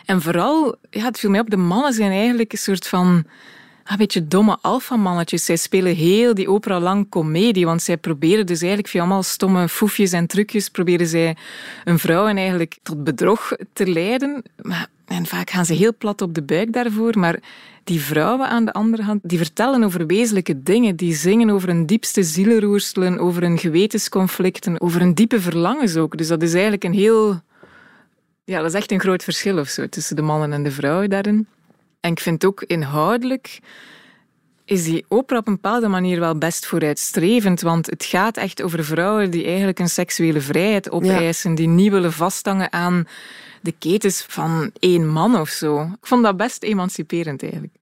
En 0.05 0.21
vooral, 0.21 0.75
ja, 0.89 1.03
het 1.03 1.19
viel 1.19 1.29
mij 1.29 1.39
op, 1.39 1.49
de 1.49 1.57
mannen 1.57 1.93
zijn 1.93 2.11
eigenlijk 2.11 2.51
een 2.51 2.57
soort 2.57 2.87
van 2.87 3.25
een 3.85 3.97
beetje 3.97 4.27
domme 4.27 4.57
alfamannetjes. 4.61 5.45
Zij 5.45 5.55
spelen 5.55 5.95
heel 5.95 6.33
die 6.33 6.49
opera 6.49 6.79
lang 6.79 7.09
komedie, 7.09 7.65
want 7.65 7.81
zij 7.81 7.97
proberen 7.97 8.45
dus 8.45 8.59
eigenlijk 8.59 8.89
via 8.89 9.01
allemaal 9.01 9.23
stomme 9.23 9.69
foefjes 9.69 10.11
en 10.11 10.27
trucjes 10.27 10.69
proberen 10.69 11.07
zij 11.07 11.35
een 11.83 11.99
vrouw 11.99 12.25
eigenlijk 12.25 12.77
tot 12.83 13.03
bedrog 13.03 13.55
te 13.73 13.87
leiden. 13.87 14.43
En 15.05 15.25
vaak 15.25 15.49
gaan 15.49 15.65
ze 15.65 15.73
heel 15.73 15.93
plat 15.97 16.21
op 16.21 16.33
de 16.33 16.43
buik 16.43 16.73
daarvoor, 16.73 17.19
maar 17.19 17.39
die 17.83 18.01
vrouwen 18.01 18.49
aan 18.49 18.65
de 18.65 18.73
andere 18.73 19.03
hand, 19.03 19.19
die 19.23 19.37
vertellen 19.37 19.83
over 19.83 20.05
wezenlijke 20.05 20.63
dingen, 20.63 20.95
die 20.95 21.13
zingen 21.13 21.49
over 21.49 21.67
hun 21.67 21.85
diepste 21.85 22.23
zielenroerselen, 22.23 23.19
over 23.19 23.41
hun 23.41 23.57
gewetensconflicten, 23.57 24.81
over 24.81 24.99
hun 24.99 25.13
diepe 25.13 25.41
verlangens 25.41 25.95
ook. 25.95 26.17
Dus 26.17 26.27
dat 26.27 26.41
is 26.41 26.53
eigenlijk 26.53 26.83
een 26.83 26.93
heel 26.93 27.41
ja, 28.49 28.57
dat 28.61 28.65
is 28.65 28.73
echt 28.73 28.91
een 28.91 28.99
groot 28.99 29.23
verschil 29.23 29.57
of 29.57 29.67
zo, 29.67 29.87
tussen 29.87 30.15
de 30.15 30.21
mannen 30.21 30.53
en 30.53 30.63
de 30.63 30.71
vrouwen 30.71 31.09
daarin. 31.09 31.47
En 31.99 32.11
ik 32.11 32.19
vind 32.19 32.45
ook 32.45 32.63
inhoudelijk 32.63 33.59
is 34.65 34.83
die 34.83 35.05
opera 35.07 35.39
op 35.39 35.47
een 35.47 35.53
bepaalde 35.53 35.87
manier 35.87 36.19
wel 36.19 36.37
best 36.37 36.65
vooruitstrevend. 36.65 37.61
Want 37.61 37.85
het 37.85 38.05
gaat 38.05 38.37
echt 38.37 38.61
over 38.61 38.85
vrouwen 38.85 39.31
die 39.31 39.45
eigenlijk 39.45 39.79
een 39.79 39.89
seksuele 39.89 40.41
vrijheid 40.41 40.91
opeisen. 40.91 41.55
Die 41.55 41.67
niet 41.67 41.91
willen 41.91 42.13
vasthangen 42.13 42.71
aan 42.71 43.07
de 43.61 43.73
ketens 43.79 44.25
van 44.27 44.71
één 44.79 45.07
man 45.07 45.39
of 45.39 45.49
zo. 45.49 45.81
Ik 45.81 46.07
vond 46.07 46.23
dat 46.23 46.37
best 46.37 46.63
emanciperend 46.63 47.41
eigenlijk. 47.41 47.73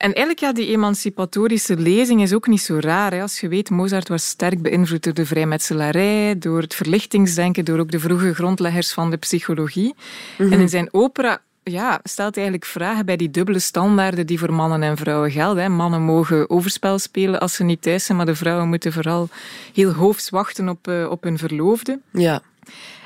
En 0.00 0.12
eigenlijk, 0.14 0.38
ja, 0.38 0.52
die 0.52 0.66
emancipatorische 0.66 1.76
lezing 1.76 2.22
is 2.22 2.32
ook 2.32 2.46
niet 2.46 2.60
zo 2.60 2.76
raar. 2.80 3.12
Hè. 3.12 3.22
Als 3.22 3.40
je 3.40 3.48
weet, 3.48 3.70
Mozart 3.70 4.08
was 4.08 4.28
sterk 4.28 4.62
beïnvloed 4.62 5.02
door 5.02 5.14
de 5.14 5.26
vrijmetselarij, 5.26 6.38
door 6.38 6.60
het 6.60 6.74
verlichtingsdenken, 6.74 7.64
door 7.64 7.78
ook 7.78 7.90
de 7.90 8.00
vroege 8.00 8.34
grondleggers 8.34 8.92
van 8.92 9.10
de 9.10 9.16
psychologie. 9.16 9.94
En 10.38 10.52
in 10.52 10.68
zijn 10.68 10.88
opera 10.92 11.40
ja, 11.62 12.00
stelt 12.02 12.36
eigenlijk 12.36 12.66
vragen 12.66 13.06
bij 13.06 13.16
die 13.16 13.30
dubbele 13.30 13.58
standaarden 13.58 14.26
die 14.26 14.38
voor 14.38 14.52
mannen 14.52 14.82
en 14.82 14.96
vrouwen 14.96 15.30
gelden. 15.30 15.72
Mannen 15.72 16.02
mogen 16.02 16.50
overspel 16.50 16.98
spelen 16.98 17.40
als 17.40 17.54
ze 17.54 17.64
niet 17.64 17.82
thuis 17.82 18.04
zijn, 18.04 18.16
maar 18.16 18.26
de 18.26 18.34
vrouwen 18.34 18.68
moeten 18.68 18.92
vooral 18.92 19.28
heel 19.74 19.92
hoofds 19.92 20.30
wachten 20.30 20.68
op, 20.68 20.88
uh, 20.88 21.10
op 21.10 21.22
hun 21.22 21.38
verloofde. 21.38 22.00
Ja. 22.12 22.42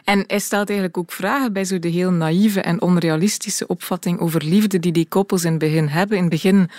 En 0.04 0.24
hij 0.26 0.38
stelt 0.38 0.68
eigenlijk 0.68 0.98
ook 0.98 1.12
vragen 1.12 1.52
bij 1.52 1.64
zo 1.64 1.78
de 1.78 1.88
heel 1.88 2.10
naïeve 2.10 2.60
en 2.60 2.82
onrealistische 2.82 3.66
opvatting 3.66 4.18
over 4.18 4.44
liefde 4.44 4.78
die 4.78 4.92
die 4.92 5.08
koppels 5.08 5.44
in 5.44 5.50
het 5.50 5.58
begin 5.58 5.86
hebben. 5.86 6.16
In 6.16 6.22
het 6.22 6.32
begin 6.32 6.70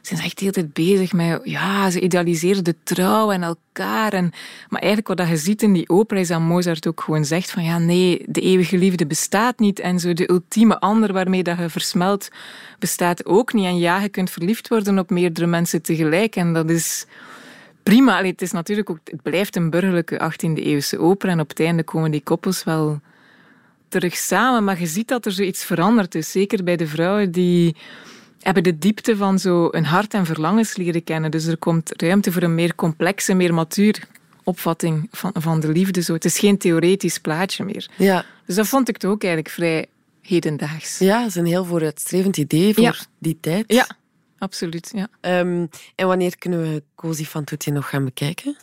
zijn 0.00 0.18
ze 0.18 0.24
echt 0.24 0.38
de 0.38 0.44
hele 0.44 0.52
tijd 0.52 0.72
bezig 0.72 1.12
met, 1.12 1.40
ja, 1.44 1.90
ze 1.90 2.00
idealiseren 2.00 2.64
de 2.64 2.74
trouw 2.82 3.30
en 3.30 3.42
elkaar. 3.42 4.12
En, 4.12 4.32
maar 4.68 4.80
eigenlijk 4.80 5.18
wat 5.18 5.28
je 5.28 5.36
ziet 5.36 5.62
in 5.62 5.72
die 5.72 5.88
opera 5.88 6.20
is 6.20 6.28
dat 6.28 6.40
Mozart 6.40 6.86
ook 6.86 7.00
gewoon 7.00 7.24
zegt 7.24 7.50
van, 7.50 7.64
ja, 7.64 7.78
nee, 7.78 8.24
de 8.26 8.40
eeuwige 8.40 8.78
liefde 8.78 9.06
bestaat 9.06 9.58
niet. 9.58 9.80
En 9.80 10.00
zo 10.00 10.12
de 10.12 10.30
ultieme 10.30 10.80
ander 10.80 11.12
waarmee 11.12 11.42
dat 11.42 11.58
je 11.58 11.70
versmelt 11.70 12.28
bestaat 12.78 13.26
ook 13.26 13.52
niet. 13.52 13.64
En 13.64 13.78
ja, 13.78 14.00
je 14.00 14.08
kunt 14.08 14.30
verliefd 14.30 14.68
worden 14.68 14.98
op 14.98 15.10
meerdere 15.10 15.46
mensen 15.46 15.82
tegelijk. 15.82 16.36
En 16.36 16.52
dat 16.52 16.70
is 16.70 17.06
prima. 17.82 18.24
het 18.24 18.42
is 18.42 18.52
natuurlijk 18.52 18.90
ook, 18.90 18.98
het 19.04 19.22
blijft 19.22 19.56
een 19.56 19.70
burgerlijke 19.70 20.32
18e-eeuwse 20.32 20.98
opera 20.98 21.32
en 21.32 21.40
op 21.40 21.48
het 21.48 21.60
einde 21.60 21.82
komen 21.82 22.10
die 22.10 22.22
koppels 22.22 22.64
wel 22.64 23.00
terug 23.88 24.16
samen. 24.16 24.64
Maar 24.64 24.80
je 24.80 24.86
ziet 24.86 25.08
dat 25.08 25.26
er 25.26 25.32
zoiets 25.32 25.64
veranderd 25.64 26.14
is. 26.14 26.30
Zeker 26.30 26.64
bij 26.64 26.76
de 26.76 26.86
vrouwen 26.86 27.30
die 27.30 27.76
hebben 28.40 28.62
de 28.62 28.78
diepte 28.78 29.16
van 29.16 29.38
zo 29.38 29.68
een 29.70 29.84
hart 29.84 30.14
en 30.14 30.26
verlangens 30.26 30.76
leren 30.76 31.04
kennen. 31.04 31.30
Dus 31.30 31.46
er 31.46 31.56
komt 31.56 32.02
ruimte 32.02 32.32
voor 32.32 32.42
een 32.42 32.54
meer 32.54 32.74
complexe, 32.74 33.34
meer 33.34 33.54
matuur 33.54 34.06
opvatting 34.44 35.08
van, 35.10 35.30
van 35.34 35.60
de 35.60 35.68
liefde. 35.68 36.00
Zo. 36.00 36.12
Het 36.12 36.24
is 36.24 36.38
geen 36.38 36.58
theoretisch 36.58 37.18
plaatje 37.18 37.64
meer. 37.64 37.88
Ja. 37.96 38.24
Dus 38.46 38.56
dat 38.56 38.66
vond 38.66 38.88
ik 38.88 38.98
toch 38.98 39.10
ook 39.10 39.22
eigenlijk 39.22 39.54
vrij 39.54 39.86
hedendaags. 40.22 40.98
Ja, 40.98 41.18
dat 41.18 41.28
is 41.28 41.34
een 41.34 41.46
heel 41.46 41.64
vooruitstrevend 41.64 42.36
idee 42.36 42.74
voor 42.74 42.98
die 43.18 43.38
tijd. 43.40 43.64
Ja, 43.66 43.86
absoluut. 44.42 44.90
Ja. 44.94 45.08
Ehm, 45.20 45.66
en 45.94 46.06
wanneer 46.06 46.38
kunnen 46.38 46.62
we 46.62 46.82
Cozy 46.94 47.24
van 47.24 47.44
Toetje 47.44 47.72
nog 47.72 47.88
gaan 47.88 48.04
bekijken? 48.04 48.56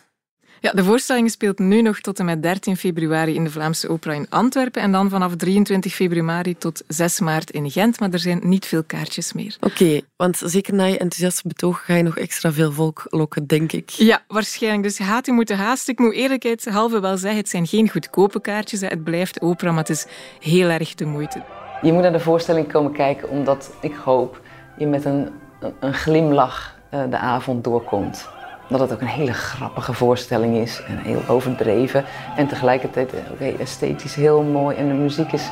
Ja, 0.62 0.72
de 0.72 0.84
voorstelling 0.84 1.32
speelt 1.32 1.60
nu 1.60 1.82
nog 1.82 2.00
tot 2.00 2.20
en 2.20 2.26
met 2.26 2.44
13 2.44 2.78
februari 2.78 3.36
in 3.36 3.44
de 3.44 3.50
Vlaamse 3.50 3.90
Opera 3.90 4.14
in 4.14 4.30
Antwerpen 4.30 4.82
en 4.82 4.92
dan 4.92 5.10
vanaf 5.10 5.36
23 5.36 5.94
februari 5.94 6.58
tot 6.58 6.84
6 6.88 7.20
maart 7.20 7.52
in 7.52 7.72
Gent, 7.72 8.00
maar 8.00 8.10
er 8.10 8.20
zijn 8.20 8.40
niet 8.44 8.66
veel 8.66 8.84
kaartjes 8.84 9.34
meer. 9.34 9.58
Oké, 9.60 10.02
want 10.16 10.42
zeker 10.46 10.74
na 10.74 10.84
je 10.84 10.98
enthousiaste 10.98 11.48
betoog 11.48 11.86
ga 11.86 11.96
je 11.96 12.04
nog 12.04 12.18
extra 12.18 12.52
veel 12.52 12.72
volk 12.72 13.06
lokken, 13.10 13.48
denk 13.48 13.72
ik. 13.72 13.90
Ja, 13.90 14.24
waarschijnlijk. 14.28 14.84
Dus 14.84 14.98
je 14.98 15.04
gaat 15.04 15.28
u 15.28 15.32
moeten 15.32 15.58
haasten. 15.58 15.94
Ik 15.94 16.00
moet 16.00 16.14
eerlijkheidshalve 16.14 17.00
wel 17.00 17.18
zeggen, 17.18 17.40
het 17.40 17.50
zijn 17.50 17.68
geen 17.68 17.90
goedkope 17.90 18.42
kaartjes. 18.42 18.82
Het 18.82 19.04
blijft 19.04 19.42
opera, 19.42 19.70
maar 19.70 19.80
het 19.80 19.90
is 19.90 20.06
heel 20.40 20.70
erg 20.70 20.96
de 20.96 21.06
moeite. 21.06 21.44
Je 21.82 21.92
moet 21.92 22.02
naar 22.02 22.12
de 22.12 22.20
voorstelling 22.20 22.72
komen 22.72 22.92
kijken 22.92 23.30
omdat 23.30 23.74
ik 23.82 23.94
hoop 23.94 24.42
je 24.78 24.88
met 24.88 25.06
een, 25.06 25.30
een 25.80 25.94
glimlach 25.94 26.76
eh, 26.90 27.00
de 27.10 27.18
avond 27.18 27.64
doorkomt 27.64 28.30
dat 28.70 28.80
het 28.80 28.94
ook 28.94 29.02
een 29.02 29.08
hele 29.08 29.34
grappige 29.34 29.94
voorstelling 29.94 30.58
is 30.58 30.82
en 30.88 30.98
heel 30.98 31.22
overdreven. 31.28 32.06
En 32.36 32.48
tegelijkertijd 32.48 33.14
eh, 33.14 33.32
okay, 33.32 33.56
esthetisch 33.60 34.16
heel 34.16 34.44
mooi 34.44 34.78
en 34.78 34.88
de 34.88 34.94
muziek 34.94 35.32
is 35.32 35.50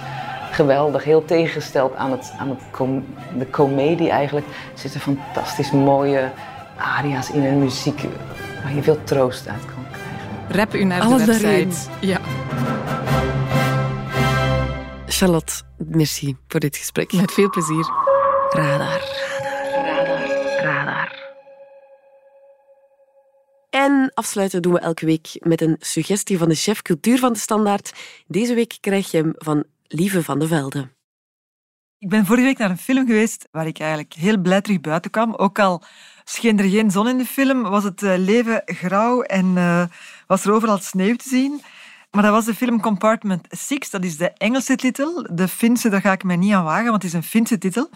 geweldig. 0.51 1.03
Heel 1.03 1.25
tegengesteld 1.25 1.95
aan, 1.95 2.11
het, 2.11 2.33
aan 2.37 2.49
het 2.49 2.59
de 3.37 3.49
comedie 3.49 4.09
eigenlijk. 4.09 4.45
Er 4.45 4.79
zitten 4.79 4.99
fantastisch 4.99 5.71
mooie 5.71 6.31
aria's 6.77 7.29
in 7.29 7.45
en 7.45 7.59
muziek 7.59 8.01
waar 8.63 8.75
je 8.75 8.83
veel 8.83 9.03
troost 9.03 9.47
uit 9.47 9.65
kan 9.65 9.85
krijgen. 9.91 10.57
Rap 10.57 10.73
u 10.73 10.83
naar 10.83 11.01
de 11.01 11.25
website. 11.25 11.89
Ja. 11.99 12.19
Charlotte, 15.07 15.53
merci 15.77 16.37
voor 16.47 16.59
dit 16.59 16.77
gesprek. 16.77 17.13
Met 17.13 17.31
veel 17.31 17.49
plezier. 17.49 17.89
Radar. 18.49 19.26
En 23.87 24.11
afsluiten 24.13 24.61
doen 24.61 24.73
we 24.73 24.79
elke 24.79 25.05
week 25.05 25.37
met 25.39 25.61
een 25.61 25.75
suggestie 25.79 26.37
van 26.37 26.49
de 26.49 26.55
chef 26.55 26.81
cultuur 26.81 27.19
van 27.19 27.33
de 27.33 27.39
Standaard. 27.39 27.93
Deze 28.27 28.53
week 28.53 28.77
krijg 28.79 29.11
je 29.11 29.17
hem 29.17 29.33
van 29.37 29.63
Lieve 29.87 30.23
van 30.23 30.39
de 30.39 30.47
Velde. 30.47 30.89
Ik 31.97 32.09
ben 32.09 32.25
vorige 32.25 32.45
week 32.45 32.57
naar 32.57 32.69
een 32.69 32.77
film 32.77 33.05
geweest 33.05 33.47
waar 33.51 33.67
ik 33.67 33.79
eigenlijk 33.79 34.13
heel 34.13 34.37
blij 34.37 34.61
terug 34.61 34.81
buiten 34.81 35.11
kwam. 35.11 35.33
Ook 35.33 35.59
al 35.59 35.83
scheen 36.23 36.59
er 36.59 36.69
geen 36.69 36.91
zon 36.91 37.07
in 37.07 37.17
de 37.17 37.25
film, 37.25 37.61
was 37.61 37.83
het 37.83 38.03
eh, 38.03 38.17
leven 38.17 38.61
grauw 38.65 39.21
en 39.21 39.45
uh, 39.45 39.85
was 40.27 40.45
er 40.45 40.51
overal 40.51 40.77
sneeuw 40.77 41.15
te 41.15 41.29
zien. 41.29 41.61
Maar 42.11 42.23
dat 42.23 42.31
was 42.31 42.45
de 42.45 42.55
film 42.55 42.81
Compartment 42.81 43.47
6, 43.49 43.89
dat 43.89 44.03
is 44.03 44.17
de 44.17 44.31
Engelse 44.31 44.75
titel. 44.75 45.27
De 45.31 45.47
Finse, 45.47 45.89
daar 45.89 46.01
ga 46.01 46.11
ik 46.11 46.23
mij 46.23 46.35
niet 46.35 46.53
aan 46.53 46.63
wagen, 46.63 46.89
want 46.89 47.03
het 47.03 47.11
is 47.11 47.17
een 47.17 47.23
Finse 47.23 47.57
titel. 47.57 47.89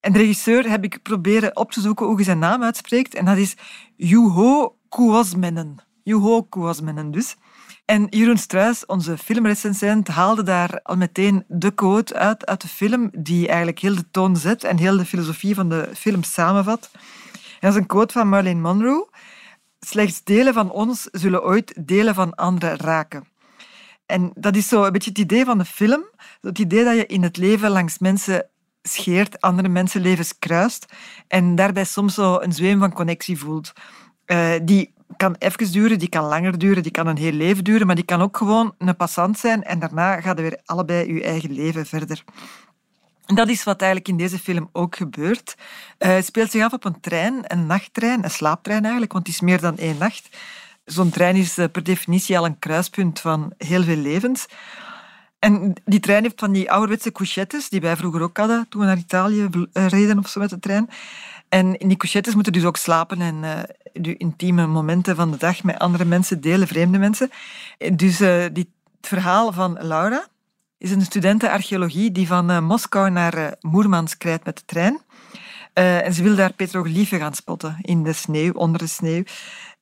En 0.00 0.12
de 0.12 0.18
regisseur 0.18 0.70
heb 0.70 0.84
ik 0.84 1.02
proberen 1.02 1.56
op 1.56 1.72
te 1.72 1.80
zoeken 1.80 2.06
hoe 2.06 2.18
je 2.18 2.24
zijn 2.24 2.38
naam 2.38 2.62
uitspreekt. 2.62 3.14
En 3.14 3.24
dat 3.24 3.36
is 3.36 3.56
Juho 3.96 4.78
Kuosmenen. 4.90 5.76
Juho 6.02 6.42
Kuosmenen 6.42 7.10
dus. 7.10 7.36
En 7.84 8.06
Jeroen 8.10 8.38
Struis, 8.38 8.86
onze 8.86 9.18
filmrecensent, 9.18 10.08
haalde 10.08 10.42
daar 10.42 10.80
al 10.82 10.96
meteen 10.96 11.44
de 11.48 11.70
quote 11.70 12.14
uit 12.14 12.46
uit 12.46 12.60
de 12.60 12.68
film 12.68 13.10
die 13.12 13.46
eigenlijk 13.48 13.78
heel 13.78 13.94
de 13.94 14.10
toon 14.10 14.36
zet 14.36 14.64
en 14.64 14.78
heel 14.78 14.96
de 14.96 15.04
filosofie 15.04 15.54
van 15.54 15.68
de 15.68 15.90
film 15.94 16.22
samenvat. 16.22 16.90
En 16.92 17.00
dat 17.60 17.70
is 17.70 17.76
een 17.76 17.86
quote 17.86 18.12
van 18.12 18.28
Marilyn 18.28 18.60
Monroe. 18.60 19.08
Slechts 19.80 20.24
delen 20.24 20.54
van 20.54 20.70
ons 20.70 21.08
zullen 21.12 21.44
ooit 21.44 21.86
delen 21.86 22.14
van 22.14 22.34
anderen 22.34 22.78
raken. 22.78 23.24
En 24.06 24.30
dat 24.34 24.56
is 24.56 24.68
zo 24.68 24.84
een 24.84 24.92
beetje 24.92 25.10
het 25.10 25.18
idee 25.18 25.44
van 25.44 25.58
de 25.58 25.64
film. 25.64 26.04
Het 26.40 26.58
idee 26.58 26.84
dat 26.84 26.96
je 26.96 27.06
in 27.06 27.22
het 27.22 27.36
leven 27.36 27.70
langs 27.70 27.98
mensen 27.98 28.48
scheert, 28.82 29.40
andere 29.40 29.68
mensenlevens 29.68 30.38
kruist 30.38 30.92
en 31.28 31.54
daarbij 31.54 31.84
soms 31.84 32.14
zo 32.14 32.40
een 32.40 32.52
zweem 32.52 32.78
van 32.78 32.92
connectie 32.92 33.38
voelt. 33.38 33.72
Uh, 34.32 34.52
die 34.62 34.92
kan 35.16 35.36
even 35.38 35.72
duren, 35.72 35.98
die 35.98 36.08
kan 36.08 36.24
langer 36.24 36.58
duren, 36.58 36.82
die 36.82 36.92
kan 36.92 37.06
een 37.06 37.16
heel 37.16 37.32
leven 37.32 37.64
duren, 37.64 37.86
maar 37.86 37.96
die 37.96 38.04
kan 38.04 38.20
ook 38.20 38.36
gewoon 38.36 38.74
een 38.78 38.96
passant 38.96 39.38
zijn 39.38 39.62
en 39.62 39.78
daarna 39.78 40.20
gaat 40.20 40.36
er 40.36 40.42
weer 40.42 40.60
allebei 40.64 41.14
je 41.14 41.22
eigen 41.22 41.52
leven 41.52 41.86
verder. 41.86 42.24
Dat 43.26 43.48
is 43.48 43.64
wat 43.64 43.80
eigenlijk 43.80 44.10
in 44.10 44.16
deze 44.16 44.38
film 44.38 44.68
ook 44.72 44.96
gebeurt. 44.96 45.54
Uh, 45.98 46.08
het 46.08 46.24
speelt 46.24 46.50
zich 46.50 46.64
af 46.64 46.72
op 46.72 46.84
een 46.84 47.00
trein, 47.00 47.34
een 47.42 47.66
nachttrein, 47.66 48.24
een 48.24 48.30
slaaptrein 48.30 48.82
eigenlijk, 48.82 49.12
want 49.12 49.26
het 49.26 49.34
is 49.34 49.40
meer 49.40 49.60
dan 49.60 49.78
één 49.78 49.98
nacht. 49.98 50.28
Zo'n 50.84 51.10
trein 51.10 51.36
is 51.36 51.58
eh, 51.58 51.70
per 51.72 51.82
definitie 51.82 52.38
al 52.38 52.44
een 52.44 52.58
kruispunt 52.58 53.20
van 53.20 53.52
heel 53.58 53.82
veel 53.82 53.96
levens. 53.96 54.46
En 55.40 55.74
die 55.84 56.00
trein 56.00 56.22
heeft 56.22 56.40
van 56.40 56.52
die 56.52 56.70
ouderwetse 56.70 57.12
couchettes, 57.12 57.68
die 57.68 57.80
wij 57.80 57.96
vroeger 57.96 58.22
ook 58.22 58.36
hadden 58.36 58.66
toen 58.68 58.80
we 58.80 58.86
naar 58.86 58.96
Italië 58.96 59.48
reden 59.72 60.18
of 60.18 60.28
zo 60.28 60.40
met 60.40 60.50
de 60.50 60.58
trein. 60.58 60.88
En 61.48 61.78
in 61.78 61.88
die 61.88 61.96
couchettes 61.96 62.34
moeten 62.34 62.52
dus 62.52 62.64
ook 62.64 62.76
slapen 62.76 63.20
en 63.20 63.42
uh, 63.42 63.58
de 63.92 64.16
intieme 64.16 64.66
momenten 64.66 65.16
van 65.16 65.30
de 65.30 65.36
dag 65.36 65.62
met 65.62 65.78
andere 65.78 66.04
mensen 66.04 66.40
delen, 66.40 66.68
vreemde 66.68 66.98
mensen. 66.98 67.30
Dus 67.92 68.20
uh, 68.20 68.44
die, 68.52 68.72
het 68.96 69.08
verhaal 69.08 69.52
van 69.52 69.78
Laura 69.80 70.26
is 70.78 70.90
een 70.90 71.02
studenten 71.02 71.50
archeologie 71.50 72.12
die 72.12 72.26
van 72.26 72.64
Moskou 72.64 73.10
naar 73.10 73.54
Moermansk 73.60 74.18
krijgt 74.18 74.44
met 74.44 74.56
de 74.56 74.64
trein. 74.64 75.00
en 75.72 76.14
ze 76.14 76.22
wil 76.22 76.36
daar 76.36 76.52
petroglyphen 76.52 77.18
gaan 77.18 77.34
spotten 77.34 77.76
in 77.82 78.02
de 78.02 78.12
sneeuw, 78.12 78.52
onder 78.52 78.78
de 78.78 78.86
sneeuw. 78.86 79.22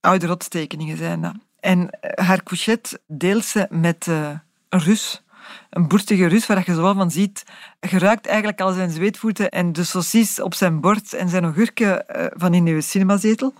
Oude 0.00 0.26
rotstekeningen 0.26 0.96
zijn 0.96 1.20
dat. 1.20 1.34
En 1.60 1.90
haar 2.00 2.42
couchette 2.42 3.00
deelt 3.06 3.44
ze 3.44 3.66
met 3.70 4.06
een 4.06 4.40
Rus 4.68 5.22
een 5.70 5.88
boertige 5.88 6.26
Rus 6.26 6.46
waar 6.46 6.62
je 6.66 6.74
zowel 6.74 6.94
van 6.94 7.10
ziet. 7.10 7.44
Je 7.80 7.98
ruikt 7.98 8.26
eigenlijk 8.26 8.60
al 8.60 8.72
zijn 8.72 8.90
zweetvoeten 8.90 9.48
en 9.48 9.72
de 9.72 9.84
saucis 9.84 10.40
op 10.40 10.54
zijn 10.54 10.80
bord 10.80 11.12
en 11.12 11.28
zijn 11.28 11.44
ogurken 11.44 12.08
eh, 12.08 12.26
van 12.30 12.54
in 12.54 12.66
uw 12.66 12.80
cinemazetel. 12.80 13.52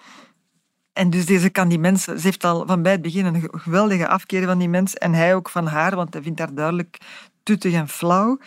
En 0.93 1.11
dus 1.11 1.27
deze 1.27 1.51
kan 1.51 1.69
die 1.69 1.79
mens, 1.79 2.05
ze 2.05 2.19
heeft 2.21 2.45
al 2.45 2.67
van 2.67 2.83
bij 2.83 2.93
het 2.93 3.03
begin 3.03 3.25
een 3.25 3.49
geweldige 3.53 4.09
afkeer 4.09 4.47
van 4.47 4.59
die 4.59 4.69
mens 4.69 4.95
en 4.95 5.13
hij 5.13 5.35
ook 5.35 5.49
van 5.49 5.67
haar, 5.67 5.97
want 5.97 6.13
hij 6.13 6.23
vindt 6.23 6.39
haar 6.39 6.55
duidelijk 6.55 6.99
tuttig 7.43 7.73
en 7.73 7.89
flauw. 7.89 8.39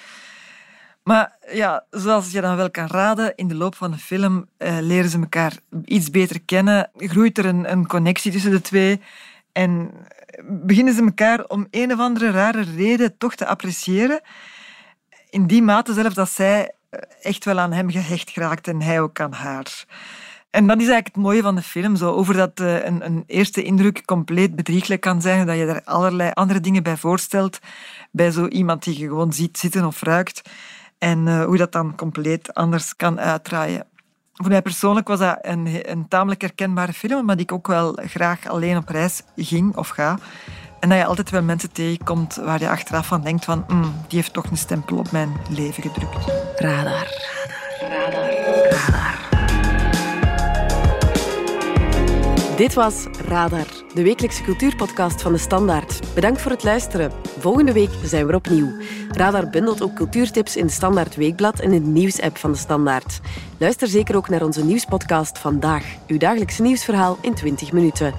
Maar 1.03 1.35
ja, 1.53 1.85
zoals 1.89 2.31
je 2.31 2.41
dan 2.41 2.55
wel 2.55 2.71
kan 2.71 2.87
raden, 2.87 3.35
in 3.35 3.47
de 3.47 3.55
loop 3.55 3.75
van 3.75 3.91
de 3.91 3.97
film 3.97 4.45
uh, 4.57 4.77
leren 4.81 5.09
ze 5.09 5.19
elkaar 5.19 5.53
iets 5.85 6.09
beter 6.09 6.41
kennen, 6.41 6.89
groeit 6.97 7.37
er 7.37 7.45
een, 7.45 7.71
een 7.71 7.87
connectie 7.87 8.31
tussen 8.31 8.51
de 8.51 8.61
twee 8.61 9.01
en 9.51 9.91
beginnen 10.47 10.93
ze 10.93 11.03
elkaar 11.03 11.45
om 11.47 11.67
een 11.71 11.91
of 11.91 11.99
andere 11.99 12.31
rare 12.31 12.61
reden 12.61 13.17
toch 13.17 13.35
te 13.35 13.45
appreciëren. 13.45 14.21
In 15.29 15.47
die 15.47 15.61
mate 15.61 15.93
zelfs 15.93 16.15
dat 16.15 16.29
zij 16.29 16.71
eh, 16.89 16.99
echt 17.21 17.45
wel 17.45 17.59
aan 17.59 17.73
hem 17.73 17.89
gehecht 17.89 18.29
geraakt 18.29 18.67
en 18.67 18.81
hij 18.81 19.01
ook 19.01 19.19
aan 19.19 19.33
haar. 19.33 19.85
En 20.49 20.67
dat 20.67 20.77
is 20.77 20.87
eigenlijk 20.87 21.15
het 21.15 21.23
mooie 21.23 21.41
van 21.41 21.55
de 21.55 21.61
film, 21.61 21.95
zo, 21.95 22.11
over 22.11 22.33
dat 22.33 22.59
uh, 22.59 22.85
een, 22.85 23.05
een, 23.05 23.23
eerste 23.27 23.63
indruk 23.63 24.05
compleet 24.05 24.55
bedrieglijk 24.55 25.01
kan 25.01 25.21
zijn, 25.21 25.45
dat 25.45 25.55
je 25.55 25.65
er 25.65 25.81
allerlei 25.83 26.31
andere 26.33 26.59
dingen 26.59 26.83
bij 26.83 26.97
voorstelt, 26.97 27.59
bij 28.11 28.31
zo 28.31 28.47
iemand 28.47 28.83
die 28.83 28.99
je 28.99 29.07
gewoon 29.07 29.33
ziet 29.33 29.57
zitten 29.57 29.85
of 29.85 30.01
ruikt, 30.01 30.41
en 30.97 31.27
uh, 31.27 31.43
hoe 31.45 31.57
dat 31.57 31.71
dan 31.71 31.95
compleet 31.95 32.53
anders 32.53 32.95
kan 32.95 33.19
uitdraaien. 33.19 33.87
Voor 34.41 34.49
mij 34.49 34.61
persoonlijk 34.61 35.07
was 35.07 35.19
dat 35.19 35.37
een, 35.41 35.91
een 35.91 36.07
tamelijk 36.07 36.41
herkenbare 36.41 36.93
film, 36.93 37.25
maar 37.25 37.35
die 37.35 37.45
ik 37.45 37.51
ook 37.51 37.67
wel 37.67 37.99
graag 38.05 38.47
alleen 38.47 38.77
op 38.77 38.89
reis 38.89 39.21
ging 39.35 39.75
of 39.75 39.87
ga. 39.89 40.17
En 40.79 40.89
dat 40.89 40.97
je 40.97 41.05
altijd 41.05 41.29
wel 41.29 41.41
mensen 41.41 41.71
tegenkomt 41.71 42.35
waar 42.35 42.59
je 42.59 42.69
achteraf 42.69 43.07
van 43.07 43.21
denkt 43.21 43.45
van 43.45 43.65
mm, 43.67 43.93
die 44.07 44.19
heeft 44.19 44.33
toch 44.33 44.45
een 44.49 44.57
stempel 44.57 44.97
op 44.97 45.11
mijn 45.11 45.31
leven 45.49 45.83
gedrukt. 45.83 46.25
Radar. 46.55 47.07
Radar. 47.79 48.29
Radar. 48.69 49.10
Dit 52.61 52.73
was 52.73 53.05
Radar, 53.27 53.67
de 53.93 54.03
wekelijkse 54.03 54.43
cultuurpodcast 54.43 55.21
van 55.21 55.31
de 55.31 55.37
Standaard. 55.37 56.13
Bedankt 56.13 56.41
voor 56.41 56.51
het 56.51 56.63
luisteren. 56.63 57.11
Volgende 57.39 57.73
week 57.73 57.89
zijn 58.03 58.27
we 58.27 58.35
opnieuw. 58.35 58.71
Radar 59.11 59.49
bundelt 59.49 59.81
ook 59.81 59.93
cultuurtips 59.93 60.55
in 60.55 60.65
de 60.65 60.71
Standaard 60.71 61.15
Weekblad 61.15 61.59
en 61.59 61.71
in 61.71 61.83
de 61.83 61.89
nieuwsapp 61.89 62.37
van 62.37 62.51
de 62.51 62.57
Standaard. 62.57 63.19
Luister 63.57 63.87
zeker 63.87 64.15
ook 64.15 64.29
naar 64.29 64.43
onze 64.43 64.63
nieuwspodcast 64.65 65.37
Vandaag, 65.37 65.85
uw 66.07 66.17
dagelijkse 66.17 66.61
nieuwsverhaal 66.61 67.17
in 67.21 67.33
20 67.33 67.71
minuten. 67.71 68.13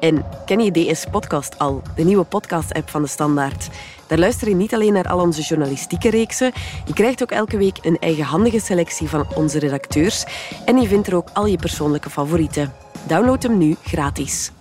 En 0.00 0.24
ken 0.46 0.60
je 0.60 0.92
DS 0.92 1.06
Podcast 1.10 1.58
al, 1.58 1.82
de 1.96 2.04
nieuwe 2.04 2.24
podcast-app 2.24 2.90
van 2.90 3.02
de 3.02 3.08
Standaard? 3.08 3.68
Daar 4.06 4.18
luister 4.18 4.48
je 4.48 4.54
niet 4.54 4.74
alleen 4.74 4.92
naar 4.92 5.08
al 5.08 5.20
onze 5.20 5.42
journalistieke 5.42 6.10
reeksen, 6.10 6.52
je 6.86 6.92
krijgt 6.92 7.22
ook 7.22 7.30
elke 7.30 7.56
week 7.56 7.78
een 7.82 7.98
eigenhandige 7.98 8.60
selectie 8.60 9.08
van 9.08 9.26
onze 9.34 9.58
redacteurs 9.58 10.24
en 10.64 10.80
je 10.80 10.88
vindt 10.88 11.06
er 11.06 11.16
ook 11.16 11.28
al 11.32 11.46
je 11.46 11.56
persoonlijke 11.56 12.10
favorieten. 12.10 12.83
Download 13.06 13.42
hem 13.42 13.58
nu 13.58 13.76
gratis. 13.90 14.52